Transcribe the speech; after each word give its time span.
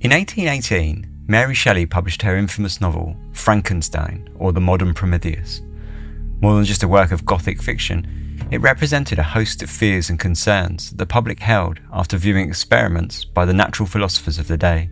In 0.00 0.12
1818, 0.12 1.24
Mary 1.26 1.54
Shelley 1.56 1.84
published 1.84 2.22
her 2.22 2.36
infamous 2.36 2.80
novel, 2.80 3.16
Frankenstein, 3.32 4.30
or 4.36 4.52
The 4.52 4.60
Modern 4.60 4.94
Prometheus. 4.94 5.60
More 6.40 6.54
than 6.54 6.64
just 6.64 6.84
a 6.84 6.88
work 6.88 7.10
of 7.10 7.24
Gothic 7.24 7.60
fiction, 7.60 8.38
it 8.52 8.60
represented 8.60 9.18
a 9.18 9.24
host 9.24 9.60
of 9.60 9.68
fears 9.68 10.08
and 10.08 10.16
concerns 10.16 10.90
that 10.90 10.98
the 10.98 11.06
public 11.06 11.40
held 11.40 11.80
after 11.92 12.16
viewing 12.16 12.48
experiments 12.48 13.24
by 13.24 13.44
the 13.44 13.52
natural 13.52 13.88
philosophers 13.88 14.38
of 14.38 14.46
the 14.46 14.56
day. 14.56 14.88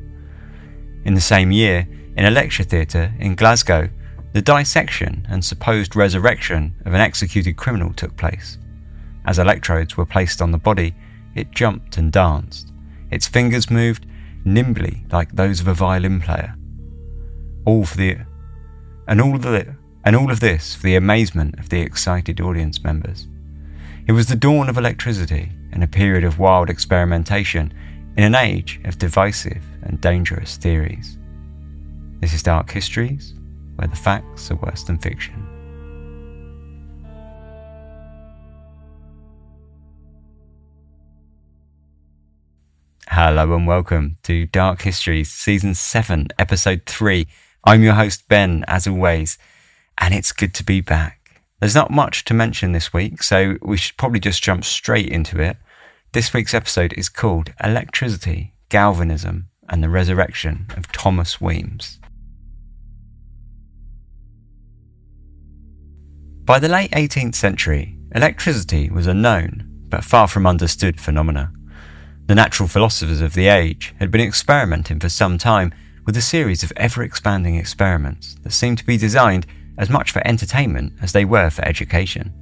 In 1.04 1.14
the 1.14 1.20
same 1.20 1.52
year, 1.52 1.86
in 2.16 2.24
a 2.24 2.30
lecture 2.32 2.64
theatre 2.64 3.14
in 3.20 3.36
Glasgow, 3.36 3.88
the 4.32 4.42
dissection 4.42 5.24
and 5.30 5.44
supposed 5.44 5.94
resurrection 5.94 6.74
of 6.84 6.94
an 6.94 7.00
executed 7.00 7.56
criminal 7.56 7.92
took 7.92 8.16
place. 8.16 8.58
As 9.24 9.38
electrodes 9.38 9.96
were 9.96 10.04
placed 10.04 10.42
on 10.42 10.50
the 10.50 10.58
body, 10.58 10.96
it 11.36 11.52
jumped 11.52 11.96
and 11.96 12.10
danced. 12.10 12.72
Its 13.12 13.28
fingers 13.28 13.70
moved 13.70 14.04
nimbly 14.46 15.04
like 15.10 15.32
those 15.32 15.60
of 15.60 15.68
a 15.68 15.74
violin 15.74 16.20
player. 16.20 16.54
All 17.66 17.84
for 17.84 17.96
the 17.96 18.18
and 19.08 19.20
all 19.20 19.36
the 19.38 19.76
and 20.04 20.16
all 20.16 20.30
of 20.30 20.40
this 20.40 20.74
for 20.74 20.84
the 20.84 20.96
amazement 20.96 21.58
of 21.58 21.68
the 21.68 21.80
excited 21.80 22.40
audience 22.40 22.82
members. 22.82 23.26
It 24.06 24.12
was 24.12 24.26
the 24.26 24.36
dawn 24.36 24.68
of 24.68 24.78
electricity 24.78 25.52
and 25.72 25.82
a 25.82 25.88
period 25.88 26.24
of 26.24 26.38
wild 26.38 26.70
experimentation 26.70 27.74
in 28.16 28.24
an 28.24 28.34
age 28.34 28.80
of 28.84 28.98
divisive 28.98 29.62
and 29.82 30.00
dangerous 30.00 30.56
theories. 30.56 31.18
This 32.20 32.32
is 32.32 32.42
Dark 32.42 32.70
Histories, 32.70 33.34
where 33.74 33.88
the 33.88 33.96
facts 33.96 34.50
are 34.50 34.56
worse 34.56 34.84
than 34.84 34.98
fiction. 34.98 35.45
Hello 43.18 43.54
and 43.54 43.66
welcome 43.66 44.18
to 44.24 44.44
Dark 44.44 44.82
Histories, 44.82 45.32
Season 45.32 45.72
7, 45.72 46.28
Episode 46.38 46.82
3. 46.84 47.26
I'm 47.64 47.82
your 47.82 47.94
host, 47.94 48.28
Ben, 48.28 48.62
as 48.68 48.86
always, 48.86 49.38
and 49.96 50.12
it's 50.12 50.32
good 50.32 50.52
to 50.52 50.62
be 50.62 50.82
back. 50.82 51.40
There's 51.58 51.74
not 51.74 51.90
much 51.90 52.26
to 52.26 52.34
mention 52.34 52.72
this 52.72 52.92
week, 52.92 53.22
so 53.22 53.56
we 53.62 53.78
should 53.78 53.96
probably 53.96 54.20
just 54.20 54.42
jump 54.42 54.66
straight 54.66 55.08
into 55.08 55.40
it. 55.40 55.56
This 56.12 56.34
week's 56.34 56.52
episode 56.52 56.92
is 56.92 57.08
called 57.08 57.54
Electricity, 57.64 58.52
Galvanism, 58.68 59.48
and 59.66 59.82
the 59.82 59.88
Resurrection 59.88 60.66
of 60.76 60.92
Thomas 60.92 61.40
Weems. 61.40 61.98
By 66.44 66.58
the 66.58 66.68
late 66.68 66.90
18th 66.90 67.34
century, 67.34 67.98
electricity 68.14 68.90
was 68.90 69.06
a 69.06 69.14
known, 69.14 69.86
but 69.88 70.04
far 70.04 70.28
from 70.28 70.46
understood 70.46 71.00
phenomena. 71.00 71.50
The 72.26 72.34
natural 72.34 72.68
philosophers 72.68 73.20
of 73.20 73.34
the 73.34 73.46
age 73.46 73.94
had 74.00 74.10
been 74.10 74.20
experimenting 74.20 74.98
for 74.98 75.08
some 75.08 75.38
time 75.38 75.72
with 76.04 76.16
a 76.16 76.22
series 76.22 76.64
of 76.64 76.72
ever 76.76 77.04
expanding 77.04 77.54
experiments 77.54 78.34
that 78.42 78.52
seemed 78.52 78.78
to 78.78 78.86
be 78.86 78.96
designed 78.96 79.46
as 79.78 79.90
much 79.90 80.10
for 80.10 80.26
entertainment 80.26 80.94
as 81.00 81.12
they 81.12 81.24
were 81.24 81.50
for 81.50 81.64
education. 81.64 82.32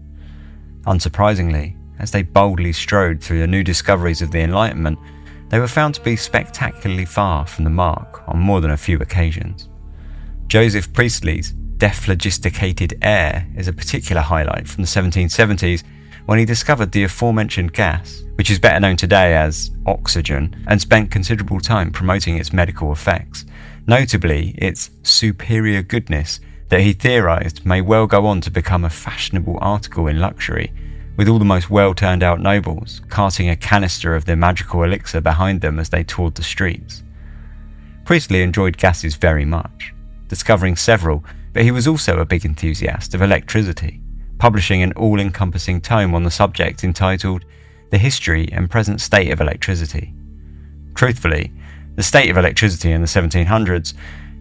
Unsurprisingly, 0.86 1.77
as 1.98 2.12
they 2.12 2.22
boldly 2.22 2.72
strode 2.72 3.22
through 3.22 3.40
the 3.40 3.46
new 3.46 3.62
discoveries 3.62 4.22
of 4.22 4.30
the 4.30 4.40
Enlightenment, 4.40 4.98
they 5.50 5.58
were 5.58 5.68
found 5.68 5.94
to 5.94 6.00
be 6.00 6.16
spectacularly 6.16 7.05
far 7.05 7.46
from 7.46 7.64
the 7.64 7.70
mark 7.70 8.27
on 8.27 8.38
more 8.38 8.62
than 8.62 8.70
a 8.70 8.78
few 8.78 8.96
occasions. 8.98 9.68
Joseph 10.46 10.92
Priestley's 10.94 11.52
dephlogisticated 11.77 12.94
air 13.02 13.46
is 13.55 13.68
a 13.68 13.72
particular 13.72 14.22
highlight 14.22 14.66
from 14.66 14.82
the 14.82 14.88
1770s 14.88 15.82
when 16.27 16.39
he 16.39 16.44
discovered 16.44 16.92
the 16.92 17.05
aforementioned 17.05 17.72
gas, 17.72 18.22
which 18.36 18.50
is 18.50 18.58
better 18.58 18.80
known 18.80 18.97
today 18.97 19.34
as 19.34 19.70
oxygen, 19.86 20.64
and 20.69 20.80
spent 20.80 21.11
considerable 21.11 21.61
time 21.61 21.91
promoting 21.91 22.36
its 22.36 22.53
medical 22.53 22.92
effects, 22.92 23.44
notably 23.86 24.55
its 24.56 24.91
superior 25.02 25.83
goodness 25.83 26.41
that 26.69 26.80
he 26.80 26.92
theorized 26.92 27.64
may 27.67 27.80
well 27.80 28.06
go 28.06 28.27
on 28.27 28.40
to 28.40 28.51
become 28.51 28.84
a 28.84 28.90
fashionable 28.90 29.58
article 29.61 30.07
in 30.07 30.18
luxury, 30.18 30.73
with 31.17 31.29
all 31.29 31.39
the 31.39 31.45
most 31.45 31.68
well 31.68 31.95
turned 31.95 32.23
out 32.23 32.40
nobles 32.40 33.02
carting 33.08 33.48
a 33.48 33.57
canister 33.57 34.14
of 34.14 34.24
their 34.24 34.36
magical 34.36 34.83
elixir 34.83 35.20
behind 35.20 35.61
them 35.61 35.79
as 35.79 35.90
they 35.90 36.02
toured 36.02 36.34
the 36.34 36.42
streets. 36.42 37.02
Priestley 38.05 38.42
enjoyed 38.42 38.77
gases 38.77 39.14
very 39.14 39.45
much, 39.45 39.95
discovering 40.29 40.77
several, 40.77 41.24
but 41.52 41.63
he 41.63 41.70
was 41.70 41.86
also 41.86 42.18
a 42.18 42.24
big 42.24 42.45
enthusiast 42.45 43.14
of 43.14 43.23
electricity 43.23 44.01
publishing 44.44 44.82
an 44.82 44.92
all 44.92 45.18
encompassing 45.20 45.80
tome 45.80 46.14
on 46.14 46.22
the 46.22 46.30
subject 46.30 46.84
entitled 46.84 47.46
The 47.88 47.96
History 47.96 48.46
and 48.52 48.70
Present 48.70 49.00
State 49.00 49.30
of 49.30 49.40
Electricity. 49.40 50.12
Truthfully, 50.94 51.50
the 51.94 52.02
state 52.02 52.28
of 52.28 52.36
electricity 52.36 52.92
in 52.92 53.00
the 53.00 53.06
1700s 53.06 53.94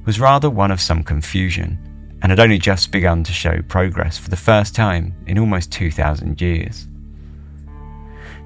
was 0.06 0.20
rather 0.20 0.50
one 0.50 0.72
of 0.72 0.82
some 0.82 1.06
confusion, 1.06 1.80
and 2.22 2.34
had 2.34 2.42
only 2.42 2.58
just 2.58 2.92
begun 2.92 3.24
to 3.24 3.32
show 3.32 3.62
progress 3.70 4.18
for 4.18 4.30
the 4.30 4.36
first 4.36 4.76
time 4.76 5.16
in 5.26 5.40
almost 5.40 5.72
2,000 5.72 6.42
years. 6.42 6.90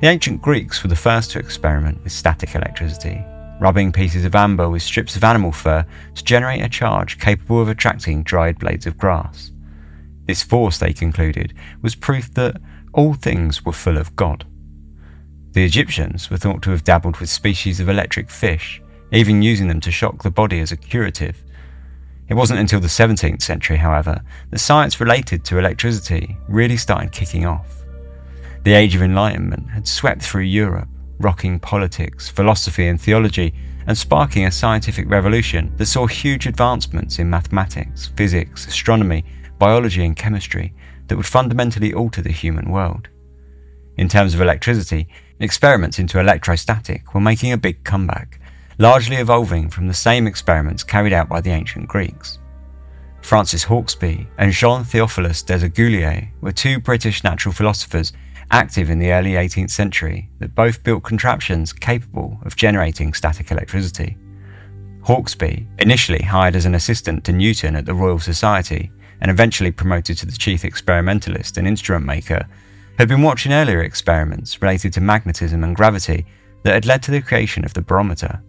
The 0.01 0.09
ancient 0.09 0.43
Greeks 0.43 0.83
were 0.83 0.89
the 0.89 0.95
first 0.95 1.31
to 1.31 1.39
experiment 1.39 2.03
with 2.03 2.13
static 2.13 2.53
electricity, 2.53 3.25
rubbing 3.59 3.91
pieces 3.91 4.25
of 4.25 4.35
amber 4.35 4.69
with 4.69 4.83
strips 4.83 5.15
of 5.15 5.23
animal 5.23 5.51
fur 5.51 5.83
to 6.13 6.23
generate 6.23 6.61
a 6.61 6.69
charge 6.69 7.17
capable 7.17 7.59
of 7.59 7.67
attracting 7.67 8.21
dried 8.21 8.59
blades 8.59 8.85
of 8.85 8.99
grass. 8.99 9.49
This 10.27 10.43
force, 10.43 10.77
they 10.77 10.93
concluded, 10.93 11.53
was 11.81 11.95
proof 11.95 12.33
that 12.33 12.61
all 12.93 13.13
things 13.13 13.65
were 13.65 13.73
full 13.73 13.97
of 13.97 14.15
God. 14.15 14.45
The 15.53 15.63
Egyptians 15.63 16.29
were 16.29 16.37
thought 16.37 16.61
to 16.63 16.71
have 16.71 16.83
dabbled 16.83 17.17
with 17.17 17.29
species 17.29 17.79
of 17.79 17.89
electric 17.89 18.29
fish, 18.29 18.81
even 19.11 19.41
using 19.41 19.69
them 19.69 19.79
to 19.81 19.91
shock 19.91 20.21
the 20.21 20.29
body 20.29 20.59
as 20.59 20.71
a 20.71 20.77
curative. 20.77 21.43
It 22.27 22.33
wasn't 22.33 22.59
until 22.59 22.81
the 22.81 22.87
17th 22.87 23.41
century, 23.41 23.77
however, 23.77 24.21
that 24.49 24.59
science 24.59 24.99
related 24.99 25.45
to 25.45 25.57
electricity 25.57 26.37
really 26.49 26.77
started 26.77 27.13
kicking 27.13 27.45
off. 27.45 27.83
The 28.63 28.73
Age 28.73 28.95
of 28.95 29.01
Enlightenment 29.01 29.69
had 29.69 29.87
swept 29.87 30.21
through 30.21 30.41
Europe, 30.41 30.89
rocking 31.19 31.57
politics, 31.57 32.27
philosophy, 32.27 32.87
and 32.87 32.99
theology, 32.99 33.53
and 33.87 33.97
sparking 33.97 34.45
a 34.45 34.51
scientific 34.51 35.09
revolution 35.09 35.73
that 35.77 35.85
saw 35.85 36.05
huge 36.05 36.45
advancements 36.45 37.17
in 37.17 37.29
mathematics, 37.29 38.07
physics, 38.07 38.67
astronomy, 38.67 39.23
biology, 39.57 40.03
and 40.05 40.15
chemistry 40.15 40.73
that 41.07 41.15
would 41.15 41.25
fundamentally 41.25 41.93
alter 41.93 42.21
the 42.21 42.31
human 42.31 42.71
world. 42.71 43.09
In 43.97 44.07
terms 44.07 44.33
of 44.33 44.41
electricity, 44.41 45.07
experiments 45.39 45.99
into 45.99 46.19
electrostatic 46.19 47.13
were 47.13 47.21
making 47.21 47.51
a 47.51 47.57
big 47.57 47.83
comeback, 47.83 48.39
largely 48.77 49.15
evolving 49.15 49.69
from 49.69 49.87
the 49.87 49.93
same 49.93 50.27
experiments 50.27 50.83
carried 50.83 51.13
out 51.13 51.29
by 51.29 51.41
the 51.41 51.51
ancient 51.51 51.87
Greeks. 51.87 52.39
Francis 53.21 53.65
Hauksbee 53.65 54.27
and 54.37 54.51
Jean 54.51 54.83
Theophilus 54.83 55.43
Desaguliers 55.43 56.29
were 56.41 56.51
two 56.51 56.79
British 56.79 57.23
natural 57.23 57.53
philosophers 57.53 58.13
active 58.51 58.89
in 58.89 58.99
the 58.99 59.11
early 59.11 59.31
18th 59.31 59.71
century 59.71 60.29
that 60.39 60.55
both 60.55 60.83
built 60.83 61.03
contraptions 61.03 61.73
capable 61.73 62.39
of 62.45 62.55
generating 62.55 63.13
static 63.13 63.51
electricity. 63.51 64.17
Hauksbee, 65.01 65.65
initially 65.79 66.21
hired 66.21 66.55
as 66.55 66.65
an 66.65 66.75
assistant 66.75 67.23
to 67.25 67.33
Newton 67.33 67.75
at 67.75 67.85
the 67.85 67.93
Royal 67.93 68.19
Society, 68.19 68.91
and 69.21 69.31
eventually 69.31 69.71
promoted 69.71 70.17
to 70.17 70.25
the 70.25 70.31
chief 70.31 70.63
experimentalist 70.63 71.57
and 71.57 71.67
instrument 71.67 72.05
maker, 72.05 72.47
had 72.97 73.07
been 73.07 73.21
watching 73.21 73.53
earlier 73.53 73.81
experiments 73.81 74.61
related 74.61 74.93
to 74.93 75.01
magnetism 75.01 75.63
and 75.63 75.75
gravity 75.75 76.25
that 76.63 76.73
had 76.73 76.85
led 76.85 77.03
to 77.03 77.11
the 77.11 77.21
creation 77.21 77.63
of 77.63 77.73
the 77.73 77.81
barometer. 77.81 78.41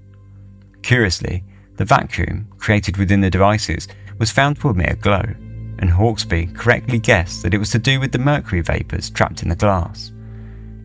Curiously, 0.83 1.45
the 1.77 1.85
vacuum 1.85 2.49
created 2.59 2.97
within 2.97 3.21
the 3.21 3.31
devices 3.31 3.89
was 4.19 4.31
found 4.31 4.59
to 4.61 4.71
emit 4.71 4.93
a 4.93 4.97
glow, 4.97 5.23
and 5.79 5.91
Hauksbee 5.91 6.55
correctly 6.55 6.99
guessed 6.99 7.43
that 7.43 7.55
it 7.55 7.59
was 7.59 7.71
to 7.71 7.79
do 7.79 8.01
with 8.01 8.13
the 8.13 8.19
mercury 8.19 8.63
vapours 8.63 9.11
trapped 9.11 9.43
in 9.43 9.49
the 9.49 9.55
glass. 9.55 10.13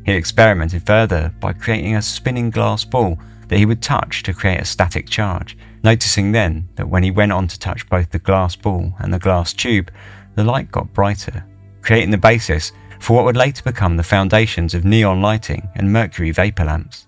He 0.06 0.12
experimented 0.12 0.86
further 0.86 1.34
by 1.40 1.54
creating 1.54 1.96
a 1.96 2.02
spinning 2.02 2.50
glass 2.50 2.84
ball 2.84 3.18
that 3.54 3.60
he 3.60 3.68
would 3.68 3.84
touch 3.84 4.24
to 4.24 4.34
create 4.34 4.60
a 4.60 4.66
static 4.66 5.08
charge, 5.08 5.56
noticing 5.84 6.32
then 6.32 6.68
that 6.74 6.90
when 6.90 7.04
he 7.04 7.12
went 7.12 7.32
on 7.32 7.48
to 7.48 7.60
touch 7.60 7.88
both 7.88 8.10
the 8.10 8.18
glass 8.18 8.56
ball 8.56 8.96
and 8.98 9.14
the 9.14 9.20
glass 9.20 9.54
tube, 9.54 9.92
the 10.34 10.44
light 10.44 10.72
got 10.72 10.92
brighter, 10.92 11.46
creating 11.84 12.10
the 12.10 12.18
basis 12.18 12.72
for 13.00 13.16
what 13.16 13.26
would 13.26 13.38
later 13.38 13.62
become 13.62 13.96
the 13.96 14.02
foundations 14.02 14.74
of 14.74 14.84
neon 14.84 15.22
lighting 15.22 15.70
and 15.76 15.94
mercury 15.94 16.32
vapour 16.32 16.66
lamps. 16.66 17.06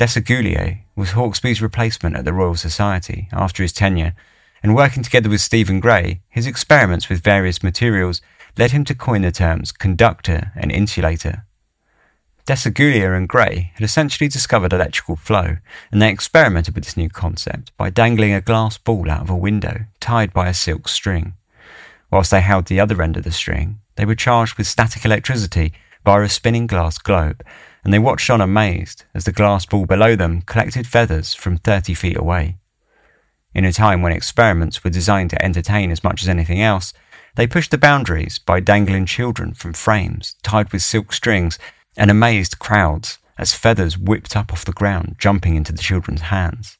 Desaguliers 0.00 0.80
was 0.96 1.10
Hauksbee's 1.10 1.62
replacement 1.62 2.16
at 2.16 2.24
the 2.24 2.32
Royal 2.32 2.56
Society 2.56 3.28
after 3.30 3.62
his 3.62 3.72
tenure, 3.72 4.16
and 4.64 4.74
working 4.74 5.04
together 5.04 5.28
with 5.28 5.40
Stephen 5.40 5.78
Gray, 5.78 6.22
his 6.28 6.48
experiments 6.48 7.08
with 7.08 7.22
various 7.22 7.62
materials 7.62 8.20
led 8.58 8.72
him 8.72 8.82
to 8.86 8.96
coin 8.96 9.22
the 9.22 9.30
terms 9.30 9.70
conductor 9.70 10.50
and 10.56 10.72
insulator. 10.72 11.46
Desaguliers 12.46 13.16
and 13.16 13.28
Gray 13.28 13.70
had 13.74 13.84
essentially 13.84 14.28
discovered 14.28 14.72
electrical 14.72 15.14
flow, 15.14 15.58
and 15.92 16.02
they 16.02 16.10
experimented 16.10 16.74
with 16.74 16.84
this 16.84 16.96
new 16.96 17.08
concept 17.08 17.70
by 17.76 17.88
dangling 17.88 18.32
a 18.32 18.40
glass 18.40 18.78
ball 18.78 19.08
out 19.08 19.22
of 19.22 19.30
a 19.30 19.36
window 19.36 19.86
tied 20.00 20.32
by 20.32 20.48
a 20.48 20.54
silk 20.54 20.88
string. 20.88 21.34
Whilst 22.10 22.32
they 22.32 22.40
held 22.40 22.66
the 22.66 22.80
other 22.80 23.00
end 23.00 23.16
of 23.16 23.22
the 23.22 23.30
string, 23.30 23.78
they 23.94 24.04
were 24.04 24.16
charged 24.16 24.58
with 24.58 24.66
static 24.66 25.04
electricity 25.04 25.72
via 26.04 26.22
a 26.22 26.28
spinning 26.28 26.66
glass 26.66 26.98
globe, 26.98 27.44
and 27.84 27.94
they 27.94 27.98
watched 28.00 28.28
on 28.28 28.40
amazed 28.40 29.04
as 29.14 29.24
the 29.24 29.32
glass 29.32 29.64
ball 29.64 29.86
below 29.86 30.16
them 30.16 30.42
collected 30.42 30.86
feathers 30.86 31.34
from 31.34 31.58
30 31.58 31.94
feet 31.94 32.18
away. 32.18 32.56
In 33.54 33.64
a 33.64 33.72
time 33.72 34.02
when 34.02 34.12
experiments 34.12 34.82
were 34.82 34.90
designed 34.90 35.30
to 35.30 35.44
entertain 35.44 35.92
as 35.92 36.02
much 36.02 36.22
as 36.22 36.28
anything 36.28 36.60
else, 36.60 36.92
they 37.36 37.46
pushed 37.46 37.70
the 37.70 37.78
boundaries 37.78 38.38
by 38.38 38.60
dangling 38.60 39.06
children 39.06 39.54
from 39.54 39.74
frames 39.74 40.34
tied 40.42 40.72
with 40.72 40.82
silk 40.82 41.12
strings 41.12 41.58
and 41.96 42.10
amazed 42.10 42.58
crowds 42.58 43.18
as 43.38 43.54
feathers 43.54 43.98
whipped 43.98 44.36
up 44.36 44.52
off 44.52 44.64
the 44.64 44.72
ground, 44.72 45.16
jumping 45.18 45.56
into 45.56 45.72
the 45.72 45.82
children's 45.82 46.22
hands. 46.22 46.78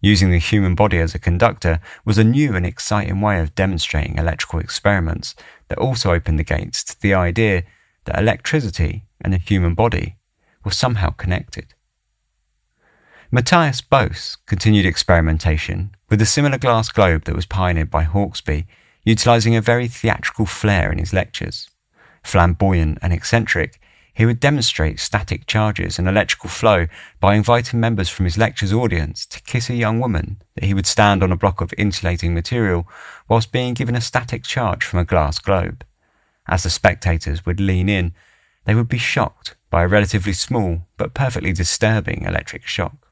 Using 0.00 0.30
the 0.30 0.38
human 0.38 0.74
body 0.74 0.98
as 0.98 1.14
a 1.14 1.18
conductor 1.18 1.80
was 2.04 2.18
a 2.18 2.24
new 2.24 2.56
and 2.56 2.66
exciting 2.66 3.20
way 3.20 3.40
of 3.40 3.54
demonstrating 3.54 4.18
electrical 4.18 4.58
experiments 4.58 5.36
that 5.68 5.78
also 5.78 6.12
opened 6.12 6.38
the 6.38 6.44
gates 6.44 6.82
to 6.84 7.00
the 7.00 7.14
idea 7.14 7.62
that 8.04 8.18
electricity 8.18 9.04
and 9.20 9.32
the 9.32 9.38
human 9.38 9.74
body 9.74 10.16
were 10.64 10.72
somehow 10.72 11.10
connected. 11.10 11.74
Matthias 13.30 13.80
Bose 13.80 14.36
continued 14.46 14.84
experimentation 14.84 15.94
with 16.10 16.20
a 16.20 16.26
similar 16.26 16.58
glass 16.58 16.90
globe 16.90 17.24
that 17.24 17.34
was 17.34 17.46
pioneered 17.46 17.90
by 17.90 18.04
Hauksbee, 18.04 18.66
utilizing 19.04 19.56
a 19.56 19.62
very 19.62 19.88
theatrical 19.88 20.44
flair 20.44 20.92
in 20.92 20.98
his 20.98 21.14
lectures. 21.14 21.70
Flamboyant 22.22 22.98
and 23.00 23.12
eccentric, 23.12 23.80
he 24.14 24.26
would 24.26 24.40
demonstrate 24.40 25.00
static 25.00 25.46
charges 25.46 25.98
and 25.98 26.06
electrical 26.06 26.50
flow 26.50 26.86
by 27.18 27.34
inviting 27.34 27.80
members 27.80 28.08
from 28.08 28.24
his 28.24 28.36
lecture's 28.36 28.72
audience 28.72 29.24
to 29.26 29.40
kiss 29.42 29.70
a 29.70 29.74
young 29.74 30.00
woman 30.00 30.42
that 30.54 30.64
he 30.64 30.74
would 30.74 30.86
stand 30.86 31.22
on 31.22 31.32
a 31.32 31.36
block 31.36 31.60
of 31.60 31.72
insulating 31.78 32.34
material 32.34 32.86
whilst 33.28 33.52
being 33.52 33.72
given 33.72 33.94
a 33.94 34.00
static 34.00 34.44
charge 34.44 34.84
from 34.84 34.98
a 34.98 35.04
glass 35.04 35.38
globe. 35.38 35.84
As 36.46 36.62
the 36.62 36.70
spectators 36.70 37.46
would 37.46 37.60
lean 37.60 37.88
in, 37.88 38.12
they 38.64 38.74
would 38.74 38.88
be 38.88 38.98
shocked 38.98 39.56
by 39.70 39.82
a 39.82 39.88
relatively 39.88 40.34
small 40.34 40.86
but 40.98 41.14
perfectly 41.14 41.52
disturbing 41.52 42.24
electric 42.26 42.66
shock. 42.66 43.08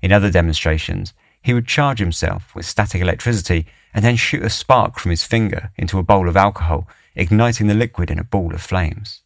In 0.00 0.12
other 0.12 0.30
demonstrations, 0.30 1.12
he 1.42 1.52
would 1.52 1.68
charge 1.68 1.98
himself 1.98 2.54
with 2.54 2.64
static 2.64 3.02
electricity 3.02 3.66
and 3.92 4.02
then 4.02 4.16
shoot 4.16 4.42
a 4.42 4.50
spark 4.50 4.98
from 4.98 5.10
his 5.10 5.24
finger 5.24 5.70
into 5.76 5.98
a 5.98 6.02
bowl 6.02 6.28
of 6.28 6.38
alcohol, 6.38 6.88
igniting 7.14 7.66
the 7.66 7.74
liquid 7.74 8.10
in 8.10 8.18
a 8.18 8.24
ball 8.24 8.54
of 8.54 8.62
flames. 8.62 9.20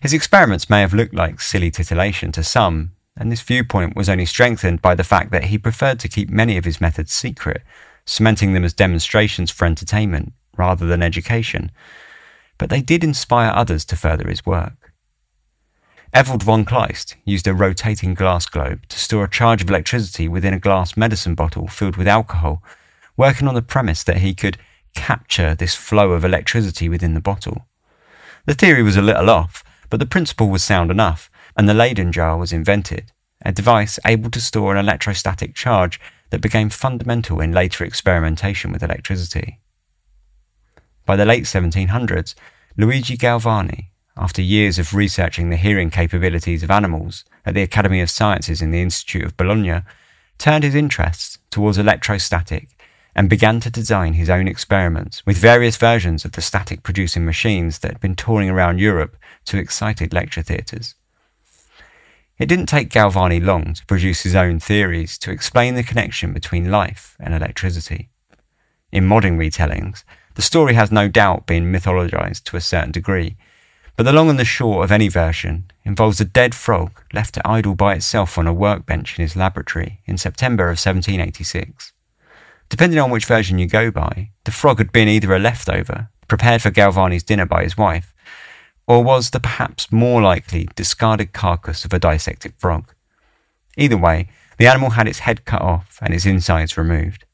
His 0.00 0.12
experiments 0.12 0.68
may 0.68 0.80
have 0.80 0.94
looked 0.94 1.14
like 1.14 1.40
silly 1.40 1.70
titillation 1.70 2.32
to 2.32 2.42
some, 2.42 2.92
and 3.16 3.32
this 3.32 3.40
viewpoint 3.40 3.96
was 3.96 4.08
only 4.08 4.26
strengthened 4.26 4.82
by 4.82 4.94
the 4.94 5.04
fact 5.04 5.30
that 5.32 5.44
he 5.44 5.58
preferred 5.58 5.98
to 6.00 6.08
keep 6.08 6.28
many 6.28 6.56
of 6.56 6.64
his 6.64 6.80
methods 6.80 7.12
secret, 7.12 7.62
cementing 8.04 8.52
them 8.52 8.64
as 8.64 8.74
demonstrations 8.74 9.50
for 9.50 9.64
entertainment 9.64 10.32
rather 10.56 10.86
than 10.86 11.02
education. 11.02 11.70
But 12.58 12.70
they 12.70 12.82
did 12.82 13.02
inspire 13.02 13.50
others 13.54 13.84
to 13.86 13.96
further 13.96 14.28
his 14.28 14.44
work. 14.44 14.92
Ewald 16.14 16.42
von 16.42 16.64
Kleist 16.64 17.16
used 17.24 17.46
a 17.46 17.52
rotating 17.52 18.14
glass 18.14 18.46
globe 18.46 18.86
to 18.88 18.98
store 18.98 19.24
a 19.24 19.30
charge 19.30 19.62
of 19.62 19.68
electricity 19.68 20.28
within 20.28 20.54
a 20.54 20.58
glass 20.58 20.96
medicine 20.96 21.34
bottle 21.34 21.68
filled 21.68 21.96
with 21.96 22.08
alcohol, 22.08 22.62
working 23.16 23.48
on 23.48 23.54
the 23.54 23.62
premise 23.62 24.02
that 24.02 24.18
he 24.18 24.34
could 24.34 24.56
capture 24.94 25.54
this 25.54 25.74
flow 25.74 26.12
of 26.12 26.24
electricity 26.24 26.88
within 26.88 27.14
the 27.14 27.20
bottle. 27.20 27.66
The 28.46 28.54
theory 28.54 28.82
was 28.82 28.96
a 28.96 29.02
little 29.02 29.28
off, 29.28 29.62
but 29.90 30.00
the 30.00 30.06
principle 30.06 30.48
was 30.48 30.62
sound 30.62 30.90
enough, 30.90 31.30
and 31.56 31.68
the 31.68 31.74
Leyden 31.74 32.12
jar 32.12 32.36
was 32.36 32.52
invented, 32.52 33.12
a 33.44 33.52
device 33.52 33.98
able 34.04 34.30
to 34.30 34.40
store 34.40 34.72
an 34.72 34.78
electrostatic 34.78 35.54
charge 35.54 36.00
that 36.30 36.40
became 36.40 36.70
fundamental 36.70 37.40
in 37.40 37.52
later 37.52 37.84
experimentation 37.84 38.72
with 38.72 38.82
electricity. 38.82 39.60
By 41.04 41.16
the 41.16 41.24
late 41.24 41.44
1700s, 41.44 42.34
Luigi 42.76 43.16
Galvani, 43.16 43.90
after 44.16 44.42
years 44.42 44.78
of 44.78 44.94
researching 44.94 45.50
the 45.50 45.56
hearing 45.56 45.90
capabilities 45.90 46.62
of 46.62 46.70
animals 46.70 47.24
at 47.44 47.54
the 47.54 47.62
Academy 47.62 48.00
of 48.00 48.10
Sciences 48.10 48.60
in 48.60 48.70
the 48.70 48.80
Institute 48.80 49.24
of 49.24 49.36
Bologna, 49.36 49.82
turned 50.38 50.64
his 50.64 50.74
interests 50.74 51.38
towards 51.50 51.78
electrostatic 51.78 52.75
and 53.16 53.30
began 53.30 53.58
to 53.60 53.70
design 53.70 54.12
his 54.12 54.28
own 54.28 54.46
experiments 54.46 55.24
with 55.24 55.38
various 55.38 55.78
versions 55.78 56.26
of 56.26 56.32
the 56.32 56.42
static 56.42 56.82
producing 56.82 57.24
machines 57.24 57.78
that 57.78 57.92
had 57.92 58.00
been 58.00 58.14
touring 58.14 58.50
around 58.50 58.78
Europe 58.78 59.16
to 59.46 59.58
excited 59.58 60.12
lecture 60.12 60.42
theatres. 60.42 60.94
It 62.38 62.46
didn't 62.46 62.66
take 62.66 62.90
Galvani 62.90 63.42
long 63.42 63.72
to 63.72 63.86
produce 63.86 64.20
his 64.20 64.36
own 64.36 64.60
theories 64.60 65.16
to 65.18 65.30
explain 65.30 65.74
the 65.74 65.82
connection 65.82 66.34
between 66.34 66.70
life 66.70 67.16
and 67.18 67.32
electricity. 67.32 68.10
In 68.92 69.06
modern 69.06 69.38
retellings, 69.38 70.04
the 70.34 70.42
story 70.42 70.74
has 70.74 70.92
no 70.92 71.08
doubt 71.08 71.46
been 71.46 71.72
mythologized 71.72 72.44
to 72.44 72.58
a 72.58 72.60
certain 72.60 72.92
degree, 72.92 73.38
but 73.96 74.02
the 74.02 74.12
long 74.12 74.28
and 74.28 74.38
the 74.38 74.44
short 74.44 74.84
of 74.84 74.92
any 74.92 75.08
version 75.08 75.70
involves 75.84 76.20
a 76.20 76.26
dead 76.26 76.54
frog 76.54 77.00
left 77.14 77.32
to 77.34 77.48
idle 77.48 77.74
by 77.74 77.94
itself 77.94 78.36
on 78.36 78.46
a 78.46 78.52
workbench 78.52 79.18
in 79.18 79.22
his 79.22 79.36
laboratory 79.36 80.02
in 80.04 80.18
September 80.18 80.64
of 80.64 80.76
1786. 80.76 81.94
Depending 82.68 82.98
on 82.98 83.10
which 83.10 83.26
version 83.26 83.58
you 83.58 83.66
go 83.66 83.90
by, 83.90 84.30
the 84.44 84.50
frog 84.50 84.78
had 84.78 84.92
been 84.92 85.08
either 85.08 85.34
a 85.34 85.38
leftover, 85.38 86.08
prepared 86.28 86.62
for 86.62 86.70
Galvani's 86.70 87.22
dinner 87.22 87.46
by 87.46 87.62
his 87.62 87.76
wife, 87.76 88.12
or 88.86 89.02
was 89.02 89.30
the 89.30 89.40
perhaps 89.40 89.92
more 89.92 90.20
likely 90.20 90.68
discarded 90.74 91.32
carcass 91.32 91.84
of 91.84 91.92
a 91.92 91.98
dissected 91.98 92.54
frog. 92.58 92.92
Either 93.76 93.96
way, 93.96 94.28
the 94.58 94.66
animal 94.66 94.90
had 94.90 95.06
its 95.06 95.20
head 95.20 95.44
cut 95.44 95.62
off 95.62 95.98
and 96.00 96.14
its 96.14 96.26
insides 96.26 96.76
removed. 96.76 97.24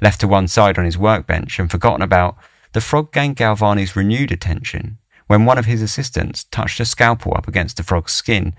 Left 0.00 0.20
to 0.20 0.28
one 0.28 0.48
side 0.48 0.78
on 0.78 0.84
his 0.84 0.98
workbench 0.98 1.58
and 1.58 1.70
forgotten 1.70 2.02
about, 2.02 2.36
the 2.72 2.80
frog 2.80 3.12
gained 3.12 3.36
Galvani's 3.36 3.96
renewed 3.96 4.30
attention 4.30 4.98
when 5.26 5.44
one 5.44 5.58
of 5.58 5.66
his 5.66 5.82
assistants 5.82 6.44
touched 6.44 6.80
a 6.80 6.84
scalpel 6.84 7.34
up 7.36 7.48
against 7.48 7.76
the 7.76 7.82
frog's 7.82 8.12
skin 8.12 8.54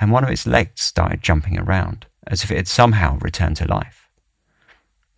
and 0.00 0.10
one 0.10 0.24
of 0.24 0.30
its 0.30 0.46
legs 0.46 0.82
started 0.82 1.22
jumping 1.22 1.58
around, 1.58 2.06
as 2.26 2.42
if 2.42 2.50
it 2.50 2.56
had 2.56 2.68
somehow 2.68 3.18
returned 3.20 3.56
to 3.56 3.66
life. 3.66 4.01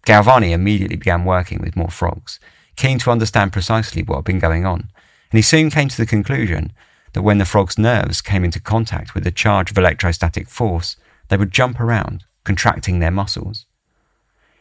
Galvani 0.05 0.53
immediately 0.53 0.97
began 0.97 1.25
working 1.25 1.61
with 1.61 1.77
more 1.77 1.91
frogs, 1.91 2.39
keen 2.77 2.99
to 2.99 3.11
understand 3.11 3.53
precisely 3.53 4.03
what 4.03 4.17
had 4.17 4.25
been 4.25 4.39
going 4.39 4.67
on, 4.67 4.91
and 5.31 5.39
he 5.39 5.43
soon 5.43 5.71
came 5.71 5.89
to 5.89 5.97
the 5.97 6.07
conclusion 6.07 6.73
that 7.13 7.23
when 7.23 7.39
the 7.39 7.45
frog's 7.45 7.79
nerves 7.79 8.21
came 8.21 8.45
into 8.45 8.61
contact 8.61 9.15
with 9.15 9.27
a 9.27 9.31
charge 9.31 9.71
of 9.71 9.79
electrostatic 9.79 10.49
force, 10.49 10.97
they 11.29 11.37
would 11.37 11.53
jump 11.53 11.81
around, 11.81 12.25
contracting 12.45 12.99
their 12.99 13.11
muscles. 13.11 13.67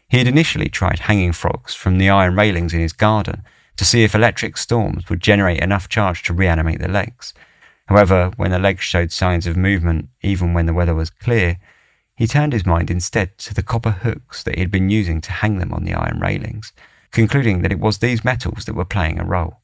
He 0.08 0.20
had 0.20 0.28
initially 0.28 0.70
tried 0.70 1.00
hanging 1.00 1.32
frogs 1.32 1.74
from 1.74 1.98
the 1.98 2.10
iron 2.10 2.36
railings 2.36 2.74
in 2.74 2.80
his 2.80 2.94
garden 2.94 3.44
to 3.78 3.86
see 3.86 4.04
if 4.04 4.14
electric 4.14 4.58
storms 4.58 5.10
would 5.10 5.20
generate 5.20 5.62
enough 5.62 5.90
charge 5.90 6.24
to 6.24 6.34
reanimate 6.34 6.80
the 6.80 6.88
legs. 6.88 7.34
However, 7.88 8.32
when 8.38 8.52
the 8.52 8.60
legs 8.60 8.84
showed 8.84 9.12
signs 9.12 9.48
of 9.48 9.58
movement, 9.58 10.10
even 10.22 10.54
when 10.54 10.68
the 10.68 10.74
weather 10.74 10.96
was 10.96 11.10
clear, 11.10 11.58
he 12.24 12.28
turned 12.28 12.54
his 12.54 12.66
mind 12.66 12.90
instead 12.90 13.38
to 13.38 13.54
the 13.54 13.62
copper 13.62 13.92
hooks 13.92 14.44
that 14.44 14.56
he 14.56 14.62
had 14.62 14.72
been 14.72 14.90
using 14.90 15.20
to 15.20 15.30
hang 15.30 15.58
them 15.58 15.74
on 15.74 15.84
the 15.84 15.94
iron 15.94 16.22
railings, 16.22 16.72
concluding 17.12 17.62
that 17.62 17.72
it 17.74 17.82
was 17.82 17.98
these 17.98 18.24
metals 18.24 18.64
that 18.64 18.76
were 18.76 18.86
playing 18.86 19.20
a 19.20 19.26
role. 19.26 19.60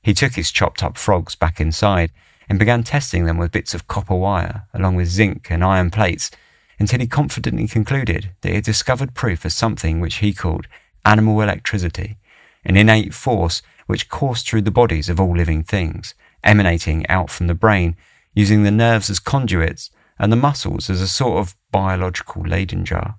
He 0.00 0.14
took 0.14 0.34
his 0.34 0.52
chopped 0.52 0.84
up 0.84 0.96
frogs 0.96 1.34
back 1.34 1.60
inside 1.60 2.12
and 2.48 2.60
began 2.60 2.84
testing 2.84 3.24
them 3.24 3.38
with 3.38 3.50
bits 3.50 3.74
of 3.74 3.88
copper 3.88 4.14
wire, 4.14 4.68
along 4.72 4.94
with 4.94 5.08
zinc 5.08 5.50
and 5.50 5.64
iron 5.64 5.90
plates, 5.90 6.30
until 6.78 7.00
he 7.00 7.08
confidently 7.08 7.66
concluded 7.66 8.30
that 8.42 8.50
he 8.50 8.54
had 8.54 8.62
discovered 8.62 9.14
proof 9.14 9.44
of 9.44 9.52
something 9.52 9.98
which 9.98 10.18
he 10.18 10.32
called 10.32 10.68
animal 11.04 11.40
electricity, 11.40 12.18
an 12.64 12.76
innate 12.76 13.14
force 13.14 13.62
which 13.86 14.08
coursed 14.08 14.48
through 14.48 14.62
the 14.62 14.70
bodies 14.70 15.08
of 15.08 15.18
all 15.18 15.36
living 15.36 15.64
things, 15.64 16.14
emanating 16.44 17.04
out 17.08 17.30
from 17.30 17.48
the 17.48 17.52
brain, 17.52 17.96
using 18.32 18.62
the 18.62 18.70
nerves 18.70 19.10
as 19.10 19.18
conduits 19.18 19.90
and 20.18 20.32
the 20.32 20.36
muscles 20.36 20.88
as 20.88 21.00
a 21.00 21.08
sort 21.08 21.38
of 21.38 21.56
biological 21.70 22.42
Leyden 22.42 22.84
jar. 22.84 23.16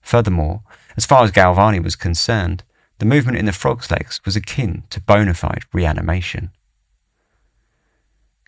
Furthermore, 0.00 0.62
as 0.96 1.06
far 1.06 1.24
as 1.24 1.30
Galvani 1.30 1.82
was 1.82 1.96
concerned, 1.96 2.62
the 2.98 3.06
movement 3.06 3.38
in 3.38 3.46
the 3.46 3.52
frog's 3.52 3.90
legs 3.90 4.20
was 4.24 4.36
akin 4.36 4.84
to 4.90 5.00
bona 5.00 5.34
fide 5.34 5.64
reanimation. 5.72 6.50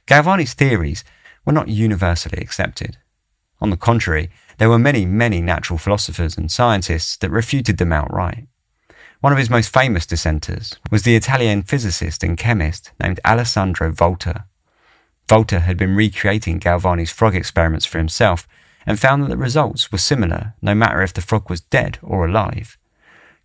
Galvani's 0.06 0.54
theories 0.54 1.02
were 1.44 1.52
not 1.52 1.68
universally 1.68 2.38
accepted. 2.38 2.98
On 3.60 3.70
the 3.70 3.76
contrary, 3.76 4.30
there 4.58 4.68
were 4.68 4.78
many, 4.78 5.04
many 5.04 5.40
natural 5.40 5.78
philosophers 5.78 6.36
and 6.36 6.50
scientists 6.50 7.16
that 7.16 7.30
refuted 7.30 7.78
them 7.78 7.92
outright. 7.92 8.46
One 9.20 9.32
of 9.32 9.38
his 9.38 9.50
most 9.50 9.72
famous 9.72 10.06
dissenters 10.06 10.76
was 10.90 11.02
the 11.02 11.16
Italian 11.16 11.62
physicist 11.62 12.22
and 12.22 12.36
chemist 12.36 12.92
named 13.00 13.18
Alessandro 13.24 13.90
Volta. 13.90 14.44
Volta 15.28 15.60
had 15.60 15.76
been 15.76 15.96
recreating 15.96 16.60
Galvani's 16.60 17.10
frog 17.10 17.34
experiments 17.34 17.84
for 17.84 17.98
himself 17.98 18.46
and 18.86 19.00
found 19.00 19.22
that 19.22 19.28
the 19.28 19.36
results 19.36 19.90
were 19.90 19.98
similar 19.98 20.54
no 20.62 20.74
matter 20.74 21.02
if 21.02 21.12
the 21.12 21.20
frog 21.20 21.50
was 21.50 21.60
dead 21.60 21.98
or 22.02 22.26
alive. 22.26 22.78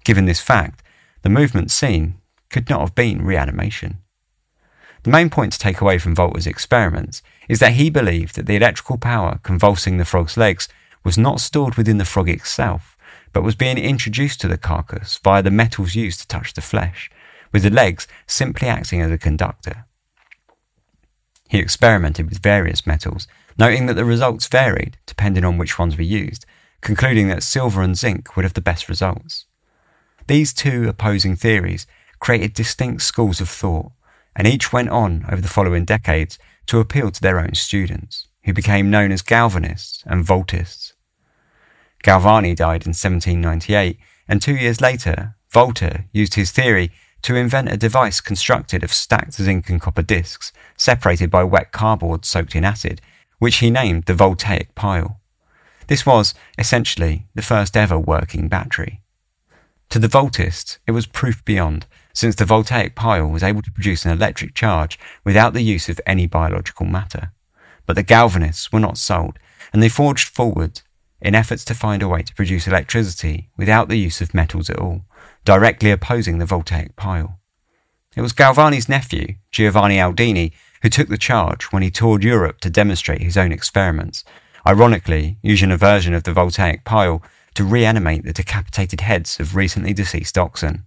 Given 0.03 0.25
this 0.25 0.41
fact, 0.41 0.83
the 1.23 1.29
movement 1.29 1.71
seen 1.71 2.15
could 2.49 2.69
not 2.69 2.81
have 2.81 2.95
been 2.95 3.25
reanimation. 3.25 3.97
The 5.03 5.09
main 5.09 5.31
point 5.31 5.53
to 5.53 5.59
take 5.59 5.81
away 5.81 5.97
from 5.97 6.15
Volta's 6.15 6.45
experiments 6.45 7.23
is 7.49 7.59
that 7.59 7.73
he 7.73 7.89
believed 7.89 8.35
that 8.35 8.45
the 8.45 8.55
electrical 8.55 8.99
power 8.99 9.39
convulsing 9.41 9.97
the 9.97 10.05
frog's 10.05 10.37
legs 10.37 10.67
was 11.03 11.17
not 11.17 11.39
stored 11.39 11.75
within 11.75 11.97
the 11.97 12.05
frog 12.05 12.29
itself, 12.29 12.95
but 13.33 13.43
was 13.43 13.55
being 13.55 13.79
introduced 13.79 14.39
to 14.41 14.47
the 14.47 14.57
carcass 14.57 15.19
via 15.23 15.41
the 15.41 15.49
metals 15.49 15.95
used 15.95 16.19
to 16.19 16.27
touch 16.27 16.53
the 16.53 16.61
flesh, 16.61 17.09
with 17.51 17.63
the 17.63 17.71
legs 17.71 18.07
simply 18.27 18.67
acting 18.67 19.01
as 19.01 19.09
a 19.09 19.17
conductor. 19.17 19.85
He 21.51 21.59
experimented 21.59 22.29
with 22.29 22.41
various 22.41 22.87
metals, 22.87 23.27
noting 23.57 23.87
that 23.87 23.95
the 23.95 24.05
results 24.05 24.47
varied 24.47 24.95
depending 25.05 25.43
on 25.43 25.57
which 25.57 25.77
ones 25.77 25.97
were 25.97 26.03
used, 26.03 26.45
concluding 26.79 27.27
that 27.27 27.43
silver 27.43 27.81
and 27.81 27.97
zinc 27.97 28.37
would 28.37 28.45
have 28.45 28.53
the 28.53 28.61
best 28.61 28.87
results. 28.87 29.47
These 30.27 30.53
two 30.53 30.87
opposing 30.87 31.35
theories 31.35 31.87
created 32.21 32.53
distinct 32.53 33.01
schools 33.01 33.41
of 33.41 33.49
thought, 33.49 33.91
and 34.33 34.47
each 34.47 34.71
went 34.71 34.91
on 34.91 35.25
over 35.29 35.41
the 35.41 35.49
following 35.49 35.83
decades 35.83 36.39
to 36.67 36.79
appeal 36.79 37.11
to 37.11 37.21
their 37.21 37.37
own 37.37 37.53
students, 37.53 38.27
who 38.45 38.53
became 38.53 38.89
known 38.89 39.11
as 39.11 39.21
Galvanists 39.21 40.03
and 40.05 40.25
Voltists. 40.25 40.93
Galvani 42.01 42.55
died 42.55 42.85
in 42.85 42.91
1798, 42.91 43.99
and 44.25 44.41
two 44.41 44.55
years 44.55 44.79
later, 44.79 45.35
Volta 45.49 46.05
used 46.13 46.35
his 46.35 46.51
theory 46.51 46.91
to 47.23 47.35
invent 47.35 47.71
a 47.71 47.77
device 47.77 48.21
constructed 48.21 48.83
of 48.83 48.93
stacked 48.93 49.33
zinc 49.33 49.69
and 49.69 49.79
copper 49.79 50.01
discs 50.01 50.51
separated 50.77 51.29
by 51.29 51.43
wet 51.43 51.71
cardboard 51.71 52.25
soaked 52.25 52.55
in 52.55 52.65
acid, 52.65 53.01
which 53.39 53.57
he 53.57 53.69
named 53.69 54.05
the 54.05 54.13
voltaic 54.13 54.73
pile. 54.75 55.19
This 55.87 56.05
was, 56.05 56.33
essentially, 56.57 57.27
the 57.35 57.41
first 57.41 57.75
ever 57.75 57.99
working 57.99 58.47
battery. 58.47 59.01
To 59.89 59.99
the 59.99 60.07
voltists, 60.07 60.77
it 60.87 60.91
was 60.91 61.05
proof 61.05 61.43
beyond, 61.43 61.85
since 62.13 62.35
the 62.35 62.45
voltaic 62.45 62.95
pile 62.95 63.27
was 63.27 63.43
able 63.43 63.61
to 63.61 63.71
produce 63.71 64.05
an 64.05 64.11
electric 64.11 64.53
charge 64.53 64.97
without 65.25 65.53
the 65.53 65.63
use 65.63 65.89
of 65.89 65.99
any 66.05 66.27
biological 66.27 66.85
matter. 66.85 67.31
But 67.85 67.95
the 67.95 68.03
galvanists 68.03 68.71
were 68.71 68.79
not 68.79 68.97
sold, 68.97 69.37
and 69.73 69.83
they 69.83 69.89
forged 69.89 70.29
forward 70.29 70.81
in 71.21 71.35
efforts 71.35 71.65
to 71.65 71.75
find 71.75 72.01
a 72.01 72.07
way 72.07 72.23
to 72.23 72.33
produce 72.33 72.67
electricity 72.67 73.49
without 73.57 73.89
the 73.89 73.97
use 73.97 74.21
of 74.21 74.33
metals 74.33 74.69
at 74.69 74.79
all, 74.79 75.03
directly 75.43 75.91
opposing 75.91 76.37
the 76.37 76.45
voltaic 76.45 76.95
pile. 76.95 77.39
It 78.15 78.21
was 78.21 78.33
Galvani's 78.33 78.89
nephew, 78.89 79.35
Giovanni 79.51 79.97
Aldini, 79.97 80.51
who 80.81 80.89
took 80.89 81.07
the 81.07 81.17
charge 81.17 81.65
when 81.65 81.81
he 81.81 81.89
toured 81.89 82.23
Europe 82.23 82.59
to 82.61 82.69
demonstrate 82.69 83.21
his 83.21 83.37
own 83.37 83.51
experiments, 83.51 84.23
ironically 84.67 85.37
using 85.41 85.71
a 85.71 85.77
version 85.77 86.13
of 86.13 86.23
the 86.23 86.33
voltaic 86.33 86.83
pile 86.83 87.23
to 87.53 87.63
reanimate 87.63 88.23
the 88.23 88.33
decapitated 88.33 89.01
heads 89.01 89.39
of 89.39 89.55
recently 89.55 89.93
deceased 89.93 90.37
oxen. 90.37 90.85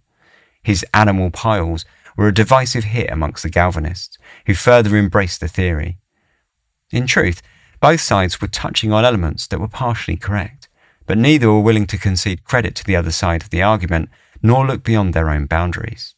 His 0.63 0.85
animal 0.95 1.31
piles 1.31 1.85
were 2.17 2.29
a 2.29 2.35
divisive 2.35 2.85
hit 2.85 3.11
amongst 3.11 3.43
the 3.43 3.51
Galvanists, 3.51 4.19
who 4.47 4.55
further 4.55 4.97
embraced 4.97 5.41
the 5.41 5.49
theory. 5.49 5.99
In 6.91 7.07
truth, 7.07 7.43
both 7.81 8.01
sides 8.01 8.41
were 8.41 8.49
touching 8.49 8.93
on 8.93 9.05
elements 9.05 9.47
that 9.49 9.61
were 9.61 9.69
partially 9.69 10.17
correct, 10.17 10.69
but 11.07 11.19
neither 11.19 11.49
were 11.49 11.61
willing 11.61 11.87
to 11.89 11.99
concede 11.99 12.45
credit 12.45 12.75
to 12.77 12.85
the 12.85 12.97
other 12.97 13.11
side 13.11 13.43
of 13.43 13.51
the 13.51 13.63
argument 13.63 14.09
nor 14.45 14.67
look 14.67 14.85
beyond 14.85 15.15
their 15.15 15.31
own 15.31 15.47
boundaries. 15.47 16.15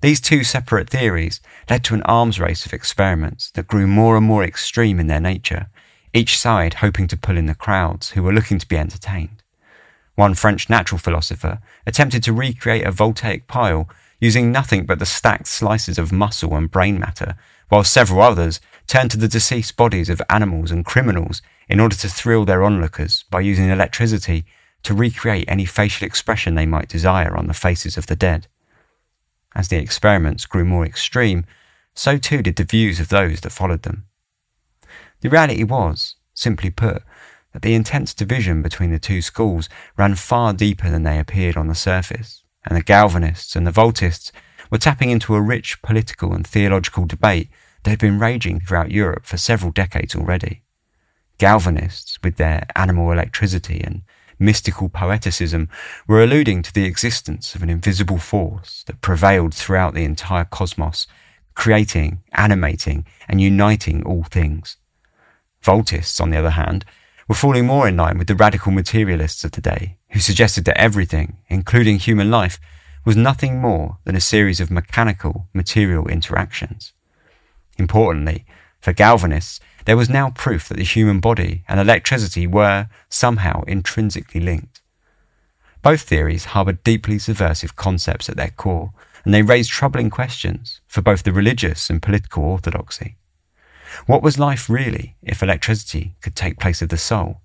These 0.00 0.20
two 0.20 0.44
separate 0.44 0.88
theories 0.88 1.40
led 1.68 1.82
to 1.84 1.94
an 1.94 2.02
arms 2.04 2.38
race 2.38 2.64
of 2.64 2.72
experiments 2.72 3.50
that 3.50 3.66
grew 3.66 3.88
more 3.88 4.16
and 4.16 4.24
more 4.24 4.44
extreme 4.44 5.00
in 5.00 5.08
their 5.08 5.18
nature, 5.18 5.66
each 6.14 6.38
side 6.38 6.74
hoping 6.74 7.08
to 7.08 7.16
pull 7.16 7.36
in 7.36 7.46
the 7.46 7.56
crowds 7.56 8.10
who 8.10 8.22
were 8.22 8.32
looking 8.32 8.60
to 8.60 8.68
be 8.68 8.78
entertained. 8.78 9.42
One 10.14 10.34
French 10.34 10.70
natural 10.70 11.00
philosopher 11.00 11.58
attempted 11.84 12.22
to 12.22 12.32
recreate 12.32 12.86
a 12.86 12.92
voltaic 12.92 13.48
pile 13.48 13.88
using 14.20 14.52
nothing 14.52 14.86
but 14.86 15.00
the 15.00 15.06
stacked 15.06 15.48
slices 15.48 15.98
of 15.98 16.12
muscle 16.12 16.54
and 16.54 16.70
brain 16.70 17.00
matter, 17.00 17.34
while 17.68 17.82
several 17.82 18.22
others 18.22 18.60
turned 18.86 19.10
to 19.10 19.18
the 19.18 19.26
deceased 19.26 19.76
bodies 19.76 20.08
of 20.08 20.22
animals 20.30 20.70
and 20.70 20.84
criminals 20.84 21.42
in 21.68 21.80
order 21.80 21.96
to 21.96 22.08
thrill 22.08 22.44
their 22.44 22.62
onlookers 22.62 23.24
by 23.28 23.40
using 23.40 23.68
electricity 23.68 24.44
to 24.88 24.94
recreate 24.94 25.44
any 25.48 25.66
facial 25.66 26.06
expression 26.06 26.54
they 26.54 26.64
might 26.64 26.88
desire 26.88 27.36
on 27.36 27.46
the 27.46 27.52
faces 27.52 27.98
of 27.98 28.06
the 28.06 28.16
dead. 28.16 28.46
As 29.54 29.68
the 29.68 29.76
experiments 29.76 30.46
grew 30.46 30.64
more 30.64 30.86
extreme, 30.86 31.44
so 31.92 32.16
too 32.16 32.40
did 32.40 32.56
the 32.56 32.64
views 32.64 32.98
of 32.98 33.10
those 33.10 33.42
that 33.42 33.52
followed 33.52 33.82
them. 33.82 34.06
The 35.20 35.28
reality 35.28 35.62
was, 35.62 36.14
simply 36.32 36.70
put, 36.70 37.02
that 37.52 37.60
the 37.60 37.74
intense 37.74 38.14
division 38.14 38.62
between 38.62 38.90
the 38.90 38.98
two 38.98 39.20
schools 39.20 39.68
ran 39.98 40.14
far 40.14 40.54
deeper 40.54 40.88
than 40.88 41.02
they 41.02 41.18
appeared 41.18 41.58
on 41.58 41.68
the 41.68 41.74
surface, 41.74 42.42
and 42.64 42.74
the 42.74 42.82
Galvanists 42.82 43.54
and 43.54 43.66
the 43.66 43.70
Voltists 43.70 44.32
were 44.70 44.78
tapping 44.78 45.10
into 45.10 45.34
a 45.34 45.42
rich 45.42 45.82
political 45.82 46.32
and 46.32 46.46
theological 46.46 47.04
debate 47.04 47.50
that 47.82 47.90
had 47.90 47.98
been 47.98 48.18
raging 48.18 48.60
throughout 48.60 48.90
Europe 48.90 49.26
for 49.26 49.36
several 49.36 49.70
decades 49.70 50.16
already. 50.16 50.62
Galvanists, 51.38 52.18
with 52.24 52.36
their 52.36 52.66
animal 52.74 53.12
electricity 53.12 53.82
and 53.84 54.00
mystical 54.38 54.88
poeticism, 54.88 55.68
were 56.06 56.22
alluding 56.22 56.62
to 56.62 56.72
the 56.72 56.84
existence 56.84 57.54
of 57.54 57.62
an 57.62 57.70
invisible 57.70 58.18
force 58.18 58.84
that 58.86 59.00
prevailed 59.00 59.54
throughout 59.54 59.94
the 59.94 60.04
entire 60.04 60.44
cosmos, 60.44 61.06
creating, 61.54 62.22
animating, 62.32 63.04
and 63.28 63.40
uniting 63.40 64.02
all 64.04 64.22
things. 64.24 64.76
Voltists, 65.62 66.20
on 66.20 66.30
the 66.30 66.36
other 66.36 66.50
hand, 66.50 66.84
were 67.28 67.34
falling 67.34 67.66
more 67.66 67.86
in 67.86 67.96
line 67.96 68.16
with 68.16 68.28
the 68.28 68.34
radical 68.34 68.72
materialists 68.72 69.44
of 69.44 69.52
the 69.52 69.60
day, 69.60 69.96
who 70.10 70.20
suggested 70.20 70.64
that 70.64 70.80
everything, 70.80 71.38
including 71.48 71.98
human 71.98 72.30
life, 72.30 72.58
was 73.04 73.16
nothing 73.16 73.60
more 73.60 73.98
than 74.04 74.16
a 74.16 74.20
series 74.20 74.60
of 74.60 74.70
mechanical, 74.70 75.48
material 75.52 76.08
interactions. 76.08 76.92
Importantly, 77.78 78.44
for 78.80 78.92
Galvanists, 78.92 79.60
there 79.88 79.96
was 79.96 80.10
now 80.10 80.28
proof 80.28 80.68
that 80.68 80.76
the 80.76 80.84
human 80.84 81.18
body 81.18 81.64
and 81.66 81.80
electricity 81.80 82.46
were 82.46 82.90
somehow 83.08 83.62
intrinsically 83.62 84.38
linked. 84.38 84.82
Both 85.80 86.02
theories 86.02 86.44
harboured 86.52 86.84
deeply 86.84 87.18
subversive 87.18 87.74
concepts 87.74 88.28
at 88.28 88.36
their 88.36 88.50
core, 88.50 88.92
and 89.24 89.32
they 89.32 89.40
raised 89.40 89.70
troubling 89.70 90.10
questions 90.10 90.82
for 90.86 91.00
both 91.00 91.22
the 91.22 91.32
religious 91.32 91.88
and 91.88 92.02
political 92.02 92.44
orthodoxy. 92.44 93.16
What 94.04 94.22
was 94.22 94.38
life 94.38 94.68
really 94.68 95.16
if 95.22 95.42
electricity 95.42 96.16
could 96.20 96.36
take 96.36 96.60
place 96.60 96.82
of 96.82 96.90
the 96.90 96.98
soul? 96.98 97.40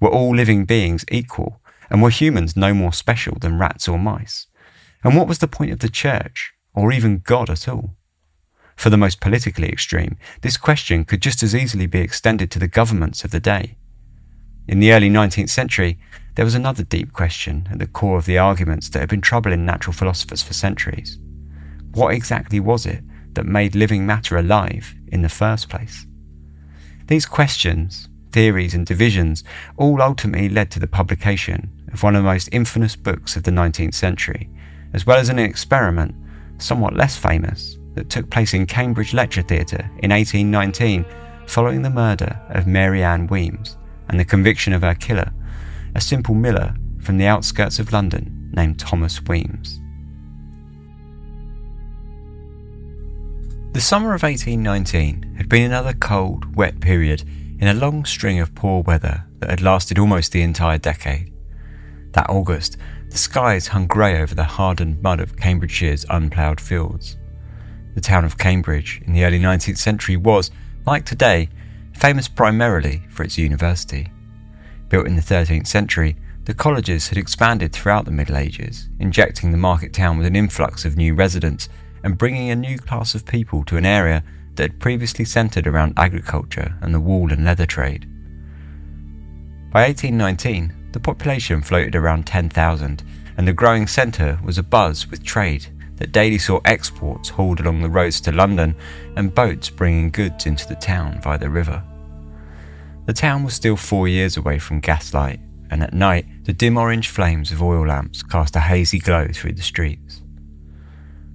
Were 0.00 0.10
all 0.10 0.34
living 0.34 0.64
beings 0.64 1.04
equal, 1.12 1.60
and 1.88 2.02
were 2.02 2.10
humans 2.10 2.56
no 2.56 2.74
more 2.74 2.92
special 2.92 3.36
than 3.40 3.56
rats 3.56 3.86
or 3.86 4.00
mice? 4.00 4.48
And 5.04 5.16
what 5.16 5.28
was 5.28 5.38
the 5.38 5.46
point 5.46 5.70
of 5.70 5.78
the 5.78 5.88
church, 5.88 6.54
or 6.74 6.90
even 6.90 7.20
God 7.20 7.48
at 7.48 7.68
all? 7.68 7.94
For 8.78 8.90
the 8.90 8.96
most 8.96 9.20
politically 9.20 9.68
extreme, 9.68 10.16
this 10.42 10.56
question 10.56 11.04
could 11.04 11.20
just 11.20 11.42
as 11.42 11.52
easily 11.52 11.88
be 11.88 11.98
extended 11.98 12.48
to 12.52 12.60
the 12.60 12.68
governments 12.68 13.24
of 13.24 13.32
the 13.32 13.40
day. 13.40 13.76
In 14.68 14.78
the 14.78 14.92
early 14.92 15.10
19th 15.10 15.50
century, 15.50 15.98
there 16.36 16.44
was 16.44 16.54
another 16.54 16.84
deep 16.84 17.12
question 17.12 17.68
at 17.72 17.80
the 17.80 17.88
core 17.88 18.18
of 18.18 18.24
the 18.24 18.38
arguments 18.38 18.88
that 18.88 19.00
had 19.00 19.08
been 19.08 19.20
troubling 19.20 19.66
natural 19.66 19.92
philosophers 19.92 20.44
for 20.44 20.52
centuries. 20.52 21.18
What 21.92 22.14
exactly 22.14 22.60
was 22.60 22.86
it 22.86 23.02
that 23.32 23.46
made 23.46 23.74
living 23.74 24.06
matter 24.06 24.36
alive 24.36 24.94
in 25.08 25.22
the 25.22 25.28
first 25.28 25.68
place? 25.68 26.06
These 27.08 27.26
questions, 27.26 28.08
theories, 28.30 28.74
and 28.74 28.86
divisions 28.86 29.42
all 29.76 30.00
ultimately 30.00 30.48
led 30.48 30.70
to 30.70 30.78
the 30.78 30.86
publication 30.86 31.88
of 31.92 32.04
one 32.04 32.14
of 32.14 32.22
the 32.22 32.28
most 32.28 32.48
infamous 32.52 32.94
books 32.94 33.34
of 33.34 33.42
the 33.42 33.50
19th 33.50 33.94
century, 33.94 34.48
as 34.92 35.04
well 35.04 35.18
as 35.18 35.30
an 35.30 35.40
experiment, 35.40 36.14
somewhat 36.58 36.94
less 36.94 37.16
famous, 37.16 37.77
that 37.98 38.08
took 38.08 38.30
place 38.30 38.54
in 38.54 38.64
Cambridge 38.64 39.12
Lecture 39.12 39.42
Theatre 39.42 39.90
in 39.98 40.12
1819 40.12 41.04
following 41.48 41.82
the 41.82 41.90
murder 41.90 42.40
of 42.50 42.64
Mary 42.64 43.02
Ann 43.02 43.26
Weems 43.26 43.76
and 44.08 44.20
the 44.20 44.24
conviction 44.24 44.72
of 44.72 44.82
her 44.82 44.94
killer, 44.94 45.32
a 45.96 46.00
simple 46.00 46.36
miller 46.36 46.76
from 47.00 47.18
the 47.18 47.26
outskirts 47.26 47.80
of 47.80 47.92
London 47.92 48.52
named 48.54 48.78
Thomas 48.78 49.20
Weems. 49.24 49.80
The 53.72 53.80
summer 53.80 54.14
of 54.14 54.22
1819 54.22 55.34
had 55.36 55.48
been 55.48 55.64
another 55.64 55.92
cold, 55.92 56.54
wet 56.54 56.78
period 56.78 57.24
in 57.58 57.66
a 57.66 57.74
long 57.74 58.04
string 58.04 58.38
of 58.38 58.54
poor 58.54 58.82
weather 58.82 59.24
that 59.40 59.50
had 59.50 59.60
lasted 59.60 59.98
almost 59.98 60.30
the 60.30 60.42
entire 60.42 60.78
decade. 60.78 61.32
That 62.12 62.30
August, 62.30 62.76
the 63.10 63.18
skies 63.18 63.68
hung 63.68 63.88
grey 63.88 64.22
over 64.22 64.36
the 64.36 64.44
hardened 64.44 65.02
mud 65.02 65.18
of 65.18 65.36
Cambridgeshire's 65.36 66.06
unploughed 66.08 66.60
fields. 66.60 67.16
The 67.98 68.02
town 68.02 68.24
of 68.24 68.38
Cambridge 68.38 69.02
in 69.04 69.12
the 69.12 69.24
early 69.24 69.40
19th 69.40 69.76
century 69.76 70.16
was, 70.16 70.52
like 70.86 71.04
today, 71.04 71.48
famous 71.92 72.28
primarily 72.28 73.02
for 73.10 73.24
its 73.24 73.36
university. 73.36 74.12
Built 74.88 75.08
in 75.08 75.16
the 75.16 75.20
13th 75.20 75.66
century, 75.66 76.16
the 76.44 76.54
colleges 76.54 77.08
had 77.08 77.18
expanded 77.18 77.72
throughout 77.72 78.04
the 78.04 78.12
Middle 78.12 78.36
Ages, 78.36 78.88
injecting 79.00 79.50
the 79.50 79.58
market 79.58 79.92
town 79.92 80.16
with 80.16 80.28
an 80.28 80.36
influx 80.36 80.84
of 80.84 80.96
new 80.96 81.12
residents 81.12 81.68
and 82.04 82.16
bringing 82.16 82.50
a 82.50 82.54
new 82.54 82.78
class 82.78 83.16
of 83.16 83.26
people 83.26 83.64
to 83.64 83.76
an 83.76 83.84
area 83.84 84.22
that 84.54 84.70
had 84.70 84.80
previously 84.80 85.24
centred 85.24 85.66
around 85.66 85.94
agriculture 85.96 86.76
and 86.80 86.94
the 86.94 87.00
wool 87.00 87.32
and 87.32 87.44
leather 87.44 87.66
trade. 87.66 88.08
By 89.72 89.88
1819, 89.88 90.90
the 90.92 91.00
population 91.00 91.62
floated 91.62 91.96
around 91.96 92.28
10,000, 92.28 93.02
and 93.36 93.48
the 93.48 93.52
growing 93.52 93.88
centre 93.88 94.38
was 94.44 94.56
abuzz 94.56 95.10
with 95.10 95.24
trade 95.24 95.66
that 95.98 96.12
daily 96.12 96.38
saw 96.38 96.60
exports 96.64 97.28
hauled 97.28 97.60
along 97.60 97.82
the 97.82 97.88
roads 97.88 98.20
to 98.22 98.32
London 98.32 98.74
and 99.16 99.34
boats 99.34 99.68
bringing 99.70 100.10
goods 100.10 100.46
into 100.46 100.66
the 100.66 100.74
town 100.74 101.20
via 101.20 101.38
the 101.38 101.50
river. 101.50 101.82
The 103.06 103.12
town 103.12 103.42
was 103.42 103.54
still 103.54 103.76
four 103.76 104.06
years 104.06 104.36
away 104.36 104.58
from 104.58 104.80
gaslight, 104.80 105.40
and 105.70 105.82
at 105.82 105.94
night 105.94 106.26
the 106.44 106.52
dim 106.52 106.76
orange 106.76 107.08
flames 107.08 107.50
of 107.50 107.62
oil 107.62 107.86
lamps 107.86 108.22
cast 108.22 108.56
a 108.56 108.60
hazy 108.60 108.98
glow 108.98 109.28
through 109.32 109.52
the 109.52 109.62
streets. 109.62 110.22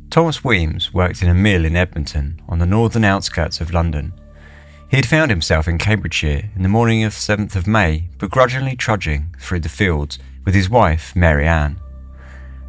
Thomas 0.09 0.43
Weems 0.43 0.93
worked 0.93 1.23
in 1.23 1.29
a 1.29 1.33
mill 1.33 1.65
in 1.65 1.75
Edmonton 1.75 2.39
on 2.47 2.59
the 2.59 2.67
northern 2.67 3.03
outskirts 3.03 3.59
of 3.59 3.73
London. 3.73 4.13
He 4.87 4.97
had 4.97 5.07
found 5.07 5.31
himself 5.31 5.67
in 5.67 5.79
Cambridgeshire 5.79 6.51
in 6.55 6.61
the 6.61 6.69
morning 6.69 7.03
of 7.03 7.13
7th 7.13 7.55
of 7.55 7.65
May, 7.65 8.09
begrudgingly 8.19 8.75
trudging 8.75 9.33
through 9.39 9.61
the 9.61 9.69
fields 9.69 10.19
with 10.45 10.53
his 10.53 10.69
wife, 10.69 11.15
Mary 11.15 11.47
Ann. 11.47 11.79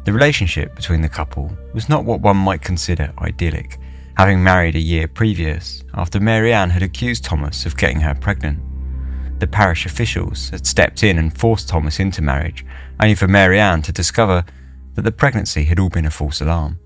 The 0.05 0.13
relationship 0.13 0.75
between 0.75 1.01
the 1.01 1.09
couple 1.09 1.57
was 1.73 1.89
not 1.89 2.05
what 2.05 2.21
one 2.21 2.37
might 2.37 2.61
consider 2.61 3.11
idyllic, 3.17 3.79
having 4.15 4.43
married 4.43 4.75
a 4.75 4.79
year 4.79 5.07
previous 5.07 5.83
after 5.95 6.19
Mary 6.19 6.53
Ann 6.53 6.69
had 6.69 6.83
accused 6.83 7.23
Thomas 7.23 7.65
of 7.65 7.75
getting 7.75 8.01
her 8.01 8.13
pregnant. 8.13 8.59
The 9.39 9.47
parish 9.47 9.87
officials 9.87 10.51
had 10.51 10.67
stepped 10.67 11.01
in 11.01 11.17
and 11.17 11.35
forced 11.35 11.67
Thomas 11.67 11.99
into 11.99 12.21
marriage, 12.21 12.63
only 12.99 13.15
for 13.15 13.27
Mary 13.27 13.59
Ann 13.59 13.81
to 13.81 13.91
discover 13.91 14.45
that 14.93 15.01
the 15.01 15.11
pregnancy 15.11 15.63
had 15.63 15.79
all 15.79 15.89
been 15.89 16.05
a 16.05 16.11
false 16.11 16.39
alarm. 16.39 16.77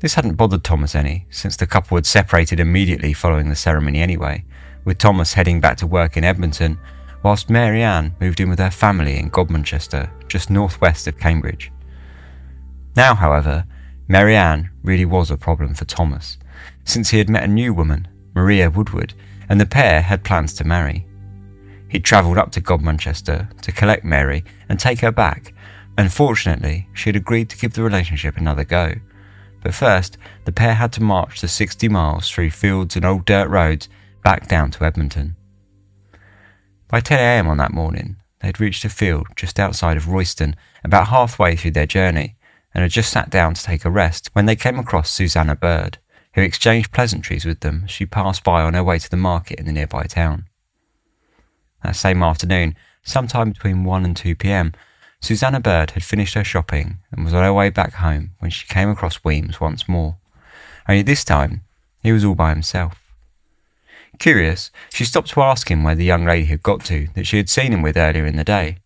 This 0.00 0.14
hadn't 0.14 0.36
bothered 0.36 0.64
Thomas 0.64 0.94
any, 0.94 1.26
since 1.28 1.58
the 1.58 1.66
couple 1.66 1.98
had 1.98 2.06
separated 2.06 2.58
immediately 2.58 3.12
following 3.12 3.50
the 3.50 3.54
ceremony 3.54 4.00
anyway, 4.00 4.46
with 4.86 4.96
Thomas 4.96 5.34
heading 5.34 5.60
back 5.60 5.76
to 5.76 5.86
work 5.86 6.16
in 6.16 6.24
Edmonton, 6.24 6.78
whilst 7.22 7.50
Mary 7.50 7.82
Ann 7.82 8.14
moved 8.18 8.40
in 8.40 8.48
with 8.48 8.60
her 8.60 8.70
family 8.70 9.18
in 9.18 9.30
Godmanchester, 9.30 10.10
just 10.26 10.48
northwest 10.48 11.06
of 11.06 11.18
Cambridge. 11.18 11.70
Now, 12.96 13.14
however, 13.14 13.64
Mary 14.08 14.36
Ann 14.36 14.70
really 14.82 15.04
was 15.04 15.30
a 15.30 15.36
problem 15.36 15.74
for 15.74 15.84
Thomas, 15.84 16.38
since 16.84 17.10
he 17.10 17.18
had 17.18 17.30
met 17.30 17.44
a 17.44 17.48
new 17.48 17.72
woman, 17.72 18.08
Maria 18.34 18.70
Woodward, 18.70 19.14
and 19.48 19.60
the 19.60 19.66
pair 19.66 20.02
had 20.02 20.24
plans 20.24 20.54
to 20.54 20.64
marry. 20.64 21.06
He'd 21.88 22.04
travelled 22.04 22.38
up 22.38 22.52
to 22.52 22.60
Godmanchester 22.60 23.60
to 23.60 23.72
collect 23.72 24.04
Mary 24.04 24.44
and 24.68 24.78
take 24.78 25.00
her 25.00 25.12
back, 25.12 25.54
and 25.96 26.12
fortunately, 26.12 26.88
she 26.94 27.08
had 27.08 27.16
agreed 27.16 27.50
to 27.50 27.58
give 27.58 27.74
the 27.74 27.82
relationship 27.82 28.36
another 28.36 28.64
go 28.64 28.94
but 29.62 29.74
first, 29.74 30.18
the 30.44 30.52
pair 30.52 30.74
had 30.74 30.92
to 30.94 31.02
march 31.02 31.40
the 31.40 31.48
60 31.48 31.88
miles 31.88 32.28
through 32.28 32.50
fields 32.50 32.96
and 32.96 33.04
old 33.04 33.24
dirt 33.24 33.48
roads 33.48 33.88
back 34.24 34.48
down 34.48 34.70
to 34.72 34.84
Edmonton. 34.84 35.36
By 36.88 37.00
10am 37.00 37.46
on 37.46 37.56
that 37.58 37.72
morning, 37.72 38.16
they 38.40 38.48
had 38.48 38.60
reached 38.60 38.84
a 38.84 38.88
field 38.88 39.28
just 39.36 39.60
outside 39.60 39.96
of 39.96 40.08
Royston, 40.08 40.56
about 40.84 41.08
halfway 41.08 41.54
through 41.54 41.70
their 41.70 41.86
journey, 41.86 42.36
and 42.74 42.82
had 42.82 42.90
just 42.90 43.12
sat 43.12 43.30
down 43.30 43.54
to 43.54 43.62
take 43.62 43.84
a 43.84 43.90
rest 43.90 44.30
when 44.32 44.46
they 44.46 44.56
came 44.56 44.78
across 44.78 45.10
Susanna 45.10 45.54
Bird, 45.54 45.98
who 46.34 46.40
exchanged 46.40 46.92
pleasantries 46.92 47.44
with 47.44 47.60
them 47.60 47.82
as 47.84 47.90
she 47.90 48.06
passed 48.06 48.42
by 48.42 48.62
on 48.62 48.74
her 48.74 48.84
way 48.84 48.98
to 48.98 49.10
the 49.10 49.16
market 49.16 49.58
in 49.58 49.66
the 49.66 49.72
nearby 49.72 50.04
town. 50.04 50.46
That 51.82 51.96
same 51.96 52.22
afternoon, 52.22 52.76
sometime 53.02 53.50
between 53.50 53.84
1 53.84 54.04
and 54.04 54.16
2 54.16 54.36
pm, 54.36 54.72
Susanna 55.20 55.60
Bird 55.60 55.92
had 55.92 56.02
finished 56.02 56.34
her 56.34 56.44
shopping 56.44 56.98
and 57.10 57.24
was 57.24 57.34
on 57.34 57.44
her 57.44 57.52
way 57.52 57.70
back 57.70 57.94
home 57.94 58.32
when 58.38 58.50
she 58.50 58.66
came 58.66 58.88
across 58.88 59.22
Weems 59.22 59.60
once 59.60 59.88
more. 59.88 60.16
Only 60.88 61.02
this 61.02 61.24
time, 61.24 61.62
he 62.02 62.12
was 62.12 62.24
all 62.24 62.34
by 62.34 62.50
himself. 62.50 62.98
Curious, 64.18 64.70
she 64.90 65.04
stopped 65.04 65.30
to 65.30 65.42
ask 65.42 65.70
him 65.70 65.84
where 65.84 65.94
the 65.94 66.04
young 66.04 66.24
lady 66.24 66.46
had 66.46 66.62
got 66.62 66.84
to 66.86 67.08
that 67.14 67.26
she 67.26 67.36
had 67.36 67.48
seen 67.48 67.72
him 67.72 67.82
with 67.82 67.96
earlier 67.96 68.26
in 68.26 68.36
the 68.36 68.44
day. 68.44 68.78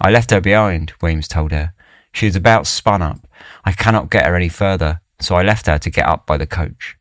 I 0.00 0.10
left 0.10 0.30
her 0.30 0.40
behind, 0.40 0.92
Weems 1.02 1.28
told 1.28 1.50
her. 1.52 1.74
She 2.18 2.26
is 2.26 2.34
about 2.34 2.66
spun 2.66 3.00
up. 3.00 3.28
I 3.64 3.70
cannot 3.70 4.10
get 4.10 4.26
her 4.26 4.34
any 4.34 4.48
further, 4.48 5.00
so 5.20 5.36
I 5.36 5.44
left 5.44 5.66
her 5.66 5.78
to 5.78 5.88
get 5.88 6.04
up 6.04 6.26
by 6.26 6.36
the 6.36 6.48
coach. 6.48 6.96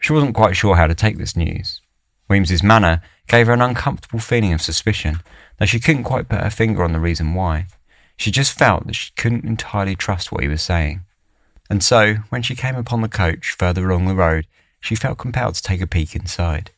She 0.00 0.12
wasn't 0.12 0.34
quite 0.34 0.56
sure 0.56 0.74
how 0.74 0.88
to 0.88 0.94
take 0.94 1.18
this 1.18 1.36
news. 1.36 1.80
Weems's 2.28 2.64
manner 2.64 3.00
gave 3.28 3.46
her 3.46 3.52
an 3.52 3.62
uncomfortable 3.62 4.18
feeling 4.18 4.52
of 4.52 4.60
suspicion, 4.60 5.20
though 5.58 5.66
she 5.66 5.78
couldn't 5.78 6.02
quite 6.02 6.28
put 6.28 6.40
her 6.40 6.50
finger 6.50 6.82
on 6.82 6.94
the 6.94 6.98
reason 6.98 7.34
why. 7.34 7.68
She 8.16 8.32
just 8.32 8.58
felt 8.58 8.88
that 8.88 8.96
she 8.96 9.12
couldn't 9.16 9.44
entirely 9.44 9.94
trust 9.94 10.32
what 10.32 10.42
he 10.42 10.48
was 10.48 10.62
saying. 10.62 11.02
And 11.70 11.80
so, 11.80 12.14
when 12.30 12.42
she 12.42 12.56
came 12.56 12.74
upon 12.74 13.02
the 13.02 13.08
coach 13.08 13.54
further 13.56 13.88
along 13.88 14.08
the 14.08 14.16
road, 14.16 14.48
she 14.80 14.96
felt 14.96 15.18
compelled 15.18 15.54
to 15.54 15.62
take 15.62 15.80
a 15.80 15.86
peek 15.86 16.16
inside. 16.16 16.72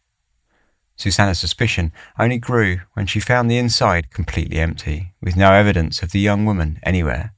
Susanna's 0.99 1.38
suspicion 1.38 1.93
only 2.19 2.38
grew 2.38 2.81
when 2.95 3.07
she 3.07 3.21
found 3.21 3.49
the 3.49 3.57
inside 3.57 4.11
completely 4.11 4.59
empty, 4.59 5.14
with 5.23 5.37
no 5.37 5.52
evidence 5.52 6.03
of 6.03 6.11
the 6.11 6.18
young 6.18 6.44
woman 6.44 6.81
anywhere. 6.83 7.33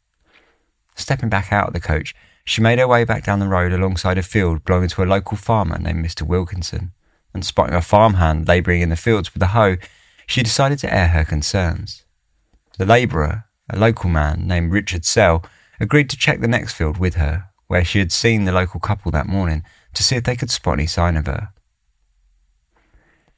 Stepping 0.97 1.29
back 1.29 1.53
out 1.53 1.69
of 1.69 1.75
the 1.75 1.81
coach, 1.81 2.15
she 2.45 2.63
made 2.63 2.79
her 2.79 2.89
way 2.89 3.05
back 3.05 3.25
down 3.25 3.39
the 3.39 3.47
road 3.47 3.73
alongside 3.73 4.17
a 4.17 4.23
field 4.23 4.65
belonging 4.65 4.89
to 4.89 5.03
a 5.03 5.05
local 5.05 5.37
farmer 5.37 5.79
named 5.79 6.05
Mr. 6.05 6.23
Wilkinson, 6.23 6.93
and 7.35 7.45
spotting 7.45 7.75
a 7.75 7.83
farmhand 7.83 8.49
labouring 8.49 8.81
in 8.81 8.89
the 8.89 8.97
fields 8.97 9.35
with 9.35 9.43
a 9.43 9.49
hoe, 9.49 9.77
she 10.27 10.43
decided 10.43 10.79
to 10.79 10.93
air 10.93 11.09
her 11.09 11.25
concerns. 11.25 12.05
The 12.79 12.87
labourer, 12.87 13.45
a 13.69 13.79
local 13.79 14.09
man 14.09 14.47
named 14.47 14.73
Richard 14.73 15.05
Sell, 15.05 15.45
agreed 15.79 16.09
to 16.11 16.17
check 16.17 16.41
the 16.41 16.49
next 16.49 16.73
field 16.73 16.97
with 16.97 17.15
her, 17.17 17.51
where 17.67 17.85
she 17.85 17.99
had 17.99 18.11
seen 18.11 18.47
the 18.47 18.53
local 18.53 18.81
couple 18.81 19.13
that 19.13 19.27
morning, 19.27 19.65
to 19.93 20.03
see 20.03 20.17
if 20.17 20.25
they 20.25 20.37
could 20.37 20.51
spot 20.51 20.79
any 20.79 20.87
sign 20.87 21.17
of 21.17 21.27
her. 21.27 21.53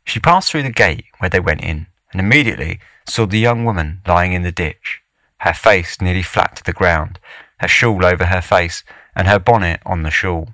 She 0.05 0.21
passed 0.21 0.51
through 0.51 0.65
the 0.65 0.71
gate 0.71 1.07
where 1.19 1.31
they 1.31 1.41
went 1.41 1.63
in, 1.63 1.87
and 2.13 2.21
immediately 2.21 2.81
saw 3.09 3.27
the 3.27 3.39
young 3.39 3.65
woman 3.65 4.03
lying 4.07 4.33
in 4.33 4.43
the 4.43 4.53
ditch, 4.53 5.03
her 5.39 5.55
face 5.55 6.01
nearly 6.01 6.23
flat 6.23 6.57
to 6.57 6.65
the 6.65 6.73
ground, 6.73 7.19
her 7.61 7.69
shawl 7.69 8.05
over 8.05 8.27
her 8.27 8.43
face, 8.43 8.85
and 9.15 9.29
her 9.29 9.39
bonnet 9.39 9.81
on 9.85 10.03
the 10.03 10.11
shawl. 10.11 10.51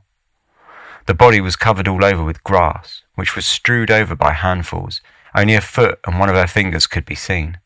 The 1.07 1.15
body 1.15 1.41
was 1.41 1.57
covered 1.57 1.89
all 1.89 2.05
over 2.05 2.23
with 2.23 2.45
grass, 2.45 3.03
which 3.15 3.35
was 3.35 3.47
strewed 3.47 3.91
over 3.91 4.15
by 4.15 4.33
handfuls, 4.33 5.01
only 5.35 5.55
a 5.55 5.61
foot 5.61 5.99
and 6.07 6.19
one 6.19 6.29
of 6.29 6.37
her 6.37 6.47
fingers 6.47 6.87
could 6.87 7.05
be 7.05 7.15
seen. 7.15 7.59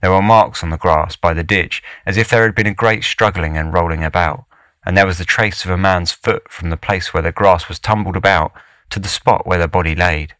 There 0.00 0.10
were 0.10 0.22
marks 0.22 0.62
on 0.62 0.70
the 0.70 0.76
grass 0.76 1.16
by 1.16 1.34
the 1.34 1.42
ditch, 1.42 1.82
as 2.06 2.16
if 2.16 2.30
there 2.30 2.44
had 2.44 2.54
been 2.54 2.66
a 2.66 2.74
great 2.74 3.04
struggling 3.04 3.56
and 3.56 3.72
rolling 3.72 4.04
about, 4.04 4.44
and 4.84 4.96
there 4.96 5.06
was 5.06 5.18
the 5.18 5.24
trace 5.24 5.64
of 5.64 5.70
a 5.70 5.76
man's 5.76 6.12
foot 6.12 6.50
from 6.50 6.70
the 6.70 6.76
place 6.76 7.12
where 7.12 7.22
the 7.22 7.32
grass 7.32 7.68
was 7.68 7.78
tumbled 7.78 8.16
about 8.16 8.52
to 8.90 9.00
the 9.00 9.08
spot 9.08 9.46
where 9.46 9.58
the 9.58 9.68
body 9.68 9.94
laid. 9.94 10.34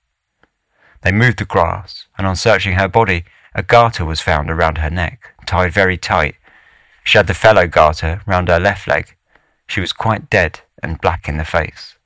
They 1.03 1.13
moved 1.13 1.39
the 1.39 1.45
grass, 1.45 2.07
and 2.17 2.27
on 2.27 2.37
searching 2.37 2.75
her 2.75 2.89
body, 2.89 3.25
a 3.55 3.63
garter 3.63 4.05
was 4.05 4.21
found 4.21 4.51
around 4.51 4.79
her 4.79 4.91
neck, 4.91 5.35
tied 5.47 5.73
very 5.73 5.97
tight. 5.97 6.35
She 7.05 7.19
had 7.19 7.27
the 7.27 7.35
fellow 7.35 7.67
garter 7.67 8.23
round 8.27 8.49
her 8.49 8.61
left 8.61 8.87
leg. 8.87 9.17
She 9.67 9.81
was 9.81 9.93
quite 9.93 10.31
dead 10.31 10.61
and 10.83 11.01
black 11.01 11.29
in 11.29 11.37
the 11.37 11.45
face. 11.45 11.97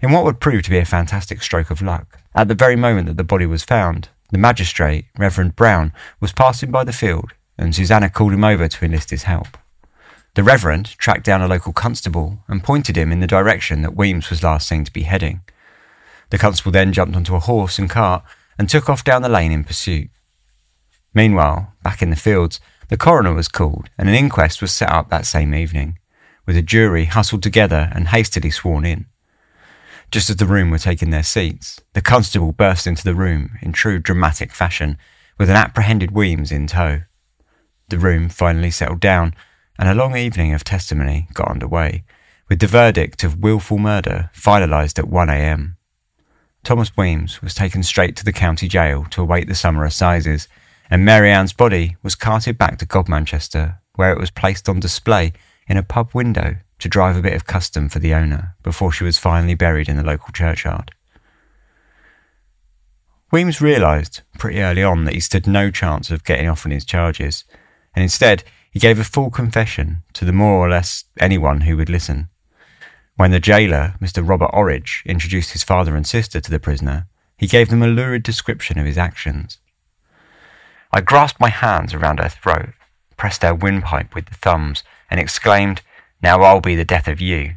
In 0.00 0.12
what 0.12 0.24
would 0.24 0.40
prove 0.40 0.62
to 0.62 0.70
be 0.70 0.78
a 0.78 0.84
fantastic 0.84 1.42
stroke 1.42 1.70
of 1.70 1.82
luck, 1.82 2.20
at 2.34 2.48
the 2.48 2.54
very 2.54 2.76
moment 2.76 3.06
that 3.08 3.16
the 3.16 3.24
body 3.24 3.46
was 3.46 3.64
found, 3.64 4.08
the 4.30 4.38
magistrate, 4.38 5.06
Reverend 5.16 5.56
Brown, 5.56 5.92
was 6.20 6.32
passing 6.32 6.70
by 6.70 6.84
the 6.84 6.92
field, 6.92 7.32
and 7.56 7.74
Susanna 7.74 8.08
called 8.08 8.32
him 8.32 8.44
over 8.44 8.68
to 8.68 8.84
enlist 8.84 9.10
his 9.10 9.24
help. 9.24 9.58
The 10.34 10.44
Reverend 10.44 10.96
tracked 10.98 11.24
down 11.24 11.42
a 11.42 11.48
local 11.48 11.72
constable 11.72 12.44
and 12.46 12.62
pointed 12.62 12.96
him 12.96 13.10
in 13.10 13.20
the 13.20 13.26
direction 13.26 13.82
that 13.82 13.96
Weems 13.96 14.30
was 14.30 14.42
last 14.42 14.68
seen 14.68 14.84
to 14.84 14.92
be 14.92 15.02
heading. 15.02 15.40
The 16.30 16.38
constable 16.38 16.72
then 16.72 16.92
jumped 16.92 17.16
onto 17.16 17.34
a 17.34 17.40
horse 17.40 17.78
and 17.78 17.88
cart 17.88 18.22
and 18.58 18.68
took 18.68 18.88
off 18.88 19.04
down 19.04 19.22
the 19.22 19.28
lane 19.28 19.52
in 19.52 19.64
pursuit. 19.64 20.10
Meanwhile, 21.14 21.72
back 21.82 22.02
in 22.02 22.10
the 22.10 22.16
fields, 22.16 22.60
the 22.88 22.96
coroner 22.96 23.34
was 23.34 23.48
called 23.48 23.90
and 23.98 24.08
an 24.08 24.14
inquest 24.14 24.60
was 24.60 24.72
set 24.72 24.90
up 24.90 25.10
that 25.10 25.26
same 25.26 25.54
evening, 25.54 25.98
with 26.46 26.56
a 26.56 26.62
jury 26.62 27.06
hustled 27.06 27.42
together 27.42 27.90
and 27.94 28.08
hastily 28.08 28.50
sworn 28.50 28.84
in. 28.84 29.06
Just 30.10 30.30
as 30.30 30.36
the 30.36 30.46
room 30.46 30.70
were 30.70 30.78
taking 30.78 31.10
their 31.10 31.22
seats, 31.22 31.80
the 31.92 32.00
constable 32.00 32.52
burst 32.52 32.86
into 32.86 33.04
the 33.04 33.14
room 33.14 33.58
in 33.60 33.72
true 33.72 33.98
dramatic 33.98 34.52
fashion, 34.52 34.96
with 35.38 35.50
an 35.50 35.56
apprehended 35.56 36.10
Weems 36.10 36.50
in 36.50 36.66
tow. 36.66 37.02
The 37.88 37.98
room 37.98 38.28
finally 38.28 38.70
settled 38.70 39.00
down, 39.00 39.34
and 39.78 39.88
a 39.88 39.94
long 39.94 40.16
evening 40.16 40.54
of 40.54 40.64
testimony 40.64 41.28
got 41.34 41.50
under 41.50 41.68
way, 41.68 42.04
with 42.48 42.60
the 42.60 42.66
verdict 42.66 43.22
of 43.22 43.38
wilful 43.38 43.78
murder 43.78 44.30
finalised 44.34 44.98
at 44.98 45.10
1am. 45.10 45.76
Thomas 46.68 46.94
Weems 46.98 47.40
was 47.40 47.54
taken 47.54 47.82
straight 47.82 48.14
to 48.16 48.24
the 48.26 48.30
county 48.30 48.68
jail 48.68 49.06
to 49.12 49.22
await 49.22 49.48
the 49.48 49.54
summer 49.54 49.86
assizes, 49.86 50.48
and 50.90 51.02
Mary 51.02 51.30
Ann's 51.30 51.54
body 51.54 51.96
was 52.02 52.14
carted 52.14 52.58
back 52.58 52.76
to 52.76 52.86
Godmanchester, 52.86 53.78
where 53.94 54.12
it 54.12 54.20
was 54.20 54.30
placed 54.30 54.68
on 54.68 54.78
display 54.78 55.32
in 55.66 55.78
a 55.78 55.82
pub 55.82 56.10
window 56.12 56.56
to 56.80 56.88
drive 56.90 57.16
a 57.16 57.22
bit 57.22 57.32
of 57.32 57.46
custom 57.46 57.88
for 57.88 58.00
the 58.00 58.12
owner 58.12 58.54
before 58.62 58.92
she 58.92 59.02
was 59.02 59.16
finally 59.16 59.54
buried 59.54 59.88
in 59.88 59.96
the 59.96 60.04
local 60.04 60.30
churchyard. 60.30 60.90
Weems 63.32 63.62
realised 63.62 64.20
pretty 64.36 64.60
early 64.60 64.82
on 64.82 65.06
that 65.06 65.14
he 65.14 65.20
stood 65.20 65.46
no 65.46 65.70
chance 65.70 66.10
of 66.10 66.22
getting 66.22 66.50
off 66.50 66.66
on 66.66 66.72
his 66.72 66.84
charges, 66.84 67.44
and 67.96 68.02
instead 68.02 68.44
he 68.70 68.78
gave 68.78 68.98
a 68.98 69.04
full 69.04 69.30
confession 69.30 70.02
to 70.12 70.26
the 70.26 70.34
more 70.34 70.58
or 70.58 70.68
less 70.68 71.04
anyone 71.18 71.62
who 71.62 71.78
would 71.78 71.88
listen. 71.88 72.28
When 73.18 73.32
the 73.32 73.40
jailer, 73.40 73.94
Mr. 74.00 74.26
Robert 74.26 74.50
Orridge, 74.52 75.02
introduced 75.04 75.50
his 75.50 75.64
father 75.64 75.96
and 75.96 76.06
sister 76.06 76.40
to 76.40 76.50
the 76.52 76.60
prisoner, 76.60 77.08
he 77.36 77.48
gave 77.48 77.68
them 77.68 77.82
a 77.82 77.88
lurid 77.88 78.22
description 78.22 78.78
of 78.78 78.86
his 78.86 78.96
actions. 78.96 79.58
I 80.92 81.00
grasped 81.00 81.40
my 81.40 81.48
hands 81.48 81.92
around 81.92 82.20
her 82.20 82.28
throat, 82.28 82.74
pressed 83.16 83.42
her 83.42 83.52
windpipe 83.52 84.14
with 84.14 84.26
the 84.26 84.36
thumbs, 84.36 84.84
and 85.10 85.18
exclaimed, 85.18 85.82
now 86.22 86.42
I'll 86.42 86.60
be 86.60 86.76
the 86.76 86.84
death 86.84 87.08
of 87.08 87.20
you. 87.20 87.56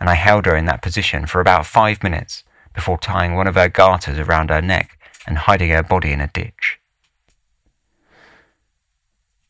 And 0.00 0.08
I 0.08 0.14
held 0.14 0.46
her 0.46 0.56
in 0.56 0.64
that 0.64 0.80
position 0.80 1.26
for 1.26 1.42
about 1.42 1.66
five 1.66 2.02
minutes 2.02 2.42
before 2.72 2.96
tying 2.96 3.34
one 3.34 3.46
of 3.46 3.54
her 3.54 3.68
garters 3.68 4.18
around 4.18 4.48
her 4.48 4.62
neck 4.62 4.98
and 5.26 5.36
hiding 5.36 5.68
her 5.72 5.82
body 5.82 6.12
in 6.12 6.22
a 6.22 6.28
ditch. 6.28 6.78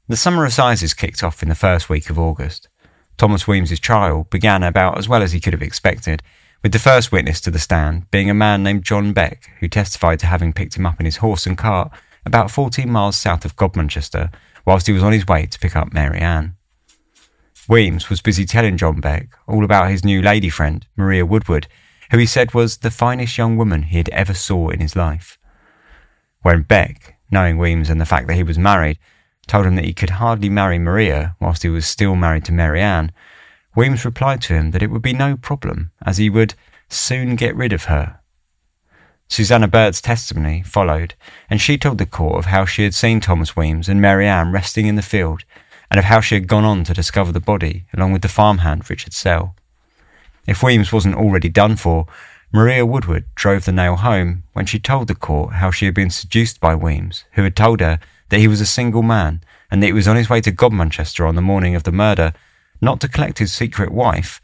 The 0.09 0.16
summer 0.16 0.44
assizes 0.44 0.92
kicked 0.92 1.22
off 1.22 1.40
in 1.40 1.48
the 1.48 1.55
first 1.55 1.88
week 1.88 2.11
of 2.11 2.18
August. 2.18 2.68
Thomas 3.16 3.46
Weems's 3.46 3.81
trial 3.81 4.27
began 4.31 4.62
about 4.62 4.98
as 4.98 5.09
well 5.09 5.22
as 5.22 5.33
he 5.33 5.40
could 5.40 5.53
have 5.53 5.62
expected, 5.62 6.22
with 6.62 6.72
the 6.72 6.79
first 6.79 7.11
witness 7.12 7.40
to 7.42 7.51
the 7.51 7.59
stand 7.59 8.11
being 8.11 8.31
a 8.31 8.35
man 8.35 8.62
named 8.62 8.85
John 8.85 9.12
Beck, 9.12 9.51
who 9.61 9.68
testified 9.68 10.20
to 10.20 10.27
having 10.27 10.53
picked 10.53 10.77
him 10.77 10.87
up 10.87 11.01
in 11.01 11.07
his 11.07 11.16
horse 11.18 11.46
and 11.46 11.59
cart 11.59 11.92
about 12.25 12.51
14 12.51 12.88
miles 12.90 13.16
south 13.16 13.44
of 13.44 13.57
Godmanchester 13.57 14.33
whilst 14.64 14.87
he 14.87 14.92
was 14.92 15.03
on 15.03 15.12
his 15.12 15.27
way 15.27 15.46
to 15.46 15.59
pick 15.59 15.75
up 15.75 15.92
Mary 15.92 16.20
Ann. 16.20 16.57
Weems 17.68 18.09
was 18.09 18.20
busy 18.20 18.44
telling 18.44 18.77
John 18.77 19.01
Beck 19.01 19.29
all 19.46 19.64
about 19.64 19.90
his 19.90 20.05
new 20.05 20.20
lady 20.20 20.48
friend, 20.48 20.87
Maria 20.96 21.25
Woodward, 21.27 21.68
who 22.11 22.18
he 22.18 22.27
said 22.27 22.55
was 22.55 22.79
the 22.79 22.90
finest 22.90 23.38
young 23.38 23.57
woman 23.57 23.85
he 23.85 23.98
had 23.98 24.09
ever 24.11 24.35
saw 24.35 24.68
in 24.68 24.81
his 24.81 24.96
life. 24.96 25.38
When 26.42 26.62
Beck, 26.62 27.18
knowing 27.31 27.59
Weems 27.59 27.88
and 27.88 28.01
the 28.01 28.07
fact 28.07 28.27
that 28.29 28.37
he 28.37 28.42
was 28.42 28.59
married, 28.59 28.98
told 29.46 29.66
him 29.66 29.76
that 29.76 29.85
he 29.85 29.92
could 29.92 30.11
hardly 30.11 30.48
marry 30.48 30.78
Maria 30.78 31.37
whilst 31.40 31.62
he 31.62 31.68
was 31.68 31.87
still 31.87 32.16
married 32.16 32.44
to 32.46 32.52
Mary 32.52 32.81
Ann, 32.81 33.12
Weems 33.74 34.05
replied 34.05 34.42
to 34.42 34.55
him 34.55 34.70
that 34.72 34.83
it 34.83 34.90
would 34.90 35.02
be 35.02 35.14
no 35.14 35.37
problem, 35.37 35.92
as 36.05 36.18
he 36.18 36.28
would 36.28 36.55
soon 36.88 37.37
get 37.37 37.57
rid 37.57 37.72
of 37.72 37.85
her. 37.85 38.20
Susanna 39.28 39.66
Bird's 39.66 40.02
testimony 40.02 40.62
followed, 40.62 41.14
and 41.48 41.59
she 41.59 41.78
told 41.78 41.96
the 41.96 42.05
court 42.05 42.37
of 42.37 42.46
how 42.46 42.66
she 42.66 42.85
had 42.85 42.92
seen 42.92 43.18
Thomas 43.18 43.57
Weems 43.57 43.88
and 43.88 44.00
Mary 44.00 44.28
Ann 44.28 44.52
resting 44.52 44.87
in 44.87 44.96
the 44.96 45.02
field 45.02 45.44
and 45.90 45.98
of 45.98 46.05
how 46.05 46.20
she 46.20 46.35
had 46.35 46.46
gone 46.46 46.64
on 46.64 46.85
to 46.85 46.94
discover 46.94 47.33
the 47.33 47.40
body 47.40 47.87
along 47.94 48.12
with 48.12 48.20
the 48.22 48.28
farmhand 48.28 48.88
Richard 48.90 49.14
Sell. 49.14 49.57
If 50.46 50.62
Weems 50.62 50.92
wasn't 50.92 51.14
already 51.14 51.48
done 51.48 51.76
for, 51.76 52.07
Maria 52.52 52.85
Woodward 52.85 53.24
drove 53.35 53.64
the 53.64 53.72
nail 53.72 53.96
home 53.96 54.42
when 54.52 54.66
she 54.66 54.78
told 54.78 55.09
the 55.09 55.14
court 55.14 55.55
how 55.55 55.70
she 55.70 55.87
had 55.87 55.94
been 55.94 56.11
seduced 56.11 56.61
by 56.61 56.74
Weems, 56.74 57.24
who 57.33 57.42
had 57.42 57.57
told 57.57 57.81
her 57.81 57.98
that 58.33 58.40
he 58.40 58.49
was 58.49 58.62
a 58.62 58.66
single 58.66 59.03
man 59.03 59.45
and 59.71 59.83
that 59.83 59.88
he 59.88 59.92
was 59.92 60.09
on 60.09 60.16
his 60.16 60.31
way 60.31 60.40
to 60.40 60.51
Godmanchester 60.51 61.29
on 61.29 61.35
the 61.35 61.42
morning 61.42 61.75
of 61.75 61.83
the 61.83 61.92
murder, 61.92 62.33
not 62.81 62.99
to 63.03 63.09
collect 63.09 63.40
his 63.40 63.53
secret 63.53 63.92
wife, 63.92 64.40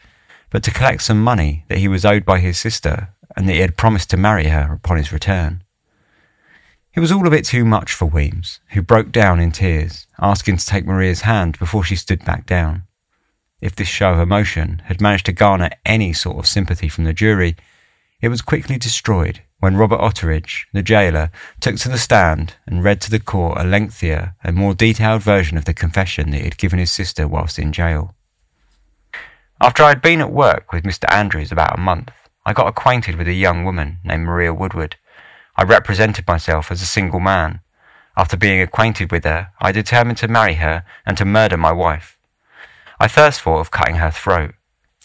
but 0.51 0.63
to 0.65 0.71
collect 0.71 1.01
some 1.01 1.23
money 1.23 1.65
that 1.69 1.79
he 1.79 1.89
was 1.89 2.05
owed 2.05 2.27
by 2.27 2.39
his 2.39 2.59
sister 2.59 3.09
and 3.35 3.49
that 3.49 3.55
he 3.55 3.61
had 3.61 3.79
promised 3.79 4.11
to 4.11 4.19
marry 4.19 4.49
her 4.49 4.75
upon 4.75 4.99
his 4.99 5.11
return. 5.11 5.65
It 6.93 7.01
was 7.01 7.11
all 7.11 7.27
a 7.27 7.31
bit 7.31 7.47
too 7.47 7.65
much 7.65 7.95
for 7.95 8.05
Weems, 8.05 8.61
who 8.73 8.83
broke 8.83 9.11
down 9.11 9.41
in 9.41 9.53
tears, 9.53 10.07
asking 10.21 10.59
to 10.59 10.67
take 10.67 10.85
Maria's 10.85 11.23
hand 11.23 11.59
before 11.59 11.83
she 11.83 11.97
stood 11.97 12.23
back 12.27 12.45
down. 12.45 12.83
If 13.63 13.75
this 13.75 13.89
show 13.89 14.13
of 14.13 14.21
emotion 14.21 14.83
had 14.85 15.01
managed 15.01 15.25
to 15.27 15.33
garner 15.33 15.71
any 15.87 16.13
sort 16.13 16.37
of 16.37 16.47
sympathy 16.47 16.91
from 16.91 17.05
the 17.05 17.15
jury, 17.15 17.57
it 18.21 18.29
was 18.29 18.43
quickly 18.43 18.77
destroyed 18.77 19.41
when 19.61 19.77
Robert 19.77 20.01
Otteridge, 20.01 20.67
the 20.73 20.83
jailer, 20.83 21.31
took 21.61 21.77
to 21.77 21.89
the 21.89 21.99
stand 21.99 22.55
and 22.67 22.85
read 22.85 23.01
to 23.01 23.11
the 23.11 23.19
court 23.19 23.59
a 23.59 23.65
lengthier 23.65 24.35
and 24.45 24.57
more 24.57 24.75
detailed 24.75 25.23
version 25.23 25.59
of 25.59 25.65
the 25.65 25.75
confession 25.75 26.31
that 26.31 26.39
he 26.39 26.45
had 26.45 26.59
given 26.59 26.79
his 26.79 26.91
sister 26.91 27.27
whilst 27.27 27.59
in 27.59 27.73
jail. 27.73 28.15
After 29.61 29.83
I 29.83 29.89
had 29.89 30.03
been 30.03 30.21
at 30.21 30.33
work 30.33 30.73
with 30.73 30.85
Mr. 30.85 31.13
Andrews 31.13 31.51
about 31.51 31.77
a 31.77 31.81
month, 31.81 32.11
I 32.47 32.53
got 32.53 32.69
acquainted 32.69 33.17
with 33.17 33.27
a 33.27 33.33
young 33.33 33.65
woman 33.65 33.99
named 34.05 34.25
Maria 34.25 34.55
Woodward, 34.55 34.97
I 35.59 35.65
represented 35.65 36.29
myself 36.29 36.71
as 36.71 36.81
a 36.81 36.87
single 36.87 37.19
man. 37.19 37.61
After 38.17 38.37
being 38.37 38.61
acquainted 38.61 39.11
with 39.11 39.25
her, 39.25 39.51
I 39.61 39.73
determined 39.73 40.19
to 40.19 40.29
marry 40.29 40.55
her 40.55 40.85
and 41.05 41.19
to 41.19 41.25
murder 41.25 41.57
my 41.57 41.73
wife. 41.73 42.17
I 43.01 43.09
first 43.09 43.41
thought 43.41 43.59
of 43.59 43.73
cutting 43.73 43.97
her 43.97 44.13
throat. 44.13 44.55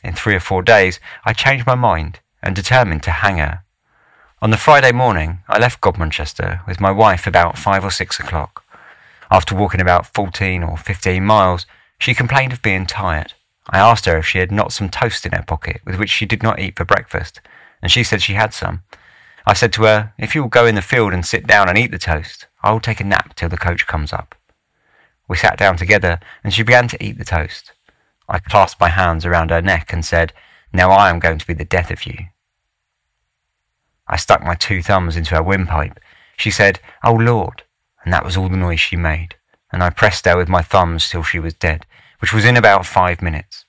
In 0.04 0.14
three 0.14 0.36
or 0.36 0.40
four 0.40 0.62
days, 0.62 1.00
I 1.26 1.34
changed 1.34 1.66
my 1.66 1.74
mind 1.74 2.20
and 2.44 2.56
determined 2.56 3.02
to 3.04 3.12
hang 3.12 3.38
her. 3.38 3.64
On 4.44 4.50
the 4.50 4.58
Friday 4.58 4.92
morning, 4.92 5.40
I 5.48 5.58
left 5.58 5.80
Godmanchester 5.80 6.68
with 6.68 6.82
my 6.82 6.92
wife 6.92 7.26
about 7.26 7.58
five 7.58 7.86
or 7.86 7.90
six 7.90 8.20
o'clock. 8.20 8.66
After 9.32 9.56
walking 9.56 9.80
about 9.80 10.14
14 10.14 10.64
or 10.64 10.76
15 10.76 11.24
miles, 11.24 11.66
she 11.98 12.14
complained 12.14 12.52
of 12.52 12.62
being 12.62 12.86
tired. 12.86 13.36
I 13.70 13.80
asked 13.80 14.04
her 14.04 14.18
if 14.18 14.26
she 14.26 14.40
had 14.40 14.52
not 14.52 14.74
some 14.74 14.90
toast 14.90 15.26
in 15.26 15.32
her 15.32 15.46
pocket 15.48 15.80
with 15.86 15.98
which 15.98 16.10
she 16.10 16.26
did 16.26 16.44
not 16.44 16.60
eat 16.60 16.76
for 16.76 16.84
breakfast, 16.84 17.40
and 17.82 17.90
she 17.90 18.04
said 18.04 18.22
she 18.22 18.34
had 18.34 18.54
some. 18.54 18.84
I 19.48 19.54
said 19.54 19.72
to 19.74 19.84
her, 19.84 20.14
If 20.20 20.36
you 20.36 20.42
will 20.42 20.50
go 20.50 20.66
in 20.66 20.76
the 20.76 20.82
field 20.82 21.14
and 21.14 21.26
sit 21.26 21.48
down 21.48 21.70
and 21.70 21.78
eat 21.78 21.92
the 21.92 21.98
toast, 21.98 22.48
I 22.62 22.74
will 22.74 22.82
take 22.82 23.00
a 23.00 23.06
nap 23.06 23.36
till 23.36 23.48
the 23.48 23.56
coach 23.56 23.88
comes 23.88 24.12
up. 24.12 24.36
We 25.30 25.38
sat 25.38 25.58
down 25.58 25.78
together, 25.78 26.20
and 26.44 26.54
she 26.54 26.64
began 26.64 26.90
to 26.90 27.02
eat 27.02 27.18
the 27.18 27.24
toast. 27.24 27.72
I 28.28 28.40
clasped 28.40 28.82
my 28.82 28.90
hands 28.90 29.26
around 29.26 29.52
her 29.52 29.62
neck 29.62 29.94
and 29.94 30.04
said, 30.04 30.34
Now 30.74 30.92
I 30.92 31.10
am 31.10 31.20
going 31.20 31.38
to 31.38 31.48
be 31.48 31.54
the 31.54 31.64
death 31.64 31.92
of 31.92 32.06
you. 32.06 32.26
I 34.08 34.18
stuck 34.18 34.44
my 34.44 34.56
two 34.56 34.82
thumbs 34.82 35.16
into 35.16 35.36
her 35.36 35.44
windpipe. 35.44 36.00
She 36.38 36.52
said, 36.52 36.80
Oh 37.04 37.14
Lord, 37.14 37.64
and 38.04 38.14
that 38.14 38.26
was 38.26 38.36
all 38.36 38.50
the 38.50 38.58
noise 38.58 38.80
she 38.80 38.96
made, 38.96 39.36
and 39.72 39.82
I 39.82 39.90
pressed 39.90 40.26
her 40.26 40.38
with 40.38 40.50
my 40.50 40.62
thumbs 40.62 41.10
till 41.10 41.24
she 41.24 41.40
was 41.40 41.54
dead, 41.54 41.86
which 42.20 42.34
was 42.34 42.46
in 42.46 42.58
about 42.58 42.86
five 42.86 43.22
minutes. 43.22 43.66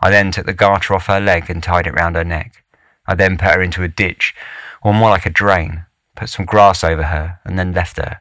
I 0.00 0.10
then 0.10 0.32
took 0.32 0.46
the 0.46 0.52
garter 0.52 0.94
off 0.94 1.06
her 1.06 1.20
leg 1.20 1.48
and 1.48 1.62
tied 1.62 1.86
it 1.86 1.94
round 1.94 2.16
her 2.16 2.24
neck. 2.24 2.64
I 3.06 3.14
then 3.14 3.38
put 3.38 3.54
her 3.54 3.62
into 3.62 3.82
a 3.82 3.88
ditch 3.88 4.34
or 4.82 4.92
more 4.92 5.10
like 5.10 5.26
a 5.26 5.30
drain, 5.30 5.86
put 6.16 6.28
some 6.28 6.44
grass 6.44 6.82
over 6.82 7.04
her, 7.04 7.38
and 7.44 7.58
then 7.58 7.72
left 7.72 7.96
her. 7.96 8.20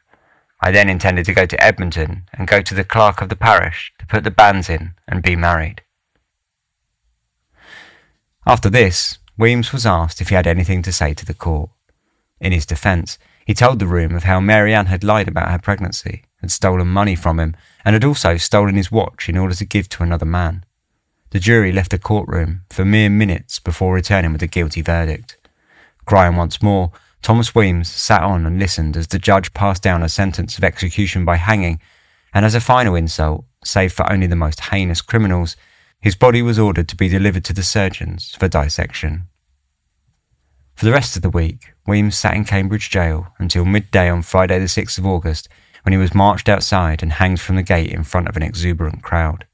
I 0.60 0.72
then 0.72 0.90
intended 0.90 1.26
to 1.26 1.34
go 1.34 1.48
to 1.48 1.64
Edmonton 1.64 2.24
and 2.34 2.48
go 2.48 2.62
to 2.62 2.76
the 2.76 2.84
clerk 2.84 3.22
of 3.22 3.30
the 3.30 3.36
parish 3.36 3.92
to 3.98 4.06
put 4.06 4.24
the 4.24 4.32
banns 4.32 4.70
in 4.70 4.94
and 5.08 5.24
be 5.24 5.36
married. 5.36 5.82
After 8.46 8.70
this, 8.70 9.18
Weems 9.38 9.72
was 9.72 9.86
asked 9.86 10.22
if 10.22 10.30
he 10.30 10.36
had 10.36 10.48
anything 10.48 10.82
to 10.84 10.92
say 10.92 11.14
to 11.14 11.26
the 11.26 11.34
court. 11.34 11.70
In 12.40 12.52
his 12.52 12.66
defence, 12.66 13.18
he 13.46 13.54
told 13.54 13.80
the 13.80 13.88
room 13.88 14.16
of 14.16 14.24
how 14.24 14.40
Mary 14.40 14.74
Ann 14.74 14.88
had 14.88 15.04
lied 15.04 15.28
about 15.28 15.50
her 15.50 15.60
pregnancy, 15.60 16.24
had 16.42 16.52
stolen 16.52 16.88
money 16.88 17.16
from 17.16 17.40
him, 17.40 17.56
and 17.84 17.94
had 17.94 18.04
also 18.04 18.38
stolen 18.38 18.76
his 18.76 18.92
watch 18.92 19.30
in 19.30 19.38
order 19.38 19.56
to 19.56 19.66
give 19.66 19.90
to 19.90 20.04
another 20.04 20.26
man. 20.26 20.64
The 21.32 21.40
jury 21.40 21.72
left 21.72 21.92
the 21.92 21.98
courtroom 21.98 22.62
for 22.70 22.84
mere 22.84 23.10
minutes 23.10 23.60
before 23.60 23.94
returning 23.94 24.34
with 24.34 24.44
a 24.44 24.48
guilty 24.48 24.82
verdict. 24.82 25.38
Crying 26.06 26.36
once 26.36 26.62
more, 26.62 26.92
Thomas 27.22 27.54
Weems 27.54 27.88
sat 27.88 28.24
on 28.24 28.46
and 28.46 28.60
listened 28.60 28.98
as 28.98 29.08
the 29.08 29.20
judge 29.20 29.54
passed 29.54 29.84
down 29.84 30.04
a 30.04 30.10
sentence 30.10 30.58
of 30.58 30.64
execution 30.64 31.24
by 31.24 31.38
hanging, 31.38 31.80
and 32.34 32.46
as 32.46 32.56
a 32.56 32.60
final 32.60 32.96
insult, 32.96 33.46
save 33.64 33.94
for 33.94 34.12
only 34.12 34.28
the 34.28 34.36
most 34.36 34.60
heinous 34.60 35.02
criminals, 35.02 35.56
his 36.02 36.16
body 36.16 36.42
was 36.42 36.58
ordered 36.58 36.88
to 36.90 36.96
be 36.96 37.08
delivered 37.08 37.46
to 37.46 37.54
the 37.54 37.64
surgeons 37.64 38.36
for 38.36 38.48
dissection. 38.48 39.28
For 40.74 40.86
the 40.86 40.92
rest 40.92 41.16
of 41.16 41.22
the 41.22 41.30
week, 41.30 41.74
Weems 41.86 42.18
sat 42.18 42.34
in 42.34 42.44
Cambridge 42.44 42.90
jail 42.90 43.28
until 43.38 43.66
midday 43.66 44.10
on 44.10 44.24
Friday, 44.24 44.58
the 44.58 44.66
6th 44.66 44.98
of 44.98 45.06
August, 45.06 45.48
when 45.84 45.94
he 45.94 46.00
was 46.00 46.16
marched 46.16 46.50
outside 46.50 47.04
and 47.04 47.14
hanged 47.14 47.40
from 47.40 47.56
the 47.56 47.64
gate 47.64 47.92
in 47.92 48.04
front 48.04 48.28
of 48.28 48.36
an 48.36 48.42
exuberant 48.42 49.04
crowd. 49.04 49.46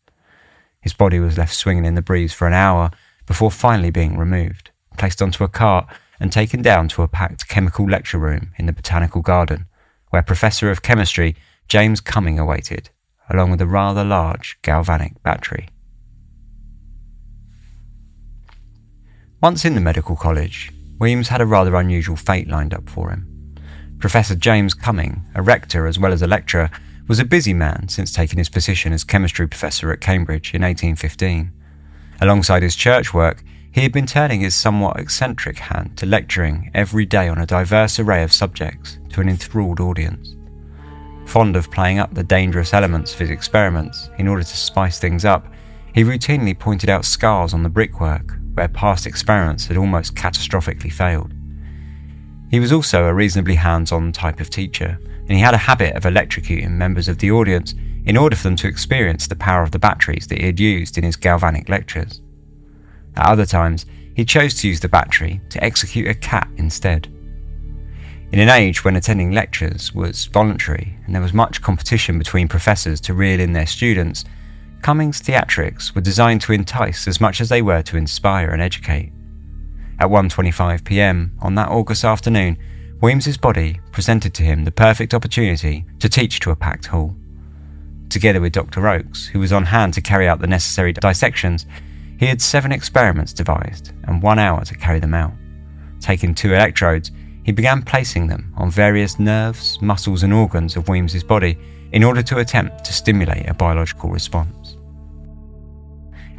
His 0.79 0.93
body 0.93 1.19
was 1.19 1.37
left 1.37 1.53
swinging 1.53 1.83
in 1.83 1.95
the 1.95 2.01
breeze 2.01 2.33
for 2.33 2.47
an 2.47 2.53
hour 2.53 2.91
before 3.25 3.51
finally 3.51 3.91
being 3.91 4.17
removed, 4.17 4.71
placed 4.97 5.21
onto 5.21 5.43
a 5.43 5.49
cart, 5.49 5.85
and 6.17 6.31
taken 6.31 6.61
down 6.61 6.87
to 6.87 7.01
a 7.01 7.07
packed 7.09 7.49
chemical 7.49 7.85
lecture 7.85 8.17
room 8.17 8.51
in 8.57 8.67
the 8.67 8.73
Botanical 8.73 9.21
Garden, 9.21 9.65
where 10.11 10.21
Professor 10.21 10.71
of 10.71 10.81
Chemistry 10.81 11.35
James 11.67 11.99
Cumming 11.99 12.39
awaited, 12.39 12.89
along 13.29 13.51
with 13.51 13.59
a 13.59 13.67
rather 13.67 14.05
large 14.05 14.57
galvanic 14.61 15.21
battery. 15.23 15.67
Once 19.39 19.65
in 19.65 19.75
the 19.75 19.81
medical 19.81 20.15
college, 20.15 20.71
Weems 20.97 21.27
had 21.27 21.41
a 21.41 21.45
rather 21.45 21.75
unusual 21.75 22.15
fate 22.15 22.47
lined 22.47 22.73
up 22.73 22.89
for 22.89 23.11
him. 23.11 23.55
Professor 23.99 24.33
James 24.33 24.73
Cumming, 24.73 25.27
a 25.35 25.43
rector 25.43 25.85
as 25.85 25.99
well 25.99 26.11
as 26.11 26.23
a 26.23 26.27
lecturer, 26.27 26.71
was 27.07 27.19
a 27.19 27.25
busy 27.25 27.53
man 27.53 27.87
since 27.87 28.11
taking 28.11 28.39
his 28.39 28.49
position 28.49 28.91
as 28.93 29.03
chemistry 29.03 29.47
professor 29.47 29.91
at 29.91 30.01
Cambridge 30.01 30.55
in 30.55 30.63
1815. 30.63 31.51
Alongside 32.19 32.63
his 32.63 32.75
church 32.75 33.13
work, 33.13 33.43
he 33.71 33.81
had 33.81 33.91
been 33.91 34.07
turning 34.07 34.41
his 34.41 34.55
somewhat 34.55 34.99
eccentric 34.99 35.59
hand 35.59 35.95
to 35.97 36.07
lecturing 36.07 36.71
every 36.73 37.05
day 37.05 37.29
on 37.29 37.37
a 37.37 37.45
diverse 37.45 37.99
array 37.99 38.23
of 38.23 38.33
subjects 38.33 38.97
to 39.09 39.21
an 39.21 39.29
enthralled 39.29 39.79
audience. 39.79 40.35
Fond 41.27 41.55
of 41.55 41.69
playing 41.69 41.99
up 41.99 42.11
the 42.11 42.23
dangerous 42.23 42.73
elements 42.73 43.13
of 43.13 43.19
his 43.19 43.29
experiments 43.29 44.09
in 44.17 44.27
order 44.27 44.41
to 44.41 44.57
spice 44.57 44.97
things 44.97 45.25
up, 45.25 45.45
he 45.93 46.03
routinely 46.03 46.57
pointed 46.57 46.89
out 46.89 47.05
scars 47.05 47.53
on 47.53 47.61
the 47.61 47.69
brickwork 47.69 48.36
where 48.57 48.67
past 48.67 49.05
experiments 49.05 49.67
had 49.67 49.77
almost 49.77 50.15
catastrophically 50.15 50.91
failed. 50.91 51.31
He 52.49 52.59
was 52.59 52.71
also 52.71 53.05
a 53.05 53.13
reasonably 53.13 53.55
hands 53.55 53.91
on 53.91 54.11
type 54.11 54.39
of 54.39 54.49
teacher, 54.49 54.97
and 54.99 55.31
he 55.31 55.39
had 55.39 55.53
a 55.53 55.57
habit 55.57 55.95
of 55.95 56.03
electrocuting 56.03 56.71
members 56.71 57.07
of 57.07 57.19
the 57.19 57.29
audience 57.29 57.75
in 58.05 58.17
order 58.17 58.35
for 58.35 58.43
them 58.43 58.55
to 58.55 58.67
experience 58.67 59.27
the 59.27 59.35
power 59.35 59.61
of 59.61 59.71
the 59.71 59.79
batteries 59.79 60.25
that 60.27 60.39
he 60.39 60.45
had 60.45 60.59
used 60.59 60.97
in 60.97 61.03
his 61.03 61.15
galvanic 61.15 61.69
lectures. 61.69 62.21
At 63.15 63.27
other 63.27 63.45
times, 63.45 63.85
he 64.15 64.25
chose 64.25 64.55
to 64.55 64.67
use 64.67 64.79
the 64.79 64.89
battery 64.89 65.39
to 65.49 65.63
execute 65.63 66.07
a 66.07 66.15
cat 66.15 66.49
instead. 66.57 67.07
In 68.31 68.39
an 68.39 68.49
age 68.49 68.83
when 68.83 68.95
attending 68.95 69.31
lectures 69.31 69.93
was 69.93 70.25
voluntary 70.25 70.97
and 71.05 71.13
there 71.13 71.21
was 71.21 71.33
much 71.33 71.61
competition 71.61 72.17
between 72.17 72.47
professors 72.47 72.99
to 73.01 73.13
reel 73.13 73.39
in 73.39 73.53
their 73.53 73.67
students, 73.67 74.25
Cumming's 74.87 75.21
theatrics 75.21 75.93
were 75.93 75.99
designed 75.99 76.39
to 76.39 76.53
entice 76.53 77.09
as 77.09 77.19
much 77.19 77.41
as 77.41 77.49
they 77.49 77.61
were 77.61 77.81
to 77.81 77.97
inspire 77.97 78.51
and 78.51 78.61
educate. 78.61 79.11
At 79.99 80.07
1:25 80.07 80.85
p.m. 80.85 81.33
on 81.41 81.55
that 81.55 81.67
August 81.67 82.05
afternoon, 82.05 82.57
Weems's 83.01 83.35
body 83.35 83.81
presented 83.91 84.33
to 84.35 84.43
him 84.43 84.63
the 84.63 84.71
perfect 84.71 85.13
opportunity 85.13 85.83
to 85.99 86.07
teach 86.07 86.39
to 86.39 86.51
a 86.51 86.55
packed 86.55 86.85
hall. 86.85 87.17
Together 88.07 88.39
with 88.39 88.53
Dr. 88.53 88.87
Oakes, 88.87 89.27
who 89.27 89.39
was 89.39 89.51
on 89.51 89.65
hand 89.65 89.93
to 89.95 89.99
carry 89.99 90.25
out 90.25 90.39
the 90.39 90.47
necessary 90.47 90.93
dissections, 90.93 91.65
he 92.17 92.27
had 92.27 92.41
seven 92.41 92.71
experiments 92.71 93.33
devised 93.33 93.91
and 94.05 94.23
one 94.23 94.39
hour 94.39 94.63
to 94.63 94.73
carry 94.73 95.01
them 95.01 95.13
out. 95.13 95.33
Taking 95.99 96.33
two 96.33 96.53
electrodes, 96.53 97.11
he 97.43 97.51
began 97.51 97.81
placing 97.81 98.27
them 98.27 98.53
on 98.55 98.71
various 98.71 99.19
nerves, 99.19 99.81
muscles, 99.81 100.23
and 100.23 100.33
organs 100.33 100.77
of 100.77 100.87
Weems's 100.87 101.25
body 101.25 101.57
in 101.91 102.05
order 102.05 102.21
to 102.21 102.37
attempt 102.37 102.85
to 102.85 102.93
stimulate 102.93 103.49
a 103.49 103.53
biological 103.53 104.09
response. 104.09 104.56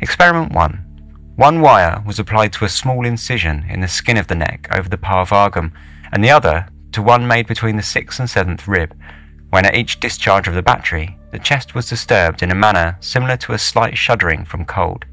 Experiment 0.01 0.53
1. 0.53 1.33
One 1.37 1.61
wire 1.61 2.03
was 2.07 2.19
applied 2.19 2.53
to 2.55 2.65
a 2.65 2.69
small 2.69 3.05
incision 3.05 3.65
in 3.69 3.81
the 3.81 3.89
skin 3.89 4.17
of 4.17 4.27
the 4.27 4.35
neck 4.35 4.69
over 4.77 4.89
the 4.89 4.99
pars 4.99 5.29
vagum, 5.29 5.73
and 6.13 6.23
the 6.23 6.31
other 6.31 6.69
to 6.93 7.03
one 7.03 7.27
made 7.27 7.47
between 7.47 7.77
the 7.77 7.83
sixth 7.83 8.19
and 8.19 8.29
seventh 8.29 8.67
rib, 8.67 8.97
when 9.51 9.67
at 9.67 9.77
each 9.77 10.01
discharge 10.01 10.49
of 10.49 10.55
the 10.55 10.63
battery, 10.63 11.19
the 11.31 11.39
chest 11.39 11.75
was 11.75 11.89
disturbed 11.89 12.43
in 12.43 12.51
a 12.51 12.55
manner 12.55 12.97
similar 13.01 13.37
to 13.37 13.53
a 13.53 13.59
slight 13.59 13.97
shuddering 13.97 14.45
from 14.45 14.65
cold 14.65 15.05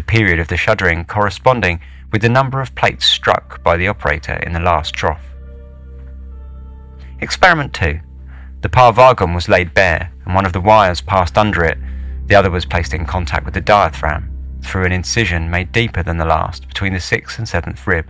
the 0.00 0.02
period 0.02 0.38
of 0.38 0.48
the 0.48 0.56
shuddering 0.56 1.04
corresponding 1.04 1.78
with 2.10 2.22
the 2.22 2.28
number 2.28 2.62
of 2.62 2.74
plates 2.74 3.06
struck 3.06 3.62
by 3.62 3.76
the 3.76 3.86
operator 3.86 4.34
in 4.34 4.54
the 4.54 4.58
last 4.60 4.94
trough. 4.94 5.26
Experiment 7.20 7.74
2. 7.74 8.00
The 8.62 8.68
pars 8.70 8.96
vagum 8.96 9.34
was 9.34 9.48
laid 9.48 9.74
bare 9.74 10.10
and 10.24 10.34
one 10.34 10.46
of 10.46 10.54
the 10.54 10.60
wires 10.60 11.02
passed 11.02 11.36
under 11.36 11.64
it, 11.64 11.76
the 12.30 12.36
other 12.36 12.50
was 12.50 12.64
placed 12.64 12.94
in 12.94 13.04
contact 13.04 13.44
with 13.44 13.54
the 13.54 13.60
diaphragm 13.60 14.30
through 14.62 14.84
an 14.84 14.92
incision 14.92 15.50
made 15.50 15.72
deeper 15.72 16.00
than 16.00 16.16
the 16.16 16.24
last 16.24 16.68
between 16.68 16.92
the 16.92 17.00
sixth 17.00 17.38
and 17.38 17.48
seventh 17.48 17.84
rib. 17.88 18.08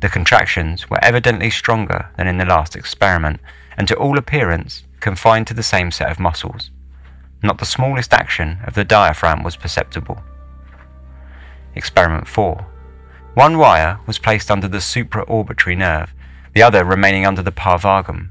The 0.00 0.08
contractions 0.08 0.88
were 0.88 1.04
evidently 1.04 1.50
stronger 1.50 2.08
than 2.16 2.26
in 2.26 2.38
the 2.38 2.46
last 2.46 2.74
experiment, 2.74 3.40
and 3.76 3.86
to 3.88 3.96
all 3.96 4.16
appearance 4.16 4.84
confined 5.00 5.46
to 5.48 5.54
the 5.54 5.62
same 5.62 5.90
set 5.90 6.10
of 6.10 6.18
muscles. 6.18 6.70
Not 7.42 7.58
the 7.58 7.66
smallest 7.66 8.14
action 8.14 8.60
of 8.64 8.72
the 8.72 8.84
diaphragm 8.84 9.42
was 9.42 9.56
perceptible. 9.56 10.22
Experiment 11.74 12.26
4. 12.26 12.66
One 13.34 13.58
wire 13.58 14.00
was 14.06 14.18
placed 14.18 14.50
under 14.50 14.68
the 14.68 14.78
supraorbitary 14.78 15.76
nerve, 15.76 16.14
the 16.54 16.62
other 16.62 16.82
remaining 16.82 17.26
under 17.26 17.42
the 17.42 17.52
pars 17.52 17.82
vagum. 17.82 18.30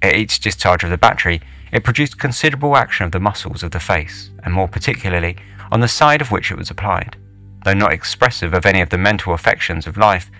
At 0.00 0.14
each 0.14 0.38
discharge 0.38 0.84
of 0.84 0.90
the 0.90 0.98
battery, 0.98 1.40
it 1.72 1.84
produced 1.84 2.18
considerable 2.18 2.76
action 2.76 3.04
of 3.06 3.12
the 3.12 3.20
muscles 3.20 3.62
of 3.62 3.70
the 3.70 3.80
face, 3.80 4.30
and 4.44 4.54
more 4.54 4.68
particularly 4.68 5.36
on 5.70 5.80
the 5.80 5.88
side 5.88 6.20
of 6.20 6.30
which 6.30 6.50
it 6.50 6.58
was 6.58 6.70
applied. 6.70 7.16
Though 7.64 7.74
not 7.74 7.92
expressive 7.92 8.54
of 8.54 8.66
any 8.66 8.80
of 8.80 8.90
the 8.90 8.98
mental 8.98 9.34
affections 9.34 9.86
of 9.86 9.96
life, 9.96 10.30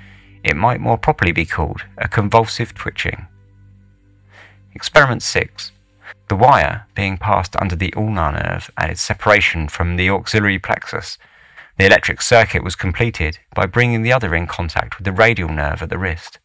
it 0.44 0.56
might 0.56 0.80
more 0.80 0.98
properly 0.98 1.32
be 1.32 1.46
called 1.46 1.82
a 1.96 2.08
convulsive 2.08 2.74
twitching. 2.74 3.26
Experiment 4.74 5.22
6. 5.22 5.72
The 6.28 6.36
wire 6.36 6.86
being 6.94 7.16
passed 7.16 7.56
under 7.56 7.76
the 7.76 7.92
ulnar 7.96 8.32
nerve 8.32 8.70
at 8.76 8.90
its 8.90 9.02
separation 9.02 9.68
from 9.68 9.96
the 9.96 10.10
auxiliary 10.10 10.58
plexus 10.58 11.18
the 11.78 11.86
electric 11.86 12.20
circuit 12.20 12.62
was 12.62 12.76
completed 12.76 13.38
by 13.54 13.66
bringing 13.66 14.02
the 14.02 14.12
other 14.12 14.34
in 14.34 14.46
contact 14.46 14.98
with 14.98 15.04
the 15.04 15.12
radial 15.12 15.48
nerve 15.48 15.82
at 15.82 15.88
the 15.88 15.98
wrist. 15.98 16.38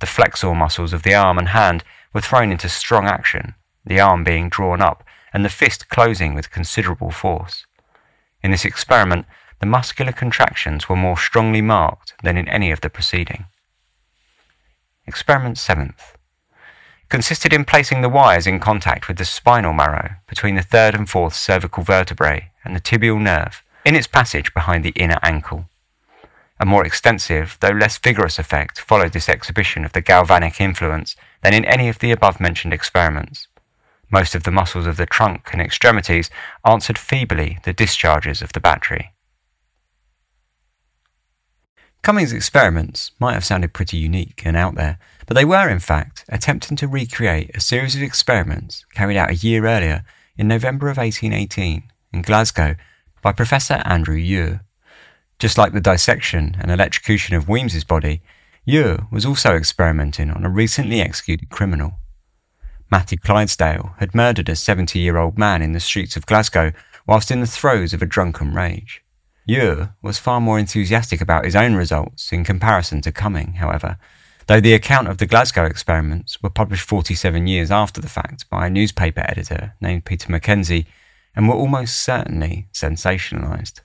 The 0.00 0.06
flexor 0.06 0.54
muscles 0.54 0.92
of 0.92 1.04
the 1.04 1.14
arm 1.14 1.38
and 1.38 1.48
hand 1.48 1.84
were 2.12 2.20
thrown 2.20 2.50
into 2.50 2.68
strong 2.68 3.06
action, 3.06 3.54
the 3.84 4.00
arm 4.00 4.24
being 4.24 4.48
drawn 4.48 4.80
up 4.80 5.04
and 5.32 5.44
the 5.44 5.50
fist 5.50 5.88
closing 5.88 6.34
with 6.34 6.50
considerable 6.50 7.10
force. 7.10 7.66
In 8.42 8.50
this 8.50 8.64
experiment, 8.64 9.26
the 9.60 9.66
muscular 9.66 10.12
contractions 10.12 10.88
were 10.88 10.96
more 10.96 11.16
strongly 11.16 11.62
marked 11.62 12.14
than 12.22 12.36
in 12.36 12.48
any 12.48 12.70
of 12.70 12.80
the 12.80 12.90
preceding. 12.90 13.46
Experiment 15.06 15.56
7th 15.56 16.14
consisted 17.14 17.52
in 17.52 17.64
placing 17.64 18.00
the 18.00 18.08
wires 18.08 18.44
in 18.44 18.58
contact 18.58 19.06
with 19.06 19.18
the 19.18 19.24
spinal 19.24 19.72
marrow 19.72 20.16
between 20.26 20.56
the 20.56 20.62
third 20.62 20.96
and 20.96 21.08
fourth 21.08 21.32
cervical 21.32 21.84
vertebrae 21.84 22.50
and 22.64 22.74
the 22.74 22.80
tibial 22.80 23.20
nerve 23.20 23.62
in 23.84 23.94
its 23.94 24.08
passage 24.08 24.52
behind 24.52 24.84
the 24.84 24.92
inner 24.96 25.20
ankle. 25.22 25.68
A 26.58 26.66
more 26.66 26.84
extensive, 26.84 27.56
though 27.60 27.68
less 27.68 27.98
vigorous 27.98 28.38
effect 28.38 28.80
followed 28.80 29.12
this 29.12 29.28
exhibition 29.28 29.84
of 29.84 29.92
the 29.92 30.00
galvanic 30.00 30.60
influence 30.60 31.14
than 31.42 31.54
in 31.54 31.64
any 31.64 31.88
of 31.88 32.00
the 32.00 32.10
above 32.10 32.40
mentioned 32.40 32.72
experiments. 32.72 33.46
Most 34.10 34.34
of 34.34 34.44
the 34.44 34.50
muscles 34.50 34.86
of 34.86 34.96
the 34.96 35.06
trunk 35.06 35.50
and 35.52 35.60
extremities 35.60 36.30
answered 36.64 36.98
feebly 36.98 37.58
the 37.64 37.72
discharges 37.72 38.42
of 38.42 38.52
the 38.52 38.60
battery. 38.60 39.12
Cumming's 42.02 42.34
experiments 42.34 43.12
might 43.18 43.32
have 43.32 43.46
sounded 43.46 43.72
pretty 43.72 43.96
unique 43.96 44.42
and 44.44 44.58
out 44.58 44.74
there, 44.74 44.98
but 45.26 45.34
they 45.34 45.44
were, 45.44 45.70
in 45.70 45.78
fact, 45.78 46.22
attempting 46.28 46.76
to 46.76 46.86
recreate 46.86 47.50
a 47.56 47.60
series 47.60 47.96
of 47.96 48.02
experiments 48.02 48.84
carried 48.92 49.16
out 49.16 49.30
a 49.30 49.36
year 49.36 49.64
earlier 49.66 50.04
in 50.36 50.46
November 50.46 50.90
of 50.90 50.98
1818 50.98 51.84
in 52.12 52.20
Glasgow 52.20 52.76
by 53.22 53.32
Professor 53.32 53.80
Andrew 53.86 54.16
Ure. 54.16 54.60
Just 55.38 55.56
like 55.56 55.72
the 55.72 55.80
dissection 55.80 56.56
and 56.60 56.70
electrocution 56.70 57.36
of 57.36 57.48
Weems's 57.48 57.84
body, 57.84 58.20
Ure 58.66 59.06
was 59.10 59.24
also 59.24 59.54
experimenting 59.54 60.30
on 60.30 60.44
a 60.44 60.50
recently 60.50 61.00
executed 61.00 61.48
criminal. 61.48 61.94
Matthew 62.90 63.18
Clydesdale 63.18 63.94
had 63.98 64.14
murdered 64.14 64.48
a 64.48 64.56
70 64.56 64.98
year 64.98 65.16
old 65.16 65.38
man 65.38 65.62
in 65.62 65.72
the 65.72 65.80
streets 65.80 66.16
of 66.16 66.26
Glasgow 66.26 66.72
whilst 67.06 67.30
in 67.30 67.40
the 67.40 67.46
throes 67.46 67.92
of 67.92 68.02
a 68.02 68.06
drunken 68.06 68.54
rage. 68.54 69.02
Ure 69.46 69.94
was 70.00 70.18
far 70.18 70.40
more 70.40 70.58
enthusiastic 70.58 71.20
about 71.20 71.44
his 71.44 71.56
own 71.56 71.74
results 71.74 72.32
in 72.32 72.44
comparison 72.44 73.00
to 73.02 73.12
Cumming, 73.12 73.54
however, 73.54 73.98
though 74.46 74.60
the 74.60 74.74
account 74.74 75.08
of 75.08 75.18
the 75.18 75.26
Glasgow 75.26 75.64
experiments 75.64 76.42
were 76.42 76.50
published 76.50 76.88
47 76.88 77.46
years 77.46 77.70
after 77.70 78.00
the 78.00 78.08
fact 78.08 78.48
by 78.48 78.66
a 78.66 78.70
newspaper 78.70 79.20
editor 79.20 79.74
named 79.80 80.04
Peter 80.04 80.30
Mackenzie 80.30 80.86
and 81.36 81.48
were 81.48 81.54
almost 81.54 82.02
certainly 82.02 82.68
sensationalised. 82.72 83.80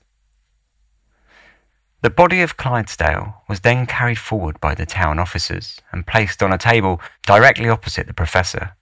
The 2.02 2.10
body 2.10 2.40
of 2.40 2.56
Clydesdale 2.56 3.42
was 3.46 3.60
then 3.60 3.86
carried 3.86 4.18
forward 4.18 4.58
by 4.60 4.74
the 4.74 4.86
town 4.86 5.18
officers 5.18 5.80
and 5.92 6.06
placed 6.06 6.42
on 6.42 6.52
a 6.52 6.58
table 6.58 7.00
directly 7.26 7.68
opposite 7.68 8.06
the 8.06 8.14
professor. 8.14 8.74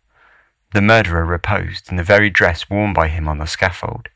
The 0.73 0.83
murderer 0.83 1.25
reposed 1.25 1.91
in 1.91 1.97
the 1.97 2.03
very 2.03 2.29
dress 2.29 2.69
worn 2.69 2.93
by 2.93 3.09
him 3.09 3.27
on 3.27 3.39
the 3.39 3.47
scaffold. 3.47 4.09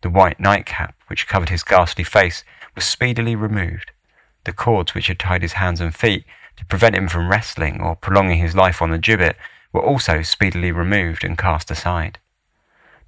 The 0.00 0.08
white 0.08 0.40
nightcap 0.40 0.94
which 1.08 1.28
covered 1.28 1.50
his 1.50 1.62
ghastly 1.62 2.04
face 2.04 2.42
was 2.74 2.84
speedily 2.84 3.36
removed. 3.36 3.92
The 4.44 4.54
cords 4.54 4.94
which 4.94 5.08
had 5.08 5.18
tied 5.18 5.42
his 5.42 5.54
hands 5.54 5.80
and 5.80 5.94
feet 5.94 6.24
to 6.56 6.64
prevent 6.64 6.94
him 6.94 7.08
from 7.08 7.28
wrestling 7.28 7.82
or 7.82 7.96
prolonging 7.96 8.38
his 8.38 8.56
life 8.56 8.80
on 8.80 8.90
the 8.90 8.98
gibbet 8.98 9.36
were 9.72 9.82
also 9.82 10.22
speedily 10.22 10.72
removed 10.72 11.22
and 11.22 11.36
cast 11.36 11.70
aside. 11.70 12.18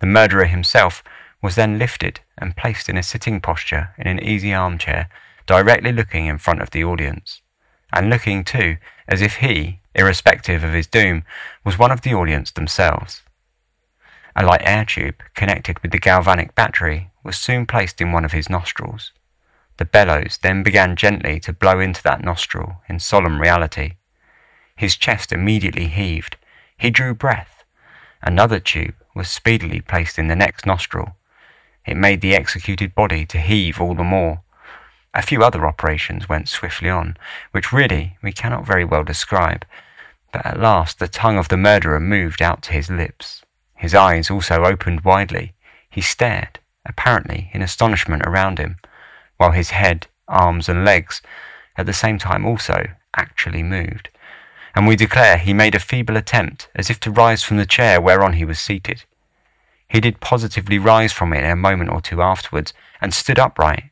The 0.01 0.07
murderer 0.07 0.45
himself 0.45 1.03
was 1.41 1.55
then 1.55 1.79
lifted 1.79 2.21
and 2.39 2.57
placed 2.57 2.89
in 2.89 2.97
a 2.97 3.03
sitting 3.03 3.41
posture 3.41 3.95
in 3.99 4.07
an 4.07 4.23
easy 4.23 4.53
armchair, 4.53 5.09
directly 5.47 5.93
looking 5.93 6.27
in 6.27 6.39
front 6.39 6.61
of 6.61 6.71
the 6.71 6.85
audience, 6.85 7.41
and 7.93 8.11
looking 8.11 8.45
too 8.45 8.77
as 9.09 9.23
if 9.23 9.37
he, 9.37 9.81
irrespective 9.95 10.65
of 10.65 10.73
his 10.73 10.87
doom, 10.87 11.25
was 11.65 11.79
one 11.79 11.91
of 11.91 12.03
the 12.03 12.15
audience 12.15 12.51
themselves. 12.51 13.23
A 14.35 14.45
light 14.45 14.63
air 14.65 14.85
tube 14.85 15.23
connected 15.35 15.79
with 15.81 15.93
the 15.93 15.99
galvanic 15.99 16.55
battery 16.55 17.11
was 17.23 17.37
soon 17.37 17.67
placed 17.67 18.01
in 18.01 18.13
one 18.13 18.25
of 18.25 18.33
his 18.33 18.49
nostrils. 18.49 19.13
The 19.77 19.85
bellows 19.85 20.39
then 20.43 20.63
began 20.63 20.97
gently 20.97 21.41
to 21.41 21.53
blow 21.53 21.81
into 21.81 22.03
that 22.05 22.25
nostril 22.25 22.83
in 22.89 22.99
solemn 22.99 23.41
reality. 23.41 23.93
His 24.77 24.97
chest 24.97 25.33
immediately 25.33 25.89
heaved. 25.89 26.37
He 26.79 26.91
drew 26.91 27.15
breath. 27.15 27.65
Another 28.23 28.61
tube 28.61 28.95
was 29.15 29.29
speedily 29.29 29.81
placed 29.81 30.19
in 30.19 30.29
the 30.29 30.37
next 30.37 30.67
nostril. 30.67 31.17
It 31.87 31.97
made 31.97 32.21
the 32.21 32.35
executed 32.35 32.95
body 32.95 33.27
to 33.27 33.39
heave 33.39 33.81
all 33.81 33.95
the 33.95 34.05
more. 34.05 34.43
A 35.15 35.23
few 35.23 35.43
other 35.43 35.67
operations 35.67 36.29
went 36.29 36.49
swiftly 36.49 36.89
on, 36.89 37.17
which 37.51 37.73
really 37.73 38.17
we 38.23 38.33
cannot 38.33 38.67
very 38.67 38.85
well 38.85 39.05
describe, 39.05 39.65
but 40.33 40.45
at 40.47 40.61
last 40.61 40.99
the 40.99 41.09
tongue 41.09 41.39
of 41.39 41.49
the 41.49 41.57
murderer 41.57 42.01
moved 42.01 42.41
out 42.41 42.63
to 42.63 42.73
his 42.73 42.91
lips. 42.91 43.43
His 43.75 43.95
eyes 43.95 44.31
also 44.31 44.65
opened 44.65 45.03
widely. 45.03 45.55
He 45.91 46.01
stared, 46.01 46.61
apparently 46.87 47.51
in 47.53 47.63
astonishment 47.63 48.23
around 48.25 48.59
him, 48.59 48.77
while 49.37 49.53
his 49.53 49.71
head, 49.71 50.07
arms, 50.29 50.69
and 50.69 50.85
legs 50.85 51.21
at 51.77 51.87
the 51.87 51.93
same 51.93 52.19
time 52.19 52.47
also 52.47 52.89
actually 53.17 53.63
moved 53.63 54.09
and 54.75 54.87
we 54.87 54.97
declare 54.97 55.37
he 55.37 55.53
made 55.53 55.75
a 55.75 55.81
feeble 55.81 56.17
attempt 56.17 56.69
as 56.75 56.89
if 56.89 56.99
to 57.01 57.11
rise 57.11 57.43
from 57.43 57.57
the 57.57 57.67
chair 57.67 58.01
whereon 58.01 58.35
he 58.35 58.45
was 58.45 58.59
seated. 58.59 59.05
He 59.89 60.01
did 60.01 60.21
positively 60.21 60.79
rise 60.79 61.13
from 61.13 61.33
it 61.33 61.45
in 61.45 61.51
a 61.51 61.57
moment 61.57 61.91
or 61.91 62.01
two 62.01 62.23
afterwards, 62.23 62.73
and 63.01 63.13
stood 63.13 63.39
upright, 63.39 63.85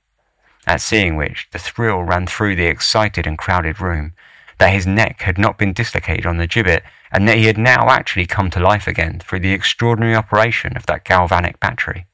at 0.66 0.81
seeing 0.81 1.16
which 1.16 1.49
the 1.53 1.59
thrill 1.59 2.03
ran 2.03 2.27
through 2.27 2.57
the 2.57 2.66
excited 2.66 3.27
and 3.27 3.38
crowded 3.38 3.81
room, 3.81 4.12
that 4.59 4.73
his 4.73 4.87
neck 4.87 5.23
had 5.23 5.38
not 5.38 5.59
been 5.59 5.73
dislocated 5.73 6.27
on 6.27 6.37
the 6.37 6.46
gibbet, 6.46 6.83
and 7.11 7.27
that 7.27 7.38
he 7.38 7.46
had 7.46 7.59
now 7.59 7.88
actually 7.88 8.27
come 8.27 8.51
to 8.51 8.61
life 8.61 8.87
again 8.87 9.18
through 9.18 9.40
the 9.40 9.53
extraordinary 9.53 10.14
operation 10.14 10.77
of 10.77 10.87
that 10.87 11.05
galvanic 11.05 11.59
battery. 11.61 12.07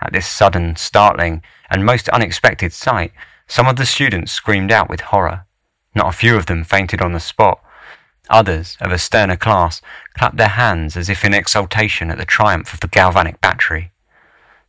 At 0.00 0.12
this 0.12 0.26
sudden, 0.26 0.76
startling, 0.76 1.42
and 1.68 1.84
most 1.84 2.08
unexpected 2.10 2.72
sight, 2.72 3.12
some 3.46 3.66
of 3.66 3.76
the 3.76 3.86
students 3.86 4.32
screamed 4.32 4.72
out 4.72 4.88
with 4.88 5.00
horror. 5.00 5.46
Not 5.94 6.08
a 6.08 6.16
few 6.16 6.36
of 6.36 6.46
them 6.46 6.64
fainted 6.64 7.00
on 7.00 7.12
the 7.12 7.20
spot, 7.20 7.60
Others, 8.28 8.76
of 8.80 8.90
a 8.90 8.98
sterner 8.98 9.36
class, 9.36 9.80
clapped 10.14 10.36
their 10.36 10.48
hands 10.48 10.96
as 10.96 11.08
if 11.08 11.24
in 11.24 11.34
exultation 11.34 12.10
at 12.10 12.18
the 12.18 12.24
triumph 12.24 12.72
of 12.72 12.80
the 12.80 12.88
galvanic 12.88 13.40
battery. 13.40 13.92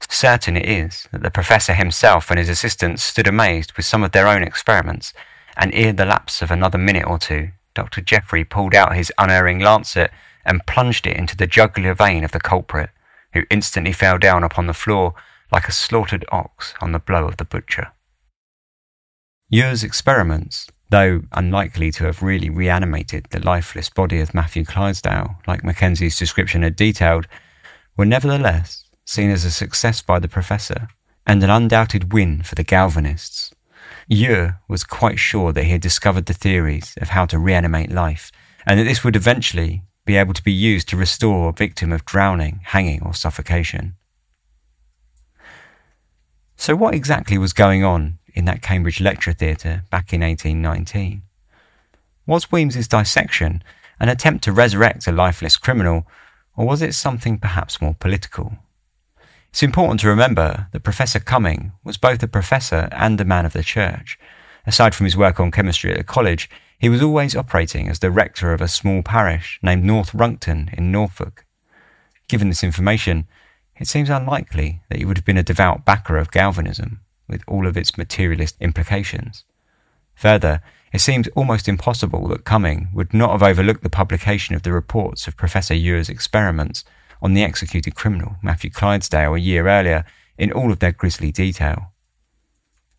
Certain 0.10 0.58
it 0.58 0.68
is 0.68 1.08
that 1.12 1.22
the 1.22 1.32
professor 1.32 1.74
himself 1.74 2.30
and 2.30 2.40
his 2.40 2.50
assistants 2.50 3.04
stood 3.04 3.28
amazed 3.28 3.74
with 3.74 3.86
some 3.86 4.04
of 4.04 4.12
their 4.12 4.28
own 4.28 4.44
experiments, 4.44 5.14
and 5.56 5.74
ere 5.74 5.94
the 5.94 6.06
lapse 6.06 6.42
of 6.42 6.52
another 6.52 6.78
minute 6.78 7.06
or 7.08 7.18
two, 7.18 7.50
Dr. 7.74 8.02
Jeffrey 8.02 8.44
pulled 8.44 8.74
out 8.74 8.96
his 8.96 9.12
unerring 9.18 9.60
lancet 9.60 10.12
and 10.46 10.66
plunged 10.66 11.06
it 11.06 11.18
into 11.18 11.36
the 11.36 11.46
jugular 11.46 11.94
vein 11.94 12.24
of 12.24 12.32
the 12.32 12.40
culprit, 12.40 12.90
who 13.34 13.44
instantly 13.50 13.92
fell 13.92 14.18
down 14.18 14.44
upon 14.44 14.66
the 14.66 14.74
floor 14.74 15.14
like 15.52 15.68
a 15.68 15.72
slaughtered 15.72 16.26
ox 16.32 16.74
on 16.82 16.92
the 16.92 17.00
blow 17.00 17.28
of 17.28 17.38
the 17.38 17.46
butcher. 17.46 17.92
Ure's 19.50 19.84
experiments, 19.84 20.68
though 20.90 21.22
unlikely 21.32 21.92
to 21.92 22.06
have 22.06 22.24
really 22.24 22.50
reanimated 22.50 23.28
the 23.30 23.40
lifeless 23.40 23.90
body 23.90 24.20
of 24.20 24.34
Matthew 24.34 24.66
Clydesdale, 24.66 25.36
like 25.46 25.64
Mackenzie's 25.64 26.18
description 26.18 26.64
had 26.64 26.76
detailed, 26.76 27.28
were 27.96 28.06
nevertheless 28.06 28.87
seen 29.08 29.32
as 29.32 29.46
a 29.46 29.52
success 29.52 30.02
by 30.02 30.20
the 30.20 30.28
professor 30.28 30.90
and 31.26 31.42
an 31.42 31.50
undoubted 31.50 32.12
win 32.12 32.44
for 32.44 32.56
the 32.56 32.64
Galvanists. 32.64 33.52
Ure 34.08 34.60
was 34.68 34.84
quite 34.84 35.18
sure 35.18 35.54
that 35.54 35.64
he 35.64 35.72
had 35.72 35.82
discovered 35.82 36.26
the 36.26 36.34
theories 36.34 36.94
of 37.02 37.10
how 37.10 37.26
to 37.26 37.40
reanimate 37.40 37.92
life, 37.92 38.32
and 38.66 38.80
that 38.80 38.84
this 38.84 39.04
would 39.04 39.16
eventually 39.16 39.84
be 40.06 40.18
able 40.18 40.34
to 40.34 40.44
be 40.44 40.52
used 40.52 40.90
to 40.90 40.98
restore 40.98 41.50
a 41.50 41.54
victim 41.54 41.92
of 41.92 42.06
drowning, 42.06 42.60
hanging, 42.64 43.02
or 43.02 43.14
suffocation. 43.14 43.96
So, 46.58 46.76
what 46.76 46.94
exactly 46.94 47.38
was 47.38 47.54
going 47.54 47.84
on 47.84 48.20
in 48.34 48.46
that 48.46 48.62
Cambridge 48.62 49.00
lecture 49.00 49.34
theatre 49.34 49.84
back 49.90 50.12
in 50.12 50.22
1819? 50.22 51.24
Was 52.26 52.52
Weems's 52.52 52.88
dissection 52.88 53.64
an 54.00 54.10
attempt 54.10 54.44
to 54.44 54.52
resurrect 54.52 55.08
a 55.08 55.12
lifeless 55.14 55.56
criminal, 55.56 56.08
or 56.58 56.66
was 56.66 56.82
it 56.82 56.94
something 56.94 57.38
perhaps 57.38 57.82
more 57.82 57.94
political? 57.94 58.58
It's 59.50 59.64
important 59.64 60.00
to 60.02 60.08
remember 60.10 60.68
that 60.72 60.84
Professor 60.84 61.20
Cumming 61.20 61.72
was 61.84 61.98
both 61.98 62.22
a 62.22 62.28
professor 62.28 62.90
and 62.92 63.20
a 63.20 63.26
man 63.26 63.46
of 63.46 63.54
the 63.54 63.64
church. 63.64 64.20
Aside 64.66 64.94
from 64.94 65.06
his 65.06 65.18
work 65.18 65.40
on 65.40 65.52
chemistry 65.52 65.92
at 65.92 65.98
the 65.98 66.04
college, 66.04 66.50
he 66.78 66.90
was 66.90 67.02
always 67.02 67.36
operating 67.36 67.90
as 67.90 68.00
the 68.00 68.12
rector 68.12 68.54
of 68.54 68.62
a 68.62 68.68
small 68.68 69.02
parish 69.02 69.60
named 69.64 69.84
North 69.84 70.14
Runcton 70.14 70.70
in 70.74 70.92
Norfolk. 70.92 71.46
Given 72.28 72.50
this 72.50 72.64
information, 72.64 73.28
it 73.78 73.88
seems 73.88 74.10
unlikely 74.10 74.82
that 74.90 75.00
he 75.00 75.06
would 75.06 75.18
have 75.18 75.26
been 75.26 75.38
a 75.38 75.44
devout 75.44 75.86
backer 75.86 76.18
of 76.18 76.32
Galvanism, 76.32 77.00
with 77.28 77.42
all 77.48 77.66
of 77.66 77.78
its 77.78 77.98
materialist 77.98 78.58
implications. 78.60 79.44
Further, 80.16 80.62
it 80.94 81.00
seems 81.00 81.28
almost 81.30 81.68
impossible 81.68 82.28
that 82.28 82.46
Cumming 82.46 82.90
would 82.94 83.14
not 83.14 83.32
have 83.32 83.44
overlooked 83.44 83.84
the 83.84 83.90
publication 83.90 84.56
of 84.56 84.64
the 84.64 84.72
reports 84.72 85.28
of 85.28 85.38
Professor 85.38 85.74
Ure's 85.74 86.10
experiments 86.10 86.84
on 87.22 87.34
the 87.34 87.44
executed 87.44 87.96
criminal, 87.96 88.36
Matthew 88.42 88.70
Clydesdale, 88.70 89.36
a 89.36 89.40
year 89.40 89.68
earlier, 89.68 90.06
in 90.38 90.52
all 90.52 90.72
of 90.72 90.80
their 90.80 90.92
grisly 90.92 91.32
detail. 91.32 91.94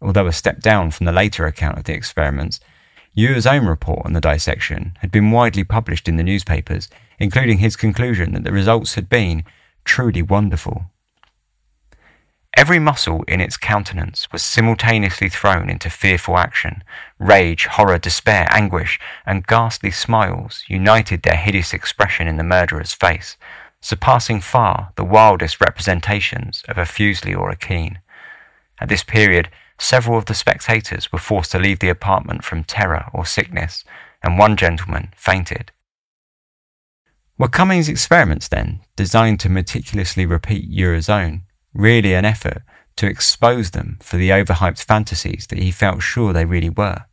Although 0.01 0.27
a 0.27 0.33
step 0.33 0.61
down 0.61 0.91
from 0.91 1.07
the 1.07 1.13
later 1.13 1.47
account 1.47 1.79
of 1.79 1.85
the 1.85 1.95
experiments, 1.95 2.61
Ure's 3.15 3.47
own 3.47 3.67
report 3.67 4.07
on 4.07 4.13
the 4.13 4.21
dissection 4.21 4.97
had 5.01 5.11
been 5.11 5.31
widely 5.31 5.65
published 5.65 6.09
in 6.09 6.17
the 6.17 6.23
newspapers, 6.23 6.89
including 7.19 7.59
his 7.59 7.75
conclusion 7.75 8.33
that 8.33 8.45
the 8.45 8.53
results 8.53 8.95
had 8.95 9.09
been 9.09 9.45
truly 9.85 10.23
wonderful. 10.23 10.85
Every 12.57 12.79
muscle 12.79 13.25
in 13.29 13.41
its 13.41 13.57
countenance 13.57 14.31
was 14.33 14.43
simultaneously 14.43 15.29
thrown 15.29 15.71
into 15.71 15.91
fearful 15.91 16.37
action. 16.37 16.83
Rage, 17.19 17.67
horror, 17.67 17.99
despair, 17.99 18.49
anguish, 18.51 18.99
and 19.25 19.47
ghastly 19.47 19.91
smiles 19.91 20.65
united 20.67 21.23
their 21.23 21.37
hideous 21.37 21.73
expression 21.73 22.27
in 22.27 22.37
the 22.37 22.45
murderer's 22.45 22.93
face, 22.93 23.37
surpassing 23.81 24.41
far 24.41 24.93
the 24.97 25.05
wildest 25.05 25.61
representations 25.61 26.63
of 26.69 26.79
a 26.79 26.83
Fuseli 26.83 27.37
or 27.37 27.51
a 27.51 27.57
Kean. 27.57 28.01
At 28.81 28.89
this 28.89 29.05
period, 29.05 29.49
several 29.79 30.19
of 30.19 30.27
the 30.27 30.35
spectators 30.35 31.13
were 31.13 31.19
forced 31.19 31.53
to 31.53 31.59
leave 31.59 31.79
the 31.79 31.89
apartment 31.89 32.45
from 32.45 32.65
terror 32.65 33.07
or 33.13 33.25
sickness, 33.25 33.85
and 34.23 34.39
one 34.39 34.57
gentleman 34.57 35.13
fainted. 35.17 35.71
Were 37.39 37.49
Cumming's 37.49 37.89
experiments, 37.89 38.49
then, 38.49 38.81
designed 38.97 39.39
to 39.41 39.49
meticulously 39.49 40.27
repeat 40.27 40.69
Ure's 40.69 41.09
own, 41.09 41.43
really 41.73 42.15
an 42.15 42.25
effort 42.25 42.63
to 42.97 43.07
expose 43.07 43.71
them 43.71 43.97
for 44.03 44.17
the 44.17 44.31
overhyped 44.31 44.83
fantasies 44.83 45.47
that 45.47 45.61
he 45.61 45.71
felt 45.71 46.03
sure 46.03 46.33
they 46.33 46.45
really 46.45 46.71
were? 46.71 47.05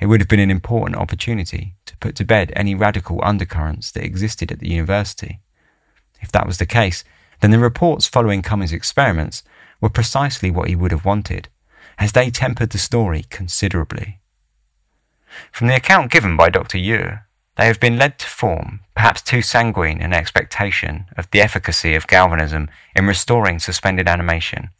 It 0.00 0.06
would 0.06 0.20
have 0.20 0.28
been 0.28 0.40
an 0.40 0.50
important 0.50 0.96
opportunity 0.96 1.74
to 1.86 1.96
put 1.96 2.14
to 2.16 2.24
bed 2.24 2.52
any 2.54 2.76
radical 2.76 3.20
undercurrents 3.24 3.90
that 3.92 4.04
existed 4.04 4.52
at 4.52 4.60
the 4.60 4.68
university. 4.68 5.40
If 6.20 6.32
that 6.32 6.46
was 6.46 6.58
the 6.58 6.66
case, 6.66 7.04
then 7.40 7.50
the 7.50 7.58
reports 7.58 8.06
following 8.06 8.42
Cumming's 8.42 8.72
experiments 8.72 9.42
were 9.80 9.88
precisely 9.88 10.50
what 10.50 10.68
he 10.68 10.76
would 10.76 10.92
have 10.92 11.04
wanted, 11.04 11.48
as 11.98 12.12
they 12.12 12.30
tempered 12.30 12.70
the 12.70 12.78
story 12.78 13.24
considerably. 13.28 14.20
From 15.52 15.66
the 15.66 15.76
account 15.76 16.10
given 16.10 16.36
by 16.36 16.48
Dr. 16.48 16.78
Ure, 16.78 17.26
they 17.56 17.66
have 17.66 17.80
been 17.80 17.98
led 17.98 18.18
to 18.18 18.26
form 18.26 18.80
perhaps 18.94 19.22
too 19.22 19.42
sanguine 19.42 20.00
an 20.00 20.12
expectation 20.12 21.06
of 21.16 21.30
the 21.30 21.40
efficacy 21.40 21.94
of 21.94 22.06
galvanism 22.06 22.68
in 22.96 23.06
restoring 23.06 23.58
suspended 23.58 24.08
animation. 24.08 24.70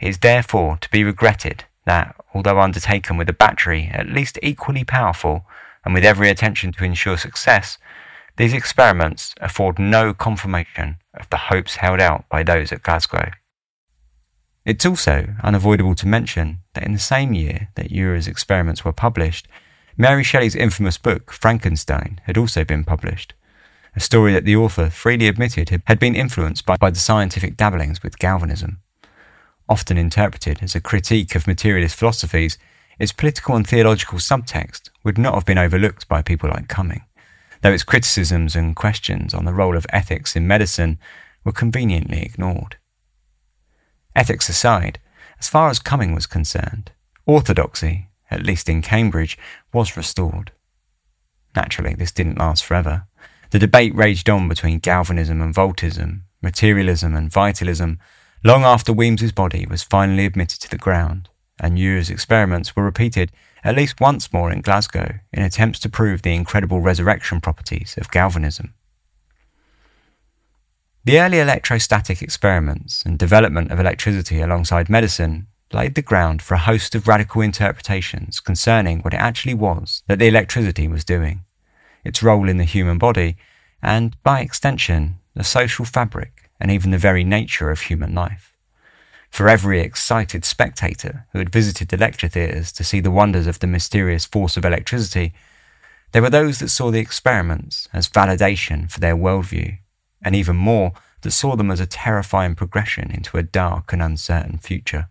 It 0.00 0.08
is 0.08 0.18
therefore 0.18 0.78
to 0.80 0.90
be 0.90 1.04
regretted 1.04 1.64
that, 1.86 2.14
although 2.34 2.60
undertaken 2.60 3.16
with 3.16 3.28
a 3.28 3.34
battery 3.34 3.90
at 3.92 4.08
least 4.08 4.38
equally 4.42 4.84
powerful 4.84 5.46
and 5.84 5.94
with 5.94 6.04
every 6.04 6.28
attention 6.28 6.72
to 6.72 6.84
ensure 6.84 7.16
success, 7.16 7.78
these 8.40 8.54
experiments 8.54 9.34
afford 9.42 9.78
no 9.78 10.14
confirmation 10.14 10.96
of 11.12 11.28
the 11.28 11.36
hopes 11.36 11.76
held 11.76 12.00
out 12.00 12.26
by 12.30 12.42
those 12.42 12.72
at 12.72 12.82
Glasgow. 12.82 13.32
It's 14.64 14.86
also 14.86 15.34
unavoidable 15.42 15.94
to 15.96 16.08
mention 16.08 16.60
that 16.72 16.84
in 16.84 16.94
the 16.94 16.98
same 16.98 17.34
year 17.34 17.68
that 17.74 17.90
Ure's 17.90 18.26
experiments 18.26 18.82
were 18.82 18.94
published, 18.94 19.46
Mary 19.94 20.24
Shelley's 20.24 20.56
infamous 20.56 20.96
book, 20.96 21.32
Frankenstein, 21.32 22.18
had 22.24 22.38
also 22.38 22.64
been 22.64 22.82
published, 22.82 23.34
a 23.94 24.00
story 24.00 24.32
that 24.32 24.46
the 24.46 24.56
author 24.56 24.88
freely 24.88 25.28
admitted 25.28 25.82
had 25.84 25.98
been 25.98 26.14
influenced 26.14 26.64
by, 26.64 26.78
by 26.78 26.88
the 26.88 26.98
scientific 26.98 27.58
dabblings 27.58 28.02
with 28.02 28.18
Galvanism. 28.18 28.80
Often 29.68 29.98
interpreted 29.98 30.62
as 30.62 30.74
a 30.74 30.80
critique 30.80 31.34
of 31.34 31.46
materialist 31.46 31.94
philosophies, 31.94 32.56
its 32.98 33.12
political 33.12 33.54
and 33.54 33.66
theological 33.66 34.18
subtext 34.18 34.88
would 35.04 35.18
not 35.18 35.34
have 35.34 35.44
been 35.44 35.58
overlooked 35.58 36.08
by 36.08 36.22
people 36.22 36.48
like 36.48 36.68
Cumming 36.68 37.02
though 37.62 37.72
its 37.72 37.82
criticisms 37.82 38.56
and 38.56 38.76
questions 38.76 39.34
on 39.34 39.44
the 39.44 39.52
role 39.52 39.76
of 39.76 39.86
ethics 39.90 40.34
in 40.36 40.46
medicine 40.46 40.98
were 41.44 41.52
conveniently 41.52 42.22
ignored. 42.22 42.76
Ethics 44.14 44.48
aside, 44.48 44.98
as 45.38 45.48
far 45.48 45.70
as 45.70 45.78
Cumming 45.78 46.14
was 46.14 46.26
concerned, 46.26 46.92
orthodoxy, 47.26 48.08
at 48.30 48.42
least 48.42 48.68
in 48.68 48.82
Cambridge, 48.82 49.38
was 49.72 49.96
restored. 49.96 50.52
Naturally, 51.54 51.94
this 51.94 52.12
didn't 52.12 52.38
last 52.38 52.64
forever. 52.64 53.06
The 53.50 53.58
debate 53.58 53.94
raged 53.94 54.30
on 54.30 54.48
between 54.48 54.78
Galvanism 54.78 55.40
and 55.40 55.54
Voltism, 55.54 56.22
materialism 56.42 57.14
and 57.14 57.32
vitalism, 57.32 57.98
long 58.44 58.62
after 58.62 58.92
Weems's 58.92 59.32
body 59.32 59.66
was 59.66 59.82
finally 59.82 60.24
admitted 60.24 60.60
to 60.60 60.70
the 60.70 60.78
ground, 60.78 61.28
and 61.58 61.78
Ure's 61.78 62.10
experiments 62.10 62.74
were 62.76 62.84
repeated 62.84 63.32
at 63.62 63.76
least 63.76 64.00
once 64.00 64.32
more 64.32 64.50
in 64.50 64.60
Glasgow 64.60 65.20
in 65.32 65.42
attempts 65.42 65.78
to 65.80 65.88
prove 65.88 66.22
the 66.22 66.34
incredible 66.34 66.80
resurrection 66.80 67.40
properties 67.40 67.94
of 67.98 68.10
galvanism. 68.10 68.74
The 71.04 71.18
early 71.18 71.40
electrostatic 71.40 72.20
experiments 72.20 73.02
and 73.04 73.18
development 73.18 73.72
of 73.72 73.80
electricity 73.80 74.40
alongside 74.40 74.90
medicine 74.90 75.46
laid 75.72 75.94
the 75.94 76.02
ground 76.02 76.42
for 76.42 76.54
a 76.54 76.58
host 76.58 76.94
of 76.94 77.08
radical 77.08 77.42
interpretations 77.42 78.40
concerning 78.40 79.00
what 79.00 79.14
it 79.14 79.20
actually 79.20 79.54
was 79.54 80.02
that 80.08 80.18
the 80.18 80.28
electricity 80.28 80.88
was 80.88 81.04
doing, 81.04 81.44
its 82.04 82.22
role 82.22 82.48
in 82.48 82.58
the 82.58 82.64
human 82.64 82.98
body, 82.98 83.36
and, 83.82 84.20
by 84.22 84.40
extension, 84.40 85.18
the 85.34 85.44
social 85.44 85.84
fabric 85.84 86.50
and 86.60 86.70
even 86.70 86.90
the 86.90 86.98
very 86.98 87.24
nature 87.24 87.70
of 87.70 87.80
human 87.82 88.14
life. 88.14 88.49
For 89.30 89.48
every 89.48 89.80
excited 89.80 90.44
spectator 90.44 91.26
who 91.32 91.38
had 91.38 91.50
visited 91.50 91.88
the 91.88 91.96
lecture 91.96 92.28
theatres 92.28 92.72
to 92.72 92.84
see 92.84 93.00
the 93.00 93.10
wonders 93.10 93.46
of 93.46 93.60
the 93.60 93.66
mysterious 93.66 94.26
force 94.26 94.56
of 94.56 94.64
electricity, 94.64 95.32
there 96.12 96.20
were 96.20 96.30
those 96.30 96.58
that 96.58 96.68
saw 96.68 96.90
the 96.90 96.98
experiments 96.98 97.88
as 97.92 98.08
validation 98.08 98.90
for 98.90 98.98
their 98.98 99.16
worldview, 99.16 99.78
and 100.22 100.34
even 100.34 100.56
more 100.56 100.92
that 101.22 101.30
saw 101.30 101.54
them 101.54 101.70
as 101.70 101.80
a 101.80 101.86
terrifying 101.86 102.54
progression 102.54 103.10
into 103.10 103.36
a 103.36 103.42
dark 103.42 103.92
and 103.92 104.02
uncertain 104.02 104.58
future. 104.58 105.08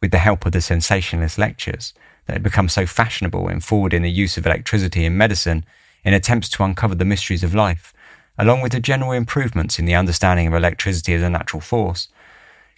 With 0.00 0.10
the 0.10 0.18
help 0.18 0.44
of 0.44 0.52
the 0.52 0.60
sensationalist 0.60 1.38
lectures 1.38 1.94
that 2.26 2.34
had 2.34 2.42
become 2.42 2.68
so 2.68 2.86
fashionable 2.86 3.48
in 3.48 3.60
forwarding 3.60 4.02
the 4.02 4.10
use 4.10 4.36
of 4.36 4.44
electricity 4.44 5.04
in 5.04 5.16
medicine 5.16 5.64
in 6.04 6.12
attempts 6.12 6.48
to 6.50 6.64
uncover 6.64 6.94
the 6.94 7.04
mysteries 7.04 7.44
of 7.44 7.54
life, 7.54 7.94
along 8.36 8.60
with 8.60 8.72
the 8.72 8.80
general 8.80 9.12
improvements 9.12 9.78
in 9.78 9.86
the 9.86 9.94
understanding 9.94 10.46
of 10.46 10.54
electricity 10.54 11.14
as 11.14 11.22
a 11.22 11.30
natural 11.30 11.60
force, 11.60 12.08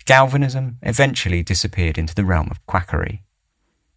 Galvanism 0.06 0.76
eventually 0.82 1.42
disappeared 1.42 1.96
into 1.96 2.14
the 2.14 2.26
realm 2.26 2.48
of 2.50 2.64
quackery. 2.66 3.22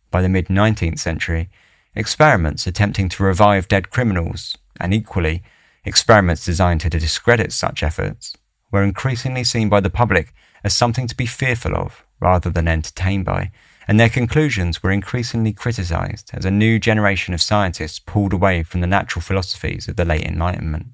By 0.09 0.21
the 0.21 0.29
mid 0.29 0.47
19th 0.47 0.99
century, 0.99 1.49
experiments 1.95 2.65
attempting 2.65 3.09
to 3.09 3.23
revive 3.23 3.67
dead 3.67 3.89
criminals, 3.89 4.57
and 4.79 4.93
equally, 4.93 5.43
experiments 5.83 6.45
designed 6.45 6.79
to 6.81 6.89
discredit 6.89 7.51
such 7.51 7.83
efforts, 7.83 8.37
were 8.71 8.83
increasingly 8.83 9.43
seen 9.43 9.67
by 9.67 9.81
the 9.81 9.89
public 9.89 10.33
as 10.63 10.73
something 10.73 11.07
to 11.07 11.15
be 11.15 11.25
fearful 11.25 11.75
of 11.75 12.05
rather 12.21 12.49
than 12.49 12.69
entertained 12.69 13.25
by, 13.25 13.51
and 13.85 13.99
their 13.99 14.09
conclusions 14.09 14.81
were 14.81 14.91
increasingly 14.91 15.51
criticized 15.51 16.31
as 16.33 16.45
a 16.45 16.51
new 16.51 16.79
generation 16.79 17.33
of 17.33 17.41
scientists 17.41 17.99
pulled 17.99 18.31
away 18.31 18.63
from 18.63 18.79
the 18.79 18.87
natural 18.87 19.21
philosophies 19.21 19.89
of 19.89 19.97
the 19.97 20.05
late 20.05 20.23
Enlightenment. 20.23 20.87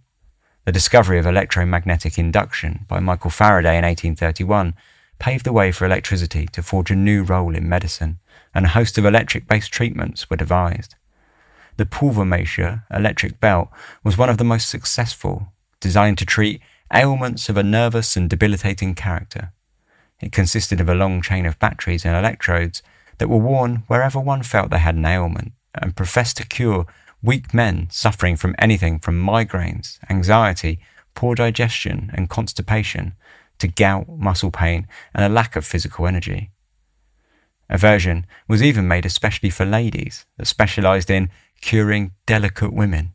The 0.65 0.71
discovery 0.71 1.19
of 1.19 1.27
electromagnetic 1.27 2.17
induction 2.17 2.85
by 2.87 2.99
Michael 2.99 3.29
Faraday 3.29 3.77
in 3.77 3.83
1831 3.83 4.73
paved 5.23 5.45
the 5.45 5.53
way 5.53 5.71
for 5.71 5.85
electricity 5.85 6.45
to 6.47 6.61
forge 6.61 6.91
a 6.91 6.95
new 6.97 7.23
role 7.23 7.55
in 7.55 7.69
medicine, 7.69 8.19
and 8.53 8.65
a 8.65 8.75
host 8.77 8.97
of 8.97 9.05
electric 9.05 9.47
based 9.47 9.71
treatments 9.71 10.29
were 10.29 10.35
devised. 10.35 10.95
The 11.77 11.85
Pulvermacher 11.85 12.83
electric 12.91 13.39
belt 13.39 13.69
was 14.03 14.17
one 14.17 14.29
of 14.29 14.37
the 14.37 14.43
most 14.43 14.67
successful, 14.67 15.53
designed 15.79 16.17
to 16.17 16.25
treat 16.25 16.59
ailments 16.93 17.47
of 17.47 17.55
a 17.55 17.63
nervous 17.63 18.17
and 18.17 18.29
debilitating 18.29 18.95
character. 18.95 19.53
It 20.19 20.33
consisted 20.33 20.81
of 20.81 20.89
a 20.89 20.93
long 20.93 21.21
chain 21.21 21.45
of 21.45 21.57
batteries 21.57 22.03
and 22.03 22.17
electrodes 22.17 22.83
that 23.17 23.29
were 23.29 23.37
worn 23.37 23.83
wherever 23.87 24.19
one 24.19 24.43
felt 24.43 24.71
they 24.71 24.79
had 24.79 24.95
an 24.95 25.05
ailment 25.05 25.53
and 25.73 25.95
professed 25.95 26.35
to 26.35 26.45
cure 26.45 26.85
weak 27.21 27.53
men 27.53 27.87
suffering 27.89 28.35
from 28.35 28.55
anything 28.59 28.99
from 28.99 29.25
migraines, 29.25 29.99
anxiety, 30.09 30.81
poor 31.15 31.33
digestion, 31.33 32.11
and 32.13 32.29
constipation 32.29 33.13
to 33.59 33.67
gout, 33.67 34.07
muscle 34.09 34.51
pain, 34.51 34.87
and 35.13 35.23
a 35.23 35.33
lack 35.33 35.55
of 35.55 35.65
physical 35.65 36.07
energy. 36.07 36.51
A 37.69 37.77
version 37.77 38.25
was 38.47 38.61
even 38.61 38.87
made 38.87 39.05
especially 39.05 39.49
for 39.49 39.65
ladies 39.65 40.25
that 40.37 40.47
specialized 40.47 41.09
in 41.09 41.29
curing 41.61 42.11
delicate 42.25 42.73
women. 42.73 43.13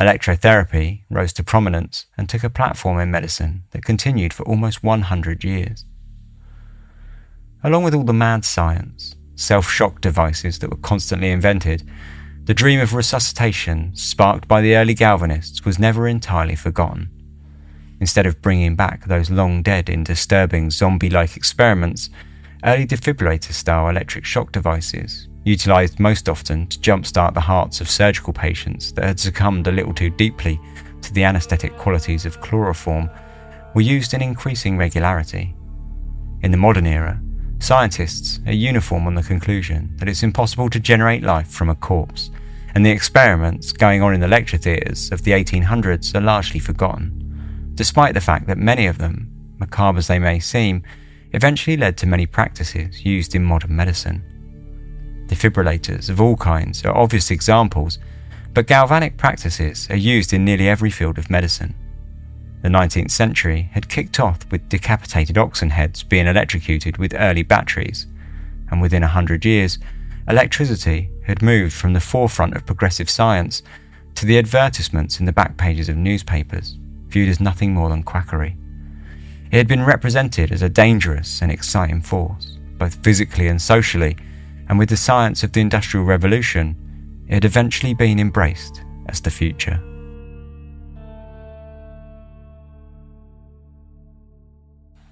Electrotherapy 0.00 1.04
rose 1.08 1.32
to 1.32 1.42
prominence 1.42 2.06
and 2.18 2.28
took 2.28 2.44
a 2.44 2.50
platform 2.50 2.98
in 2.98 3.10
medicine 3.10 3.62
that 3.70 3.84
continued 3.84 4.34
for 4.34 4.42
almost 4.42 4.82
100 4.82 5.42
years. 5.42 5.86
Along 7.64 7.82
with 7.82 7.94
all 7.94 8.04
the 8.04 8.12
mad 8.12 8.44
science, 8.44 9.16
self 9.34 9.70
shock 9.70 10.00
devices 10.00 10.58
that 10.58 10.70
were 10.70 10.76
constantly 10.76 11.30
invented, 11.30 11.88
the 12.44 12.54
dream 12.54 12.78
of 12.78 12.94
resuscitation, 12.94 13.90
sparked 13.96 14.46
by 14.46 14.60
the 14.60 14.76
early 14.76 14.94
Galvanists, 14.94 15.64
was 15.64 15.78
never 15.78 16.06
entirely 16.06 16.54
forgotten. 16.54 17.10
Instead 18.00 18.26
of 18.26 18.42
bringing 18.42 18.76
back 18.76 19.06
those 19.06 19.30
long 19.30 19.62
dead 19.62 19.88
in 19.88 20.04
disturbing 20.04 20.70
zombie 20.70 21.10
like 21.10 21.36
experiments, 21.36 22.10
early 22.64 22.86
defibrillator 22.86 23.52
style 23.52 23.88
electric 23.88 24.24
shock 24.24 24.52
devices, 24.52 25.28
utilised 25.44 26.00
most 26.00 26.28
often 26.28 26.66
to 26.66 26.78
jumpstart 26.78 27.34
the 27.34 27.40
hearts 27.40 27.80
of 27.80 27.88
surgical 27.88 28.32
patients 28.32 28.92
that 28.92 29.04
had 29.04 29.20
succumbed 29.20 29.66
a 29.66 29.72
little 29.72 29.94
too 29.94 30.10
deeply 30.10 30.60
to 31.02 31.12
the 31.12 31.24
anaesthetic 31.24 31.76
qualities 31.76 32.26
of 32.26 32.40
chloroform, 32.40 33.08
were 33.74 33.80
used 33.80 34.14
in 34.14 34.22
increasing 34.22 34.76
regularity. 34.76 35.54
In 36.42 36.50
the 36.50 36.56
modern 36.56 36.86
era, 36.86 37.20
Scientists 37.58 38.38
are 38.46 38.52
uniform 38.52 39.06
on 39.06 39.14
the 39.14 39.22
conclusion 39.22 39.92
that 39.96 40.08
it's 40.08 40.22
impossible 40.22 40.68
to 40.70 40.78
generate 40.78 41.22
life 41.22 41.48
from 41.48 41.70
a 41.70 41.74
corpse, 41.74 42.30
and 42.74 42.84
the 42.84 42.90
experiments 42.90 43.72
going 43.72 44.02
on 44.02 44.14
in 44.14 44.20
the 44.20 44.28
lecture 44.28 44.58
theatres 44.58 45.10
of 45.10 45.22
the 45.22 45.32
1800s 45.32 46.14
are 46.14 46.20
largely 46.20 46.60
forgotten, 46.60 47.25
despite 47.76 48.14
the 48.14 48.20
fact 48.20 48.46
that 48.48 48.58
many 48.58 48.86
of 48.86 48.98
them, 48.98 49.30
macabre 49.58 49.98
as 49.98 50.08
they 50.08 50.18
may 50.18 50.40
seem, 50.40 50.82
eventually 51.32 51.76
led 51.76 51.96
to 51.98 52.06
many 52.06 52.26
practices 52.26 53.04
used 53.04 53.34
in 53.34 53.44
modern 53.44 53.76
medicine. 53.76 54.24
Defibrillators 55.28 56.08
of 56.08 56.20
all 56.20 56.36
kinds 56.36 56.84
are 56.84 56.96
obvious 56.96 57.30
examples, 57.30 57.98
but 58.54 58.66
galvanic 58.66 59.16
practices 59.16 59.88
are 59.90 59.96
used 59.96 60.32
in 60.32 60.44
nearly 60.44 60.68
every 60.68 60.90
field 60.90 61.18
of 61.18 61.30
medicine. 61.30 61.74
The 62.62 62.68
19th 62.68 63.10
century 63.10 63.68
had 63.72 63.88
kicked 63.88 64.18
off 64.18 64.50
with 64.50 64.68
decapitated 64.68 65.36
oxen 65.36 65.70
heads 65.70 66.02
being 66.02 66.26
electrocuted 66.26 66.96
with 66.96 67.14
early 67.14 67.42
batteries, 67.42 68.06
and 68.70 68.80
within 68.80 69.02
a 69.02 69.08
hundred 69.08 69.44
years, 69.44 69.78
electricity 70.28 71.10
had 71.26 71.42
moved 71.42 71.74
from 71.74 71.92
the 71.92 72.00
forefront 72.00 72.56
of 72.56 72.66
progressive 72.66 73.10
science 73.10 73.62
to 74.14 74.24
the 74.24 74.38
advertisements 74.38 75.20
in 75.20 75.26
the 75.26 75.32
back 75.32 75.56
pages 75.56 75.88
of 75.88 75.96
newspapers, 75.96 76.78
viewed 77.16 77.30
as 77.30 77.40
nothing 77.40 77.72
more 77.72 77.88
than 77.88 78.02
quackery. 78.02 78.54
It 79.50 79.56
had 79.56 79.66
been 79.66 79.86
represented 79.86 80.52
as 80.52 80.60
a 80.60 80.68
dangerous 80.68 81.40
and 81.40 81.50
exciting 81.50 82.02
force, 82.02 82.58
both 82.76 83.02
physically 83.02 83.48
and 83.48 83.62
socially, 83.62 84.18
and 84.68 84.78
with 84.78 84.90
the 84.90 84.98
science 84.98 85.42
of 85.42 85.52
the 85.52 85.62
Industrial 85.62 86.04
Revolution, 86.04 86.76
it 87.26 87.32
had 87.32 87.46
eventually 87.46 87.94
been 87.94 88.20
embraced 88.20 88.82
as 89.08 89.22
the 89.22 89.30
future. 89.30 89.80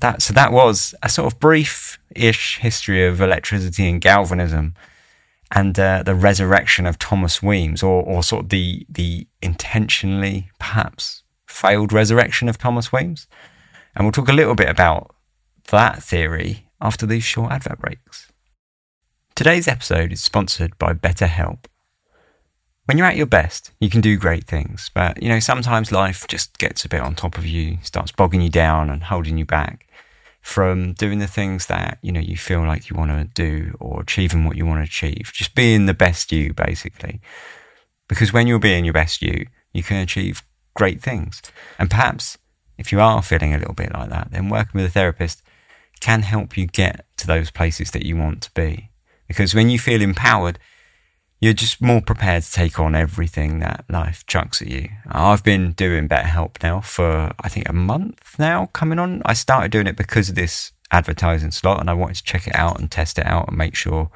that 0.01 0.21
so 0.21 0.35
that 0.35 0.53
was 0.53 0.95
a 1.03 1.09
sort 1.09 1.33
of 1.33 1.41
brief-ish 1.41 2.59
history 2.59 3.07
of 3.07 3.23
electricity 3.23 3.89
and 3.89 4.03
galvanism 4.03 4.75
and 5.51 5.79
uh, 5.79 6.03
the 6.03 6.15
resurrection 6.15 6.85
of 6.85 6.99
Thomas 6.99 7.43
Weems, 7.43 7.83
or, 7.83 8.03
or 8.03 8.23
sort 8.23 8.45
of 8.45 8.49
the 8.51 8.85
the 8.91 9.27
intentionally 9.41 10.51
perhaps 10.59 11.24
failed 11.55 11.93
resurrection 11.93 12.49
of 12.49 12.59
Thomas 12.59 12.93
Weems. 12.93 13.27
And 13.95 14.05
we'll 14.05 14.13
talk 14.13 14.29
a 14.29 14.33
little 14.33 14.55
bit 14.55 14.69
about 14.69 15.15
that 15.71 16.03
theory 16.03 16.69
after 16.81 17.07
these 17.07 17.25
short 17.25 17.53
advert 17.53 17.79
breaks. 17.79 18.31
Today's 19.35 19.69
episode 19.69 20.13
is 20.13 20.23
sponsored 20.23 20.77
by 20.79 20.93
BetterHelp. 20.93 21.65
When 22.87 22.99
you're 22.99 23.07
at 23.07 23.17
your 23.17 23.27
best, 23.27 23.71
you 23.81 23.89
can 23.89 24.01
do 24.01 24.19
great 24.19 24.45
things, 24.45 24.91
but 24.95 25.23
you 25.23 25.29
know, 25.29 25.41
sometimes 25.41 25.91
life 25.91 26.27
just 26.29 26.59
gets 26.59 26.85
a 26.85 26.89
bit 26.89 27.01
on 27.01 27.15
top 27.15 27.39
of 27.39 27.47
you, 27.47 27.79
starts 27.83 28.13
bogging 28.13 28.43
you 28.43 28.51
down 28.51 28.91
and 28.91 29.05
holding 29.05 29.39
you 29.39 29.47
back 29.47 29.89
from 30.45 30.93
doing 30.93 31.21
the 31.21 31.27
things 31.27 31.67
that 31.67 31.99
you 32.03 32.13
know 32.13 32.21
you 32.21 32.37
feel 32.37 32.61
like 32.61 32.91
you 32.91 32.97
want 32.97 33.11
to 33.11 33.25
do 33.33 33.75
or 33.81 34.03
achieving 34.03 34.45
what 34.45 34.59
you 34.59 34.67
want 34.67 34.79
to 34.79 34.85
achieve 34.85 35.33
just 35.33 35.55
being 35.55 35.87
the 35.87 35.95
best 35.95 36.31
you 36.31 36.53
basically 36.53 37.19
because 38.09 38.31
when 38.31 38.47
you're 38.47 38.59
being 38.59 38.85
your 38.85 38.93
best 38.93 39.23
you 39.23 39.47
you 39.73 39.83
can 39.83 39.97
achieve 39.97 40.43
great 40.75 41.03
things 41.03 41.43
and 41.79 41.91
perhaps 41.91 42.39
if 42.77 42.91
you 42.91 43.01
are 43.01 43.23
feeling 43.23 43.55
a 43.55 43.59
little 43.59 43.75
bit 43.75 43.93
like 43.93 44.11
that 44.11 44.29
then 44.31 44.49
working 44.49 44.73
with 44.75 44.87
a 44.87 44.91
therapist 44.91 45.43
can 46.01 46.23
help 46.23 46.57
you 46.57 46.67
get 46.67 47.07
to 47.17 47.27
those 47.27 47.51
places 47.51 47.91
that 47.93 48.05
you 48.05 48.17
want 48.17 48.43
to 48.43 48.51
be 48.53 48.91
because 49.29 49.55
when 49.55 49.71
you 49.71 49.79
feel 49.79 50.03
empowered 50.03 50.59
you're 51.45 51.53
just 51.53 51.83
more 51.83 52.01
prepared 52.01 52.43
to 52.43 52.53
take 52.53 52.79
on 52.79 52.95
everything 52.95 53.59
that 53.59 53.85
life 53.91 54.25
chucks 54.27 54.63
at 54.63 54.69
you. 54.69 54.89
I've 55.07 55.45
been 55.45 55.73
doing 55.73 56.09
BetterHelp 56.09 56.63
now 56.63 56.81
for, 56.81 57.33
I 57.39 57.51
think, 57.51 57.69
a 57.69 57.75
month 57.75 58.37
now 58.39 58.71
coming 58.73 58.99
on. 58.99 59.21
I 59.27 59.35
started 59.35 59.71
doing 59.71 59.87
it 59.87 59.95
because 59.95 60.31
of 60.31 60.37
this 60.37 60.73
advertising 60.91 61.51
slot 61.51 61.81
and 61.81 61.91
I 61.91 61.93
wanted 61.93 62.17
to 62.17 62.25
check 62.25 62.47
it 62.47 62.55
out 62.55 62.81
and 62.81 62.91
test 62.91 63.19
it 63.19 63.27
out 63.27 63.49
and 63.49 63.59
make 63.59 63.75
sure, 63.75 64.11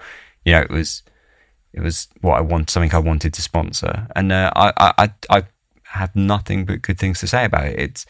you 0.47 0.53
know, 0.53 0.63
it 0.63 0.71
was, 0.71 1.03
it 1.75 1.81
was 1.81 2.09
what 2.23 2.39
I 2.39 2.41
want, 2.41 2.71
something 2.71 2.95
I 2.95 2.99
wanted 2.99 3.35
to 3.35 3.43
sponsor. 3.43 4.07
And 4.17 4.33
uh, 4.33 4.51
I, 4.57 4.93
I, 4.97 5.13
I 5.29 5.43
have 5.91 6.15
nothing 6.15 6.65
but 6.65 6.83
good 6.83 6.99
things 6.99 7.21
to 7.21 7.27
say 7.27 7.45
about 7.45 7.67
it. 7.67 7.79
It's, 7.79 8.07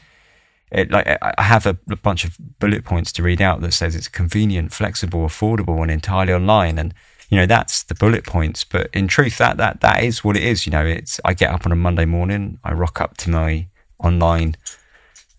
it 0.71 0.91
like 0.91 1.07
I 1.23 1.43
have 1.43 1.67
a, 1.67 1.75
bunch 1.75 2.25
of 2.25 2.37
bullet 2.59 2.85
points 2.85 3.11
to 3.13 3.23
read 3.23 3.41
out 3.41 3.63
that 3.63 3.73
says 3.73 3.97
it's 3.97 4.09
convenient, 4.09 4.73
flexible, 4.73 5.21
affordable, 5.21 5.81
and 5.81 5.91
entirely 5.91 6.33
online. 6.35 6.79
And 6.79 6.93
you 7.31 7.37
know 7.37 7.47
that's 7.47 7.83
the 7.83 7.95
bullet 7.95 8.25
points 8.25 8.65
but 8.65 8.89
in 8.93 9.07
truth 9.07 9.39
that 9.39 9.57
that 9.59 9.81
that 9.81 10.03
is 10.03 10.25
what 10.25 10.37
it 10.37 10.43
is 10.43 10.67
you 10.67 10.73
know 10.73 10.85
it's 10.85 11.21
i 11.25 11.35
get 11.35 11.51
up 11.51 11.67
on 11.67 11.73
a 11.73 11.77
monday 11.77 12.05
morning 12.05 12.59
i 12.65 12.73
rock 12.73 13.01
up 13.01 13.17
to 13.17 13.31
my 13.31 13.67
online 14.03 14.55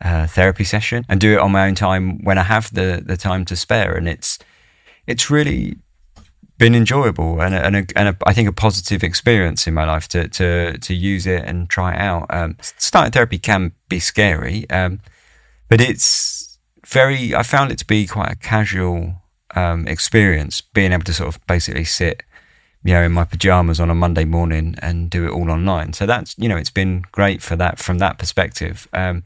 uh, 0.02 0.28
therapy 0.28 0.64
session 0.64 1.04
and 1.10 1.20
do 1.20 1.34
it 1.34 1.40
on 1.40 1.52
my 1.52 1.68
own 1.68 1.76
time 1.76 2.24
when 2.24 2.38
i 2.38 2.44
have 2.44 2.74
the 2.74 3.02
the 3.06 3.18
time 3.18 3.44
to 3.44 3.56
spare 3.56 3.96
and 3.96 4.08
it's 4.08 4.40
it's 5.08 5.30
really 5.30 5.78
been 6.60 6.76
enjoyable 6.76 7.42
and 7.42 7.56
a, 7.56 7.66
and, 7.66 7.76
a, 7.78 7.86
and 7.96 8.10
a, 8.10 8.18
I 8.28 8.34
think 8.34 8.48
a 8.48 8.52
positive 8.52 9.02
experience 9.02 9.66
in 9.66 9.74
my 9.74 9.86
life 9.86 10.08
to 10.10 10.28
to 10.28 10.78
to 10.78 10.94
use 10.94 11.26
it 11.26 11.44
and 11.46 11.68
try 11.68 11.96
it 11.96 12.00
out. 12.00 12.28
Um, 12.30 12.58
starting 12.78 13.12
therapy 13.12 13.40
can 13.40 13.72
be 13.88 14.00
scary, 14.00 14.70
um, 14.70 15.00
but 15.70 15.82
it's 15.82 16.60
very. 16.86 17.34
I 17.34 17.42
found 17.42 17.72
it 17.72 17.80
to 17.80 17.88
be 17.88 18.06
quite 18.06 18.32
a 18.32 18.36
casual 18.36 19.16
um, 19.56 19.88
experience 19.88 20.62
being 20.62 20.92
able 20.92 21.06
to 21.06 21.14
sort 21.14 21.34
of 21.34 21.48
basically 21.48 21.86
sit, 21.86 22.24
you 22.84 22.94
know, 22.94 23.04
in 23.04 23.14
my 23.14 23.24
pajamas 23.24 23.80
on 23.80 23.90
a 23.90 23.96
Monday 23.96 24.26
morning 24.26 24.76
and 24.82 25.10
do 25.10 25.26
it 25.26 25.32
all 25.32 25.50
online. 25.50 25.94
So 25.94 26.06
that's 26.06 26.38
you 26.38 26.50
know, 26.50 26.58
it's 26.58 26.70
been 26.70 27.06
great 27.14 27.42
for 27.42 27.56
that 27.56 27.80
from 27.80 28.00
that 28.00 28.20
perspective. 28.20 28.86
Um, 28.92 29.24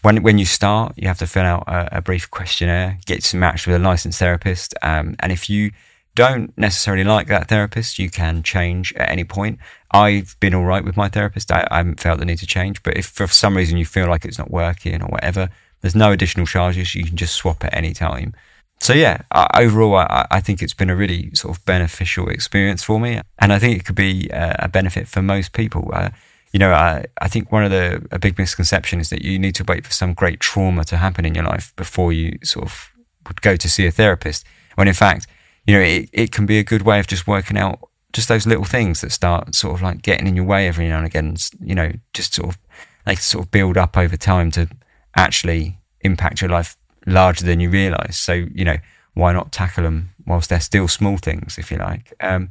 when 0.00 0.22
when 0.22 0.38
you 0.38 0.46
start, 0.46 0.94
you 0.96 1.06
have 1.06 1.18
to 1.18 1.26
fill 1.26 1.44
out 1.44 1.64
a, 1.66 2.00
brief 2.00 2.30
questionnaire, 2.30 2.98
get 3.04 3.34
matched 3.34 3.66
with 3.66 3.76
a 3.76 3.78
licensed 3.78 4.18
therapist, 4.18 4.74
um, 4.80 5.16
and 5.18 5.32
if 5.32 5.50
you 5.50 5.72
don't 6.16 6.56
necessarily 6.56 7.04
like 7.04 7.28
that 7.28 7.48
therapist, 7.48 7.98
you 7.98 8.10
can 8.10 8.42
change 8.42 8.92
at 8.94 9.10
any 9.10 9.22
point. 9.22 9.58
I've 9.92 10.34
been 10.40 10.54
all 10.54 10.64
right 10.64 10.84
with 10.84 10.96
my 10.96 11.08
therapist. 11.08 11.52
I, 11.52 11.68
I 11.70 11.76
haven't 11.76 12.00
felt 12.00 12.18
the 12.18 12.24
need 12.24 12.38
to 12.38 12.46
change. 12.46 12.82
But 12.82 12.96
if 12.96 13.06
for 13.06 13.26
some 13.28 13.56
reason 13.56 13.76
you 13.76 13.84
feel 13.84 14.08
like 14.08 14.24
it's 14.24 14.38
not 14.38 14.50
working 14.50 15.02
or 15.02 15.08
whatever, 15.08 15.50
there's 15.82 15.94
no 15.94 16.10
additional 16.10 16.46
charges. 16.46 16.94
You 16.94 17.04
can 17.04 17.16
just 17.16 17.34
swap 17.34 17.62
at 17.64 17.74
any 17.74 17.92
time. 17.92 18.34
so 18.80 18.94
yeah, 18.94 19.22
overall, 19.54 19.96
I, 19.96 20.26
I, 20.30 20.40
think 20.40 20.62
it's 20.62 20.74
been 20.74 20.90
a 20.90 20.96
really 20.96 21.34
sort 21.34 21.56
of 21.56 21.64
beneficial 21.64 22.28
experience 22.28 22.82
for 22.82 22.98
me, 22.98 23.20
and 23.38 23.52
I 23.52 23.58
think 23.58 23.78
it 23.78 23.84
could 23.84 23.94
be 23.94 24.28
a 24.32 24.68
benefit 24.68 25.08
for 25.08 25.22
most 25.22 25.52
people. 25.52 25.90
Uh, 25.92 26.10
you 26.52 26.58
know, 26.58 26.72
I, 26.72 27.04
I 27.20 27.28
think 27.28 27.52
one 27.52 27.64
of 27.64 27.70
the 27.70 28.06
a 28.10 28.18
big 28.18 28.38
misconception 28.38 29.00
is 29.00 29.10
that 29.10 29.22
you 29.22 29.38
need 29.38 29.54
to 29.56 29.64
wait 29.64 29.84
for 29.86 29.92
some 29.92 30.14
great 30.14 30.40
trauma 30.40 30.84
to 30.84 30.96
happen 30.96 31.24
in 31.24 31.34
your 31.34 31.44
life 31.44 31.74
before 31.76 32.12
you 32.12 32.38
sort 32.42 32.64
of 32.66 32.90
would 33.26 33.42
go 33.42 33.56
to 33.56 33.68
see 33.68 33.86
a 33.86 33.90
therapist. 33.90 34.44
When 34.74 34.88
in 34.88 34.94
fact, 34.94 35.26
you 35.66 35.74
know, 35.74 35.80
it, 35.80 36.08
it 36.12 36.32
can 36.32 36.46
be 36.46 36.58
a 36.58 36.64
good 36.64 36.82
way 36.82 36.98
of 37.00 37.06
just 37.06 37.26
working 37.26 37.56
out 37.56 37.80
just 38.12 38.28
those 38.28 38.46
little 38.46 38.64
things 38.64 39.00
that 39.02 39.12
start 39.12 39.54
sort 39.54 39.74
of 39.74 39.82
like 39.82 40.00
getting 40.02 40.26
in 40.26 40.36
your 40.36 40.44
way 40.44 40.68
every 40.68 40.88
now 40.88 40.98
and 40.98 41.06
again. 41.06 41.36
You 41.60 41.74
know, 41.74 41.92
just 42.14 42.34
sort 42.34 42.50
of 42.50 42.58
they 43.04 43.14
sort 43.14 43.44
of 43.44 43.50
build 43.50 43.76
up 43.76 43.96
over 43.96 44.16
time 44.16 44.50
to 44.52 44.68
actually 45.14 45.78
impact 46.00 46.40
your 46.40 46.50
life 46.50 46.76
larger 47.06 47.44
than 47.44 47.60
you 47.60 47.70
realize. 47.70 48.18
So, 48.18 48.32
you 48.32 48.64
know, 48.64 48.76
why 49.14 49.32
not 49.32 49.52
tackle 49.52 49.84
them 49.84 50.10
whilst 50.26 50.50
they're 50.50 50.60
still 50.60 50.88
small 50.88 51.16
things, 51.16 51.56
if 51.56 51.70
you 51.70 51.78
like? 51.78 52.12
Um, 52.20 52.50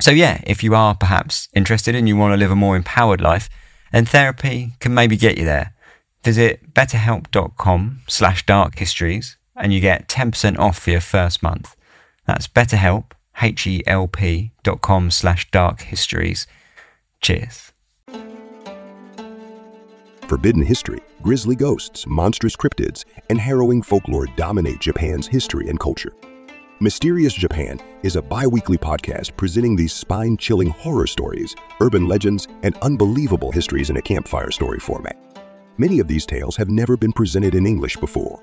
so, 0.00 0.10
yeah, 0.10 0.40
if 0.46 0.64
you 0.64 0.74
are 0.74 0.94
perhaps 0.94 1.48
interested 1.54 1.94
and 1.94 2.08
you 2.08 2.16
want 2.16 2.32
to 2.32 2.36
live 2.36 2.50
a 2.50 2.56
more 2.56 2.76
empowered 2.76 3.20
life, 3.20 3.48
then 3.92 4.06
therapy 4.06 4.72
can 4.80 4.92
maybe 4.92 5.16
get 5.16 5.38
you 5.38 5.44
there. 5.44 5.74
Visit 6.24 6.72
betterhelp.com 6.74 8.00
slash 8.08 8.44
dark 8.46 8.78
histories 8.78 9.36
and 9.56 9.72
you 9.72 9.80
get 9.80 10.08
10% 10.08 10.58
off 10.58 10.78
for 10.78 10.90
your 10.90 11.00
first 11.00 11.42
month. 11.42 11.76
That's 12.26 12.48
betterhelp, 12.48 13.12
H-E-L-P 13.40 14.52
dot 14.62 14.80
com 14.80 15.10
slash 15.10 15.50
dark 15.50 15.82
histories. 15.82 16.46
Cheers. 17.20 17.72
Forbidden 20.28 20.62
history, 20.62 21.00
grisly 21.22 21.54
ghosts, 21.54 22.06
monstrous 22.06 22.56
cryptids, 22.56 23.04
and 23.28 23.38
harrowing 23.38 23.82
folklore 23.82 24.26
dominate 24.36 24.80
Japan's 24.80 25.26
history 25.26 25.68
and 25.68 25.78
culture. 25.78 26.12
Mysterious 26.80 27.34
Japan 27.34 27.78
is 28.02 28.16
a 28.16 28.22
bi 28.22 28.46
weekly 28.46 28.78
podcast 28.78 29.36
presenting 29.36 29.76
these 29.76 29.92
spine 29.92 30.36
chilling 30.36 30.70
horror 30.70 31.06
stories, 31.06 31.54
urban 31.80 32.08
legends, 32.08 32.48
and 32.62 32.76
unbelievable 32.78 33.52
histories 33.52 33.90
in 33.90 33.98
a 33.98 34.02
campfire 34.02 34.50
story 34.50 34.80
format. 34.80 35.16
Many 35.76 35.98
of 35.98 36.08
these 36.08 36.26
tales 36.26 36.56
have 36.56 36.68
never 36.68 36.96
been 36.96 37.12
presented 37.12 37.54
in 37.54 37.66
English 37.66 37.96
before. 37.98 38.42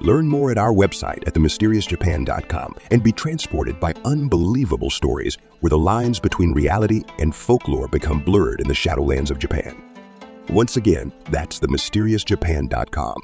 Learn 0.00 0.26
more 0.26 0.50
at 0.50 0.58
our 0.58 0.72
website 0.72 1.26
at 1.26 1.34
themysteriousjapan.com 1.34 2.74
and 2.90 3.02
be 3.02 3.12
transported 3.12 3.78
by 3.78 3.92
unbelievable 4.04 4.90
stories 4.90 5.36
where 5.60 5.70
the 5.70 5.78
lines 5.78 6.18
between 6.18 6.52
reality 6.52 7.02
and 7.18 7.34
folklore 7.34 7.86
become 7.88 8.20
blurred 8.20 8.60
in 8.60 8.68
the 8.68 8.74
shadowlands 8.74 9.30
of 9.30 9.38
Japan. 9.38 9.82
Once 10.48 10.76
again, 10.76 11.12
that's 11.30 11.60
themysteriousjapan.com. 11.60 13.20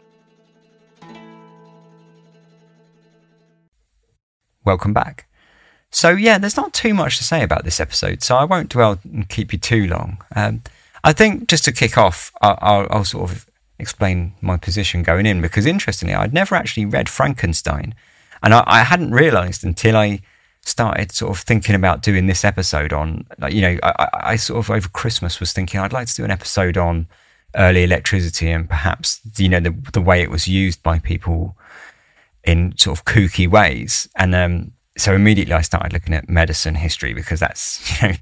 Welcome 4.64 4.92
back. 4.92 5.28
So, 5.90 6.10
yeah, 6.10 6.36
there's 6.36 6.56
not 6.56 6.74
too 6.74 6.92
much 6.92 7.16
to 7.18 7.24
say 7.24 7.42
about 7.42 7.64
this 7.64 7.80
episode, 7.80 8.22
so 8.22 8.36
I 8.36 8.44
won't 8.44 8.68
dwell 8.68 8.98
and 9.04 9.28
keep 9.28 9.52
you 9.52 9.58
too 9.58 9.86
long. 9.86 10.18
Um, 10.34 10.62
I 11.04 11.12
think 11.12 11.48
just 11.48 11.64
to 11.64 11.72
kick 11.72 11.96
off, 11.96 12.32
I'll, 12.42 12.58
I'll, 12.60 12.86
I'll 12.90 13.04
sort 13.04 13.30
of 13.30 13.45
explain 13.78 14.34
my 14.40 14.56
position 14.56 15.02
going 15.02 15.26
in 15.26 15.40
because 15.40 15.66
interestingly, 15.66 16.14
I'd 16.14 16.34
never 16.34 16.54
actually 16.54 16.86
read 16.86 17.08
Frankenstein. 17.08 17.94
And 18.42 18.54
I, 18.54 18.62
I 18.66 18.80
hadn't 18.80 19.12
realized 19.12 19.64
until 19.64 19.96
I 19.96 20.20
started 20.62 21.12
sort 21.12 21.30
of 21.30 21.42
thinking 21.42 21.74
about 21.74 22.02
doing 22.02 22.26
this 22.26 22.44
episode 22.44 22.92
on, 22.92 23.26
like, 23.38 23.52
you 23.52 23.60
know, 23.60 23.78
I, 23.82 24.08
I, 24.12 24.36
sort 24.36 24.58
of 24.58 24.70
over 24.70 24.88
Christmas 24.88 25.38
was 25.38 25.52
thinking 25.52 25.78
I'd 25.78 25.92
like 25.92 26.08
to 26.08 26.14
do 26.14 26.24
an 26.24 26.30
episode 26.30 26.76
on 26.76 27.06
early 27.54 27.84
electricity 27.84 28.50
and 28.50 28.68
perhaps, 28.68 29.20
you 29.38 29.48
know, 29.48 29.60
the, 29.60 29.74
the 29.92 30.00
way 30.00 30.22
it 30.22 30.30
was 30.30 30.48
used 30.48 30.82
by 30.82 30.98
people 30.98 31.56
in 32.44 32.76
sort 32.76 32.98
of 32.98 33.04
kooky 33.04 33.48
ways. 33.48 34.08
And 34.16 34.34
um, 34.34 34.72
so 34.98 35.14
immediately 35.14 35.54
I 35.54 35.60
started 35.60 35.92
looking 35.92 36.14
at 36.14 36.28
medicine 36.28 36.74
history 36.74 37.14
because 37.14 37.40
that's, 37.40 38.02
you 38.02 38.08
know, 38.08 38.14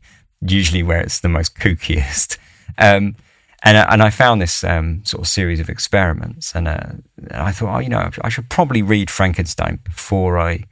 usually 0.42 0.82
where 0.82 1.00
it's 1.00 1.20
the 1.20 1.28
most 1.28 1.56
kookiest. 1.56 2.38
Um, 2.76 3.16
and, 3.64 3.78
and 3.78 4.02
I 4.02 4.10
found 4.10 4.42
this 4.42 4.62
um, 4.62 5.02
sort 5.04 5.22
of 5.22 5.28
series 5.28 5.58
of 5.58 5.70
experiments, 5.70 6.54
and, 6.54 6.68
uh, 6.68 6.92
and 7.16 7.32
I 7.32 7.50
thought, 7.50 7.76
oh, 7.76 7.78
you 7.78 7.88
know, 7.88 8.10
I 8.20 8.28
should 8.28 8.50
probably 8.50 8.82
read 8.82 9.10
Frankenstein 9.10 9.80
before 9.84 10.38
I 10.38 10.64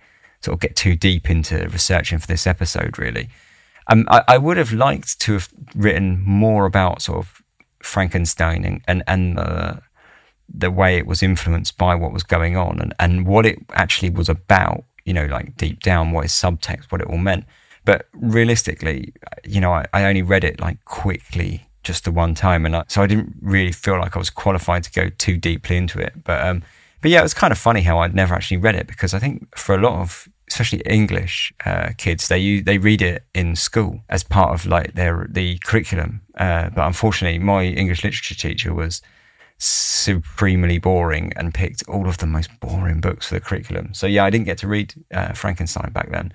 sort 0.43 0.55
of 0.55 0.61
get 0.61 0.77
too 0.77 0.95
deep 0.95 1.31
into 1.31 1.69
researching 1.71 2.19
for 2.19 2.27
this 2.27 2.47
episode, 2.47 2.99
really. 2.99 3.31
Um, 3.89 4.07
I, 4.11 4.23
I, 4.29 4.39
would 4.39 4.59
have 4.59 4.73
liked 4.73 5.19
to 5.21 5.33
have 5.33 5.49
written 5.75 6.23
more 6.23 6.67
about 6.67 7.03
sort 7.03 7.19
of 7.19 7.43
Frankenstein 7.83 8.65
and, 8.65 8.81
and, 8.87 9.03
and 9.07 9.39
the, 9.39 9.81
the 10.49 10.71
way 10.71 10.99
it 10.99 11.07
was 11.07 11.23
influenced 11.23 11.79
by 11.79 11.95
what 11.95 12.13
was 12.13 12.23
going 12.23 12.57
on 12.57 12.79
and, 12.81 12.95
and 13.01 13.27
what 13.27 13.47
it 13.47 13.59
actually 13.73 14.11
was 14.11 14.29
about, 14.29 14.85
you 15.05 15.15
know, 15.15 15.27
like 15.27 15.57
deep 15.57 15.81
down, 15.81 16.13
what 16.13 16.27
subtext, 16.27 16.93
what 16.93 17.01
it 17.01 17.09
all 17.09 17.19
meant. 17.19 17.45
But 17.85 18.07
realistically, 18.13 19.15
you 19.45 19.61
know, 19.61 19.73
I, 19.73 19.87
I 19.93 20.05
only 20.05 20.23
read 20.23 20.45
it 20.45 20.61
like 20.61 20.85
quickly 20.85 21.67
just 21.83 22.05
the 22.05 22.13
one 22.13 22.35
time. 22.35 22.67
And 22.67 22.77
I, 22.77 22.85
so 22.89 23.03
I 23.03 23.07
didn't 23.07 23.35
really 23.41 23.73
feel 23.73 23.99
like 23.99 24.17
I 24.17 24.19
was 24.19 24.31
qualified 24.31 24.85
to 24.85 24.93
go 24.93 25.09
too 25.09 25.37
deeply 25.37 25.77
into 25.77 25.99
it. 25.99 26.25
But, 26.25 26.47
um, 26.47 26.63
but 27.01 27.11
yeah, 27.11 27.21
it 27.21 27.25
was 27.25 27.35
kind 27.35 27.53
of 27.53 27.59
funny 27.59 27.83
how 27.83 27.99
I'd 27.99 28.15
never 28.15 28.35
actually 28.35 28.59
read 28.59 28.75
it 28.75 28.87
because 28.87 29.15
I 29.15 29.19
think 29.19 29.57
for 29.57 29.75
a 29.75 29.79
lot 29.79 30.01
of 30.01 30.29
especially 30.49 30.81
English 30.81 31.53
uh, 31.65 31.91
kids, 31.97 32.29
they 32.29 32.61
they 32.61 32.79
read 32.79 33.03
it 33.03 33.25
in 33.35 33.57
school 33.57 34.01
as 34.09 34.23
part 34.23 34.53
of 34.53 34.67
like 34.67 34.95
their 34.95 35.27
the 35.29 35.59
curriculum. 35.59 36.21
Uh, 36.37 36.69
but 36.71 36.87
unfortunately, 36.87 37.39
my 37.39 37.65
English 37.65 38.05
literature 38.05 38.35
teacher 38.35 38.75
was 38.75 39.03
supremely 39.59 40.79
boring 40.79 41.33
and 41.37 41.55
picked 41.55 41.83
all 41.89 42.09
of 42.09 42.19
the 42.19 42.27
most 42.27 42.51
boring 42.61 43.01
books 43.01 43.29
for 43.29 43.35
the 43.35 43.41
curriculum. 43.41 43.95
So 43.95 44.07
yeah, 44.07 44.25
I 44.25 44.31
didn't 44.31 44.47
get 44.47 44.59
to 44.59 44.69
read 44.69 44.95
uh, 45.13 45.33
Frankenstein 45.33 45.93
back 45.93 46.11
then. 46.11 46.33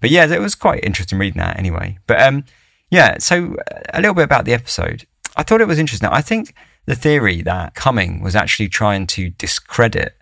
But 0.00 0.10
yeah, 0.10 0.26
it 0.26 0.40
was 0.40 0.54
quite 0.54 0.82
interesting 0.82 1.18
reading 1.18 1.40
that 1.40 1.58
anyway. 1.58 1.98
But 2.06 2.20
um, 2.22 2.44
yeah, 2.92 3.16
so 3.18 3.56
a 3.94 4.02
little 4.02 4.12
bit 4.12 4.24
about 4.24 4.44
the 4.44 4.52
episode. 4.52 5.06
I 5.34 5.42
thought 5.42 5.62
it 5.62 5.66
was 5.66 5.78
interesting. 5.78 6.10
I 6.10 6.20
think 6.20 6.54
the 6.84 6.94
theory 6.94 7.40
that 7.40 7.74
Cumming 7.74 8.22
was 8.22 8.36
actually 8.36 8.68
trying 8.68 9.06
to 9.08 9.30
discredit 9.30 10.14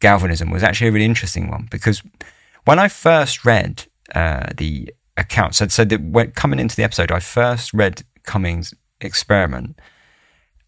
Galvanism 0.00 0.50
was 0.50 0.64
actually 0.64 0.88
a 0.88 0.92
really 0.92 1.04
interesting 1.04 1.48
one 1.48 1.68
because 1.70 2.02
when 2.64 2.80
I 2.80 2.88
first 2.88 3.44
read 3.44 3.84
uh, 4.12 4.48
the 4.56 4.92
account, 5.16 5.54
so, 5.54 5.68
so 5.68 5.84
that 5.84 6.02
when 6.02 6.32
coming 6.32 6.58
into 6.58 6.74
the 6.74 6.82
episode, 6.82 7.12
I 7.12 7.20
first 7.20 7.72
read 7.72 8.02
Cumming's 8.24 8.74
experiment 9.00 9.78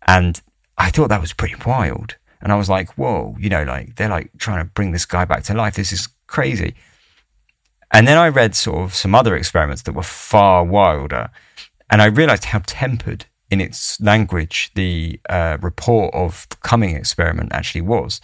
and 0.06 0.40
I 0.78 0.90
thought 0.90 1.08
that 1.08 1.20
was 1.20 1.32
pretty 1.32 1.56
wild. 1.66 2.14
And 2.40 2.52
I 2.52 2.56
was 2.56 2.70
like, 2.70 2.96
whoa, 2.96 3.34
you 3.40 3.48
know, 3.48 3.64
like 3.64 3.96
they're 3.96 4.08
like 4.08 4.30
trying 4.38 4.64
to 4.64 4.70
bring 4.72 4.92
this 4.92 5.06
guy 5.06 5.24
back 5.24 5.42
to 5.44 5.54
life. 5.54 5.74
This 5.74 5.92
is 5.92 6.08
crazy. 6.28 6.76
And 7.92 8.08
then 8.08 8.16
I 8.16 8.28
read 8.28 8.54
sort 8.54 8.82
of 8.82 8.94
some 8.94 9.14
other 9.14 9.36
experiments 9.36 9.82
that 9.82 9.92
were 9.92 10.02
far 10.02 10.64
wilder. 10.64 11.30
And 11.90 12.00
I 12.00 12.06
realized 12.06 12.46
how 12.46 12.62
tempered 12.66 13.26
in 13.50 13.60
its 13.60 14.00
language 14.00 14.70
the 14.74 15.20
uh, 15.28 15.58
report 15.60 16.14
of 16.14 16.46
the 16.48 16.56
Cumming 16.56 16.96
experiment 16.96 17.52
actually 17.52 17.82
was, 17.82 18.20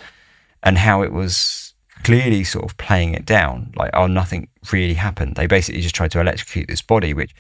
and 0.63 0.79
how 0.79 1.03
it 1.03 1.13
was 1.13 1.75
clearly 2.03 2.45
sort 2.45 2.65
of 2.65 2.77
playing 2.79 3.13
it 3.13 3.27
down 3.27 3.73
like, 3.77 3.91
oh, 3.93 4.07
nothing 4.07 4.49
really 4.73 4.95
happened. 4.95 5.35
They 5.35 5.47
basically 5.47 5.83
just 5.83 5.95
tried 5.95 6.13
to 6.13 6.21
electrocute 6.21 6.69
this 6.69 6.81
body, 6.81 7.13
which, 7.13 7.35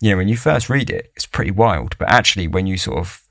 you 0.00 0.10
know, 0.10 0.18
when 0.18 0.28
you 0.28 0.36
first 0.36 0.70
read 0.70 0.88
it, 0.88 1.10
it's 1.16 1.26
pretty 1.26 1.50
wild. 1.50 1.98
But 1.98 2.10
actually, 2.10 2.46
when 2.46 2.68
you 2.68 2.78
sort 2.78 2.98
of 2.98 3.22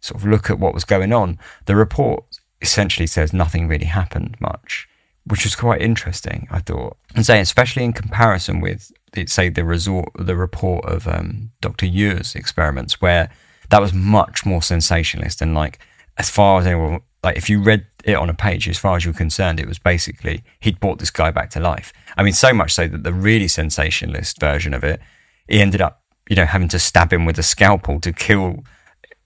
sort 0.00 0.20
of 0.20 0.28
look 0.28 0.50
at 0.50 0.58
what 0.58 0.74
was 0.74 0.84
going 0.84 1.12
on, 1.12 1.38
the 1.64 1.76
report 1.76 2.24
essentially 2.60 3.06
says 3.06 3.32
nothing 3.32 3.68
really 3.68 3.86
happened 3.86 4.36
much, 4.40 4.88
which 5.26 5.44
was 5.44 5.56
quite 5.56 5.82
interesting, 5.82 6.46
I 6.50 6.60
thought. 6.60 6.96
And 7.14 7.26
say, 7.26 7.40
especially 7.40 7.84
in 7.84 7.92
comparison 7.92 8.60
with, 8.60 8.92
say, 9.26 9.48
the 9.48 9.64
resort, 9.64 10.10
the 10.16 10.36
report 10.36 10.84
of 10.84 11.08
um, 11.08 11.50
Dr. 11.60 11.86
Ure's 11.86 12.34
experiments, 12.34 13.00
where 13.00 13.30
that 13.70 13.80
was 13.80 13.92
much 13.92 14.46
more 14.46 14.62
sensationalist 14.62 15.42
and 15.42 15.54
like, 15.54 15.80
as 16.18 16.30
far 16.30 16.60
as 16.60 16.66
anyone, 16.66 17.00
like, 17.24 17.36
if 17.36 17.50
you 17.50 17.60
read 17.60 17.86
it 18.04 18.14
on 18.14 18.30
a 18.30 18.34
page, 18.34 18.68
as 18.68 18.78
far 18.78 18.96
as 18.96 19.04
you 19.04 19.10
were 19.10 19.18
concerned, 19.18 19.58
it 19.58 19.66
was 19.66 19.80
basically 19.80 20.44
he'd 20.60 20.78
brought 20.78 21.00
this 21.00 21.10
guy 21.10 21.32
back 21.32 21.50
to 21.50 21.60
life. 21.60 21.92
I 22.16 22.22
mean, 22.22 22.32
so 22.32 22.54
much 22.54 22.72
so 22.72 22.86
that 22.86 23.02
the 23.02 23.12
really 23.12 23.48
sensationalist 23.48 24.38
version 24.38 24.72
of 24.72 24.84
it, 24.84 25.00
he 25.48 25.60
ended 25.60 25.80
up, 25.80 26.02
you 26.28 26.36
know, 26.36 26.46
having 26.46 26.68
to 26.68 26.78
stab 26.78 27.12
him 27.12 27.24
with 27.24 27.38
a 27.38 27.42
scalpel 27.42 28.00
to 28.00 28.12
kill 28.12 28.64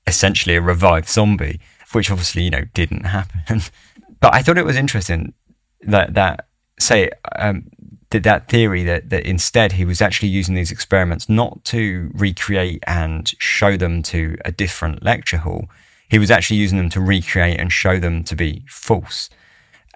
essentially 0.07 0.57
a 0.57 0.63
revived 0.63 1.09
zombie, 1.09 1.61
which 1.93 2.11
obviously, 2.11 2.43
you 2.43 2.51
know, 2.51 2.65
didn't 2.73 3.05
happen. 3.05 3.61
but 4.21 4.35
I 4.35 4.43
thought 4.43 4.59
it 4.59 4.65
was 4.65 4.77
interesting 4.77 5.35
that, 5.83 6.15
that 6.15 6.47
say, 6.79 7.11
um, 7.37 7.71
that, 8.11 8.25
that 8.25 8.49
theory 8.49 8.83
that, 8.85 9.11
that 9.11 9.25
instead 9.25 9.73
he 9.73 9.85
was 9.85 10.01
actually 10.01 10.29
using 10.29 10.55
these 10.55 10.73
experiments 10.73 11.29
not 11.29 11.65
to 11.67 12.11
recreate 12.15 12.83
and 12.87 13.33
show 13.39 13.77
them 13.77 14.03
to 14.05 14.37
a 14.45 14.53
different 14.53 15.03
lecture 15.03 15.39
hall. 15.39 15.69
He 16.09 16.19
was 16.19 16.31
actually 16.31 16.59
using 16.59 16.79
them 16.79 16.91
to 16.91 17.01
recreate 17.01 17.61
and 17.61 17.73
show 17.73 17.99
them 17.99 18.25
to 18.25 18.35
be 18.35 18.65
false. 18.69 19.31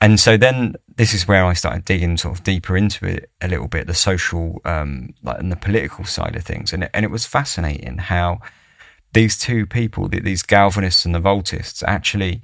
And 0.00 0.20
so 0.20 0.36
then 0.36 0.74
this 0.96 1.14
is 1.14 1.26
where 1.26 1.44
I 1.44 1.54
started 1.54 1.84
digging 1.84 2.16
sort 2.16 2.38
of 2.38 2.44
deeper 2.44 2.76
into 2.76 3.06
it 3.06 3.30
a 3.40 3.48
little 3.48 3.68
bit, 3.68 3.86
the 3.86 3.94
social, 3.94 4.60
um, 4.64 5.14
like, 5.22 5.38
and 5.38 5.50
the 5.50 5.56
political 5.56 6.04
side 6.04 6.36
of 6.36 6.44
things. 6.44 6.72
And 6.72 6.88
and 6.92 7.04
it 7.04 7.10
was 7.10 7.26
fascinating 7.26 7.98
how 7.98 8.40
these 9.12 9.38
two 9.38 9.66
people, 9.66 10.08
these 10.08 10.42
Galvanists 10.42 11.04
and 11.04 11.14
the 11.14 11.20
Voltists, 11.20 11.82
actually, 11.86 12.42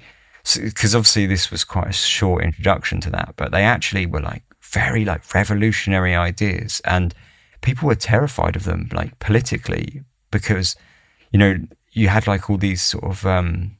because 0.55 0.95
obviously 0.95 1.25
this 1.25 1.51
was 1.51 1.63
quite 1.63 1.89
a 1.89 1.93
short 1.93 2.43
introduction 2.43 2.99
to 3.01 3.09
that, 3.11 3.33
but 3.37 3.51
they 3.51 3.63
actually 3.63 4.05
were 4.05 4.21
like 4.21 4.43
very 4.61 5.05
like 5.05 5.33
revolutionary 5.33 6.15
ideas, 6.15 6.81
and 6.85 7.13
people 7.61 7.87
were 7.87 7.95
terrified 7.95 8.55
of 8.55 8.63
them, 8.63 8.89
like 8.91 9.17
politically, 9.19 10.01
because 10.31 10.75
you 11.31 11.39
know 11.39 11.59
you 11.91 12.07
had 12.07 12.27
like 12.27 12.49
all 12.49 12.57
these 12.57 12.81
sort 12.81 13.03
of 13.03 13.25
um, 13.25 13.77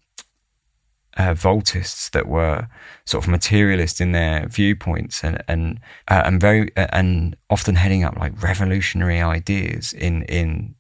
uh, 1.18 1.34
Voltists 1.34 2.09
that 2.12 2.28
were 2.28 2.68
sort 3.05 3.24
of 3.24 3.30
materialist 3.30 3.99
in 3.99 4.12
their 4.12 4.47
viewpoints 4.47 5.24
and 5.24 5.43
and 5.47 5.80
uh, 6.07 6.24
and 6.26 6.39
very 6.39 6.76
uh, 6.78 6.88
and 6.91 7.36
often 7.49 7.76
heading 7.76 8.03
up 8.03 8.16
like 8.18 8.41
revolutionary 8.41 9.22
ideas 9.22 9.93
in 9.93 10.24
in 10.24 10.76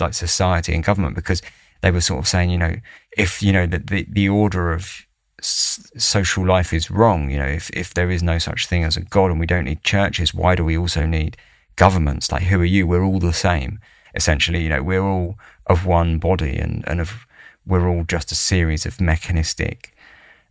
like 0.00 0.14
society 0.14 0.74
and 0.74 0.84
government 0.84 1.14
because 1.14 1.42
they 1.82 1.90
were 1.90 2.00
sort 2.00 2.20
of 2.20 2.28
saying 2.28 2.50
you 2.50 2.58
know 2.58 2.76
if 3.16 3.42
you 3.42 3.52
know 3.52 3.66
that 3.66 3.88
the 3.88 4.06
the 4.10 4.28
order 4.28 4.72
of 4.72 5.06
social 5.40 6.46
life 6.46 6.72
is 6.72 6.90
wrong. 6.90 7.30
You 7.30 7.38
know, 7.38 7.46
if, 7.46 7.70
if 7.70 7.94
there 7.94 8.10
is 8.10 8.22
no 8.22 8.38
such 8.38 8.66
thing 8.66 8.84
as 8.84 8.96
a 8.96 9.00
God 9.00 9.30
and 9.30 9.40
we 9.40 9.46
don't 9.46 9.64
need 9.64 9.82
churches, 9.82 10.34
why 10.34 10.54
do 10.54 10.64
we 10.64 10.76
also 10.76 11.06
need 11.06 11.36
governments? 11.76 12.30
Like, 12.30 12.44
who 12.44 12.60
are 12.60 12.64
you? 12.64 12.86
We're 12.86 13.04
all 13.04 13.20
the 13.20 13.32
same. 13.32 13.80
Essentially, 14.14 14.62
you 14.62 14.68
know, 14.68 14.82
we're 14.82 15.02
all 15.02 15.38
of 15.66 15.86
one 15.86 16.18
body 16.18 16.58
and, 16.58 16.84
and 16.86 17.00
of, 17.00 17.26
we're 17.66 17.88
all 17.88 18.04
just 18.04 18.32
a 18.32 18.34
series 18.34 18.86
of 18.86 19.00
mechanistic 19.00 19.94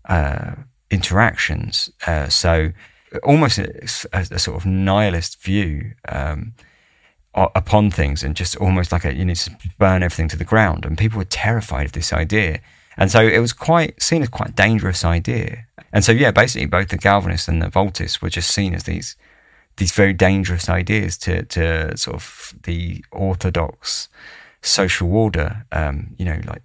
uh, 0.06 0.56
interactions. 0.90 1.90
Uh, 2.08 2.30
so, 2.30 2.72
almost 3.24 3.58
a, 3.58 3.68
a, 4.14 4.28
a, 4.32 4.40
sort 4.40 4.58
of 4.58 4.66
nihilist 4.66 5.42
view 5.42 5.94
um, 6.08 6.54
upon 7.34 7.92
things 7.92 8.24
and 8.24 8.36
just 8.36 8.56
almost 8.58 8.92
like 8.92 9.06
a, 9.06 9.14
you 9.14 9.26
need 9.26 9.36
to 9.36 9.52
burn 9.78 10.04
everything 10.04 10.28
to 10.30 10.38
the 10.38 10.44
ground. 10.44 10.86
And 10.86 10.98
people 10.98 11.18
were 11.18 11.26
terrified 11.26 11.86
of 11.86 11.92
this 11.94 12.14
idea. 12.14 12.60
And 13.00 13.10
so 13.10 13.22
it 13.22 13.40
was 13.40 13.54
quite 13.54 14.02
seen 14.02 14.22
as 14.22 14.28
quite 14.30 14.50
a 14.50 14.54
dangerous 14.54 15.06
idea. 15.06 15.66
And 15.94 16.04
so, 16.04 16.12
yeah, 16.12 16.32
basically 16.32 16.68
both 16.68 16.90
the 16.90 16.98
Galvanists 16.98 17.48
and 17.48 17.62
the 17.62 17.68
Voltists 17.68 18.22
were 18.22 18.30
just 18.30 18.52
seen 18.52 18.76
as 18.76 18.84
these 18.84 19.16
these 19.78 19.94
very 19.94 20.12
dangerous 20.12 20.68
ideas 20.68 21.18
to, 21.18 21.44
to 21.44 21.96
sort 21.96 22.16
of 22.18 22.54
the 22.64 23.04
orthodox 23.14 24.10
social 24.62 25.16
order, 25.16 25.66
um, 25.72 26.14
you 26.18 26.26
know, 26.26 26.38
like, 26.46 26.62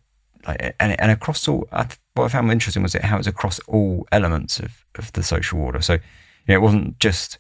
like 0.49 0.75
and, 0.81 1.01
and 1.01 1.13
across 1.13 1.47
all, 1.47 1.69
what 2.15 2.25
I 2.25 2.29
found 2.29 2.51
interesting 2.51 2.83
was 2.83 2.97
it 2.97 3.05
how 3.05 3.15
it 3.15 3.19
was 3.19 3.29
across 3.29 3.61
all 3.61 4.09
elements 4.11 4.59
of, 4.59 4.85
of 4.97 5.13
the 5.13 5.23
social 5.23 5.61
order. 5.61 5.81
So, 5.81 5.93
you 5.93 6.01
know, 6.49 6.55
it 6.57 6.63
wasn't 6.63 6.99
just 6.99 7.39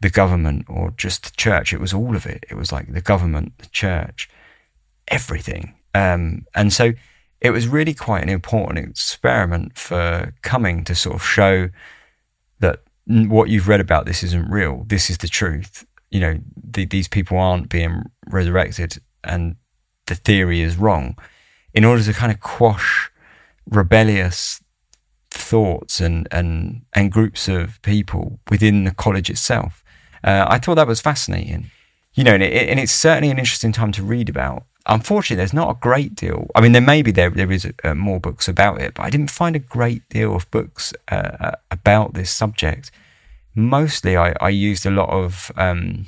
the 0.00 0.08
government 0.08 0.66
or 0.68 0.92
just 0.96 1.24
the 1.24 1.36
church, 1.36 1.72
it 1.72 1.80
was 1.80 1.92
all 1.92 2.14
of 2.14 2.24
it. 2.24 2.44
It 2.48 2.54
was 2.54 2.70
like 2.70 2.92
the 2.92 3.00
government, 3.00 3.58
the 3.58 3.66
church, 3.66 4.30
everything. 5.08 5.74
Um, 5.96 6.46
and 6.54 6.72
so 6.72 6.92
it 7.40 7.50
was 7.50 7.68
really 7.68 7.94
quite 7.94 8.22
an 8.22 8.28
important 8.28 8.78
experiment 8.78 9.78
for 9.78 10.34
Cumming 10.42 10.84
to 10.84 10.94
sort 10.94 11.16
of 11.16 11.22
show 11.22 11.68
that 12.60 12.82
what 13.06 13.48
you've 13.48 13.68
read 13.68 13.80
about 13.80 14.06
this 14.06 14.22
isn't 14.22 14.50
real. 14.50 14.84
This 14.86 15.08
is 15.08 15.18
the 15.18 15.28
truth. 15.28 15.86
You 16.10 16.20
know, 16.20 16.38
the, 16.56 16.84
these 16.84 17.08
people 17.08 17.38
aren't 17.38 17.68
being 17.68 18.02
resurrected 18.26 18.98
and 19.24 19.56
the 20.06 20.14
theory 20.14 20.60
is 20.60 20.76
wrong. 20.76 21.16
In 21.74 21.84
order 21.84 22.02
to 22.02 22.12
kind 22.12 22.32
of 22.32 22.40
quash 22.40 23.10
rebellious 23.70 24.62
thoughts 25.30 26.00
and, 26.00 26.26
and, 26.30 26.82
and 26.92 27.12
groups 27.12 27.48
of 27.48 27.80
people 27.82 28.40
within 28.50 28.84
the 28.84 28.90
college 28.90 29.30
itself. 29.30 29.84
Uh, 30.24 30.46
I 30.48 30.58
thought 30.58 30.76
that 30.76 30.86
was 30.86 31.00
fascinating. 31.00 31.70
You 32.18 32.24
know, 32.24 32.34
and, 32.34 32.42
it, 32.42 32.68
and 32.68 32.80
it's 32.80 32.90
certainly 32.90 33.30
an 33.30 33.38
interesting 33.38 33.70
time 33.70 33.92
to 33.92 34.02
read 34.02 34.28
about 34.28 34.64
unfortunately, 34.88 35.36
there's 35.36 35.52
not 35.52 35.70
a 35.70 35.78
great 35.78 36.14
deal. 36.14 36.48
I 36.54 36.60
mean, 36.60 36.72
there 36.72 36.82
maybe 36.82 37.12
there 37.12 37.30
there 37.30 37.52
is 37.52 37.70
uh, 37.84 37.94
more 37.94 38.18
books 38.18 38.48
about 38.48 38.80
it, 38.80 38.94
but 38.94 39.04
I 39.04 39.10
didn't 39.10 39.30
find 39.30 39.54
a 39.54 39.60
great 39.60 40.08
deal 40.08 40.34
of 40.34 40.50
books 40.50 40.92
uh, 41.12 41.36
uh, 41.40 41.52
about 41.70 42.14
this 42.14 42.30
subject. 42.30 42.90
Mostly, 43.54 44.16
I, 44.16 44.34
I 44.40 44.48
used 44.48 44.86
a 44.86 44.90
lot 44.90 45.10
of 45.10 45.52
um, 45.56 46.06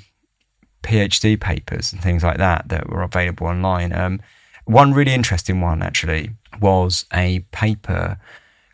PhD 0.83 1.39
papers 1.39 1.93
and 1.93 2.03
things 2.03 2.25
like 2.25 2.39
that 2.39 2.69
that 2.71 2.89
were 2.89 3.03
available 3.03 3.47
online. 3.47 3.93
Um, 3.93 4.21
one 4.65 4.93
really 4.93 5.13
interesting 5.13 5.61
one 5.61 5.83
actually 5.83 6.31
was 6.61 7.05
a 7.13 7.41
paper 7.53 8.19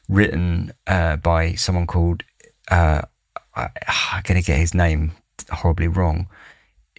written 0.09 0.73
uh, 0.87 1.17
by 1.17 1.55
someone 1.55 1.87
called 1.87 2.23
uh, 2.71 3.03
I, 3.55 3.69
I'm 4.13 4.23
going 4.23 4.41
to 4.41 4.47
get 4.47 4.59
his 4.59 4.75
name 4.75 5.13
horribly 5.51 5.89
wrong. 5.89 6.29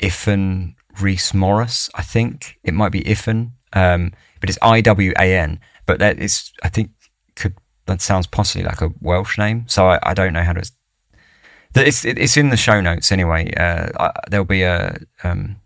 Ifan 0.02 0.76
Rhys 1.00 1.32
Morus, 1.32 1.89
I 1.95 2.02
think 2.02 2.58
it 2.64 2.74
might 2.74 2.91
be 2.91 3.02
Ifan, 3.02 3.52
um, 3.74 4.14
but 4.39 4.50
it's 4.50 4.60
I 4.62 4.82
W 4.82 5.14
A 5.20 5.38
N. 5.38 5.60
But 5.86 6.00
that 6.00 6.20
is, 6.20 6.52
I 6.64 6.70
think, 6.70 6.91
could 7.36 7.56
that 7.86 8.02
sounds 8.02 8.28
possibly 8.28 8.66
like 8.66 8.82
a 8.82 8.91
Welsh 9.02 9.38
name. 9.38 9.66
So 9.68 9.88
I, 9.88 10.00
I 10.04 10.14
don't 10.14 10.34
know 10.34 10.43
how 10.43 10.54
to. 10.54 10.70
It's 11.76 12.06
it's 12.06 12.38
in 12.38 12.50
the 12.50 12.58
show 12.58 12.82
notes 12.82 13.12
anyway. 13.12 13.54
Uh, 13.54 14.12
there'll 14.30 14.45
be 14.45 14.64
a 14.64 14.98
um, 15.24 15.58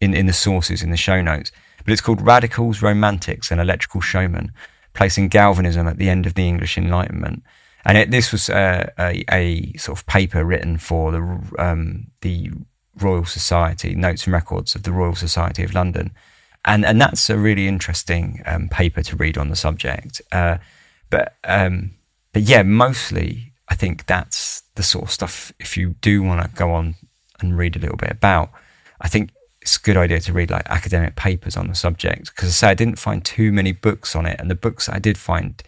in 0.00 0.14
in 0.14 0.26
the 0.26 0.32
sources 0.32 0.82
in 0.82 0.90
the 0.90 0.96
show 0.96 1.20
notes, 1.20 1.50
but 1.84 1.92
it's 1.92 2.00
called 2.00 2.22
Radicals, 2.22 2.82
Romantics, 2.82 3.50
and 3.50 3.60
Electrical 3.60 4.00
Showmen, 4.00 4.52
placing 4.94 5.28
Galvanism 5.28 5.86
at 5.88 5.98
the 5.98 6.08
end 6.08 6.26
of 6.26 6.34
the 6.34 6.48
English 6.48 6.78
Enlightenment. 6.78 7.42
And 7.84 7.96
it, 7.96 8.10
this 8.10 8.32
was 8.32 8.50
uh, 8.50 8.90
a, 8.98 9.24
a, 9.30 9.72
sort 9.78 9.98
of 9.98 10.06
paper 10.06 10.44
written 10.44 10.78
for 10.78 11.12
the 11.12 11.54
um, 11.58 12.08
the 12.20 12.50
Royal 13.00 13.24
Society, 13.24 13.94
Notes 13.94 14.24
and 14.24 14.32
Records 14.32 14.74
of 14.74 14.82
the 14.82 14.92
Royal 14.92 15.14
Society 15.14 15.62
of 15.64 15.74
London. 15.74 16.12
And, 16.64 16.84
and 16.84 17.00
that's 17.00 17.30
a 17.30 17.38
really 17.38 17.66
interesting 17.66 18.42
um, 18.44 18.68
paper 18.68 19.02
to 19.02 19.16
read 19.16 19.38
on 19.38 19.48
the 19.48 19.56
subject. 19.56 20.20
Uh, 20.32 20.58
but, 21.10 21.36
um, 21.44 21.92
but 22.32 22.42
yeah, 22.42 22.62
mostly 22.62 23.52
I 23.68 23.74
think 23.74 24.06
that's 24.06 24.62
the 24.74 24.82
sort 24.82 25.04
of 25.04 25.10
stuff, 25.10 25.52
if 25.58 25.76
you 25.76 25.94
do 26.00 26.22
want 26.22 26.42
to 26.42 26.56
go 26.56 26.72
on 26.72 26.94
and 27.40 27.56
read 27.56 27.76
a 27.76 27.78
little 27.78 27.96
bit 27.96 28.10
about, 28.10 28.50
I 29.00 29.08
think 29.08 29.30
it's 29.60 29.76
a 29.76 29.80
good 29.80 29.96
idea 29.96 30.20
to 30.20 30.32
read 30.32 30.50
like 30.50 30.68
academic 30.68 31.16
papers 31.16 31.56
on 31.56 31.68
the 31.68 31.74
subject. 31.74 32.30
Because 32.34 32.48
I 32.48 32.52
say 32.52 32.68
I 32.68 32.74
didn't 32.74 32.98
find 32.98 33.24
too 33.24 33.52
many 33.52 33.72
books 33.72 34.16
on 34.16 34.26
it. 34.26 34.40
And 34.40 34.50
the 34.50 34.54
books 34.54 34.88
I 34.88 34.98
did 34.98 35.18
find 35.18 35.62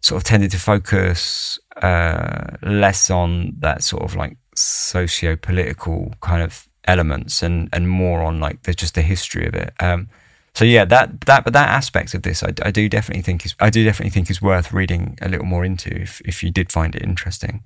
sort 0.00 0.20
of 0.20 0.24
tended 0.24 0.50
to 0.52 0.58
focus 0.58 1.58
uh, 1.82 2.56
less 2.62 3.10
on 3.10 3.54
that 3.58 3.82
sort 3.82 4.02
of 4.02 4.16
like 4.16 4.36
socio-political 4.58 6.14
kind 6.20 6.42
of 6.42 6.68
elements 6.84 7.42
and 7.42 7.68
and 7.72 7.88
more 7.88 8.22
on 8.22 8.40
like 8.40 8.62
there's 8.62 8.76
just 8.76 8.94
the 8.94 9.02
history 9.02 9.46
of 9.46 9.54
it. 9.54 9.72
Um, 9.80 10.08
so 10.54 10.64
yeah, 10.64 10.84
that 10.86 11.20
that 11.22 11.44
but 11.44 11.52
that 11.52 11.68
aspect 11.68 12.14
of 12.14 12.22
this, 12.22 12.42
I, 12.42 12.52
I, 12.62 12.70
do 12.70 12.88
definitely 12.88 13.22
think 13.22 13.46
is 13.46 13.54
I 13.60 13.70
do 13.70 13.84
definitely 13.84 14.10
think 14.10 14.30
is 14.30 14.42
worth 14.42 14.72
reading 14.72 15.16
a 15.22 15.28
little 15.28 15.46
more 15.46 15.64
into 15.64 15.94
if 15.94 16.20
if 16.24 16.42
you 16.42 16.50
did 16.50 16.72
find 16.72 16.94
it 16.96 17.02
interesting. 17.02 17.62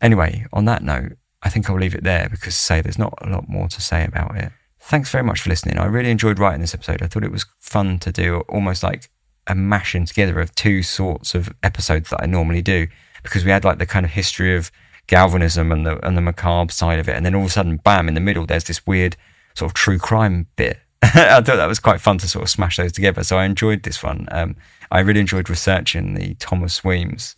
Anyway, 0.00 0.44
on 0.52 0.64
that 0.66 0.82
note, 0.82 1.12
I 1.42 1.48
think 1.48 1.70
I'll 1.70 1.78
leave 1.78 1.94
it 1.94 2.04
there 2.04 2.28
because 2.30 2.54
say 2.56 2.80
there's 2.80 2.98
not 2.98 3.14
a 3.22 3.30
lot 3.30 3.48
more 3.48 3.68
to 3.68 3.80
say 3.80 4.04
about 4.04 4.36
it. 4.36 4.52
Thanks 4.80 5.10
very 5.10 5.24
much 5.24 5.40
for 5.40 5.48
listening. 5.48 5.78
I 5.78 5.86
really 5.86 6.10
enjoyed 6.10 6.40
writing 6.40 6.60
this 6.60 6.74
episode. 6.74 7.02
I 7.02 7.06
thought 7.06 7.24
it 7.24 7.30
was 7.30 7.46
fun 7.60 8.00
to 8.00 8.10
do, 8.10 8.40
almost 8.48 8.82
like 8.82 9.08
a 9.46 9.54
mashing 9.54 10.06
together 10.06 10.40
of 10.40 10.54
two 10.54 10.82
sorts 10.82 11.34
of 11.34 11.52
episodes 11.62 12.10
that 12.10 12.22
I 12.22 12.26
normally 12.26 12.62
do 12.62 12.88
because 13.22 13.44
we 13.44 13.52
had 13.52 13.64
like 13.64 13.78
the 13.78 13.86
kind 13.86 14.04
of 14.04 14.12
history 14.12 14.56
of 14.56 14.70
Galvanism 15.12 15.70
and 15.70 15.84
the 15.84 16.06
and 16.06 16.16
the 16.16 16.22
macabre 16.22 16.72
side 16.72 16.98
of 16.98 17.06
it, 17.06 17.14
and 17.14 17.26
then 17.26 17.34
all 17.34 17.42
of 17.42 17.48
a 17.48 17.50
sudden, 17.50 17.76
bam! 17.76 18.08
In 18.08 18.14
the 18.14 18.20
middle, 18.20 18.46
there's 18.46 18.64
this 18.64 18.86
weird 18.86 19.14
sort 19.54 19.70
of 19.70 19.74
true 19.74 19.98
crime 19.98 20.46
bit. 20.56 20.78
I 21.02 21.42
thought 21.42 21.56
that 21.56 21.66
was 21.66 21.80
quite 21.80 22.00
fun 22.00 22.16
to 22.18 22.28
sort 22.28 22.44
of 22.44 22.48
smash 22.48 22.78
those 22.78 22.92
together. 22.92 23.22
So 23.22 23.36
I 23.36 23.44
enjoyed 23.44 23.82
this 23.82 24.02
one. 24.02 24.26
Um, 24.30 24.56
I 24.90 25.00
really 25.00 25.20
enjoyed 25.20 25.50
researching 25.50 26.14
the 26.14 26.32
Thomas 26.36 26.82
Weems 26.82 27.36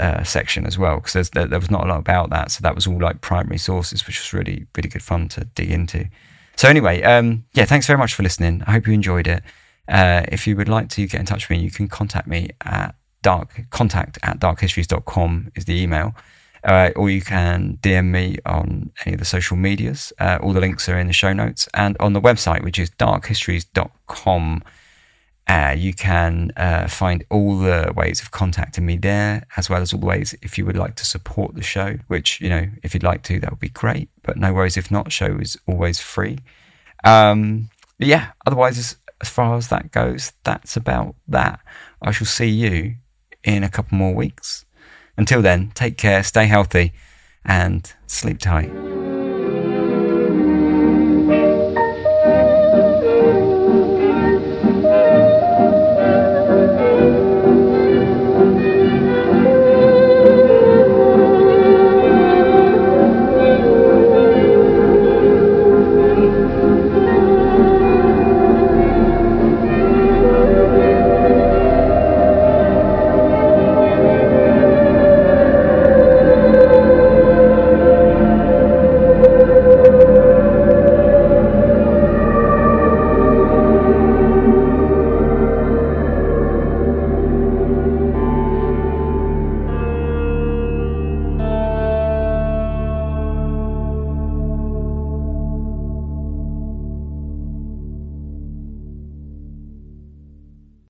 uh, 0.00 0.24
section 0.24 0.66
as 0.66 0.76
well 0.76 0.96
because 0.96 1.30
there, 1.30 1.46
there 1.46 1.60
was 1.60 1.70
not 1.70 1.84
a 1.84 1.88
lot 1.88 2.00
about 2.00 2.30
that. 2.30 2.50
So 2.50 2.62
that 2.62 2.74
was 2.74 2.88
all 2.88 2.98
like 2.98 3.20
primary 3.20 3.58
sources, 3.58 4.04
which 4.04 4.18
was 4.18 4.32
really 4.32 4.66
really 4.74 4.88
good 4.88 5.04
fun 5.04 5.28
to 5.28 5.44
dig 5.44 5.70
into. 5.70 6.08
So 6.56 6.68
anyway, 6.68 7.00
um, 7.02 7.44
yeah, 7.52 7.66
thanks 7.66 7.86
very 7.86 7.98
much 7.98 8.14
for 8.14 8.24
listening. 8.24 8.64
I 8.66 8.72
hope 8.72 8.88
you 8.88 8.92
enjoyed 8.92 9.28
it. 9.28 9.44
Uh, 9.86 10.22
if 10.32 10.48
you 10.48 10.56
would 10.56 10.68
like 10.68 10.88
to 10.88 11.06
get 11.06 11.20
in 11.20 11.26
touch 11.26 11.48
with 11.48 11.58
me, 11.58 11.62
you 11.62 11.70
can 11.70 11.86
contact 11.86 12.26
me 12.26 12.50
at 12.64 12.96
dark 13.22 13.66
contact 13.70 14.18
at 14.24 14.40
darkhistories.com 14.40 15.52
is 15.54 15.66
the 15.66 15.80
email 15.80 16.12
uh, 16.64 16.90
or 16.96 17.10
you 17.10 17.20
can 17.20 17.78
DM 17.82 18.06
me 18.06 18.38
on 18.44 18.90
any 19.04 19.14
of 19.14 19.18
the 19.18 19.24
social 19.24 19.56
medias. 19.56 20.12
Uh, 20.18 20.38
all 20.42 20.52
the 20.52 20.60
links 20.60 20.88
are 20.88 20.98
in 20.98 21.06
the 21.06 21.12
show 21.12 21.32
notes 21.32 21.68
and 21.74 21.96
on 22.00 22.12
the 22.12 22.20
website, 22.20 22.62
which 22.62 22.78
is 22.78 22.90
darkhistories.com. 22.90 24.62
Uh, 25.48 25.74
you 25.78 25.94
can 25.94 26.50
uh, 26.56 26.88
find 26.88 27.24
all 27.30 27.58
the 27.58 27.92
ways 27.96 28.20
of 28.20 28.32
contacting 28.32 28.84
me 28.84 28.96
there, 28.96 29.46
as 29.56 29.70
well 29.70 29.80
as 29.80 29.92
all 29.92 30.00
the 30.00 30.06
ways 30.06 30.34
if 30.42 30.58
you 30.58 30.66
would 30.66 30.76
like 30.76 30.96
to 30.96 31.06
support 31.06 31.54
the 31.54 31.62
show, 31.62 31.96
which, 32.08 32.40
you 32.40 32.48
know, 32.48 32.66
if 32.82 32.94
you'd 32.94 33.04
like 33.04 33.22
to, 33.22 33.38
that 33.38 33.50
would 33.50 33.60
be 33.60 33.68
great. 33.68 34.08
But 34.22 34.36
no 34.36 34.52
worries 34.52 34.76
if 34.76 34.90
not, 34.90 35.12
show 35.12 35.36
is 35.36 35.56
always 35.68 36.00
free. 36.00 36.38
Um, 37.04 37.70
yeah, 38.00 38.32
otherwise, 38.44 38.76
as, 38.76 38.96
as 39.20 39.28
far 39.28 39.56
as 39.56 39.68
that 39.68 39.92
goes, 39.92 40.32
that's 40.42 40.76
about 40.76 41.14
that. 41.28 41.60
I 42.02 42.10
shall 42.10 42.26
see 42.26 42.48
you 42.48 42.96
in 43.44 43.62
a 43.62 43.70
couple 43.70 43.96
more 43.96 44.14
weeks. 44.14 44.65
Until 45.16 45.42
then, 45.42 45.70
take 45.74 45.96
care, 45.96 46.22
stay 46.22 46.46
healthy, 46.46 46.92
and 47.44 47.92
sleep 48.06 48.38
tight. 48.38 48.70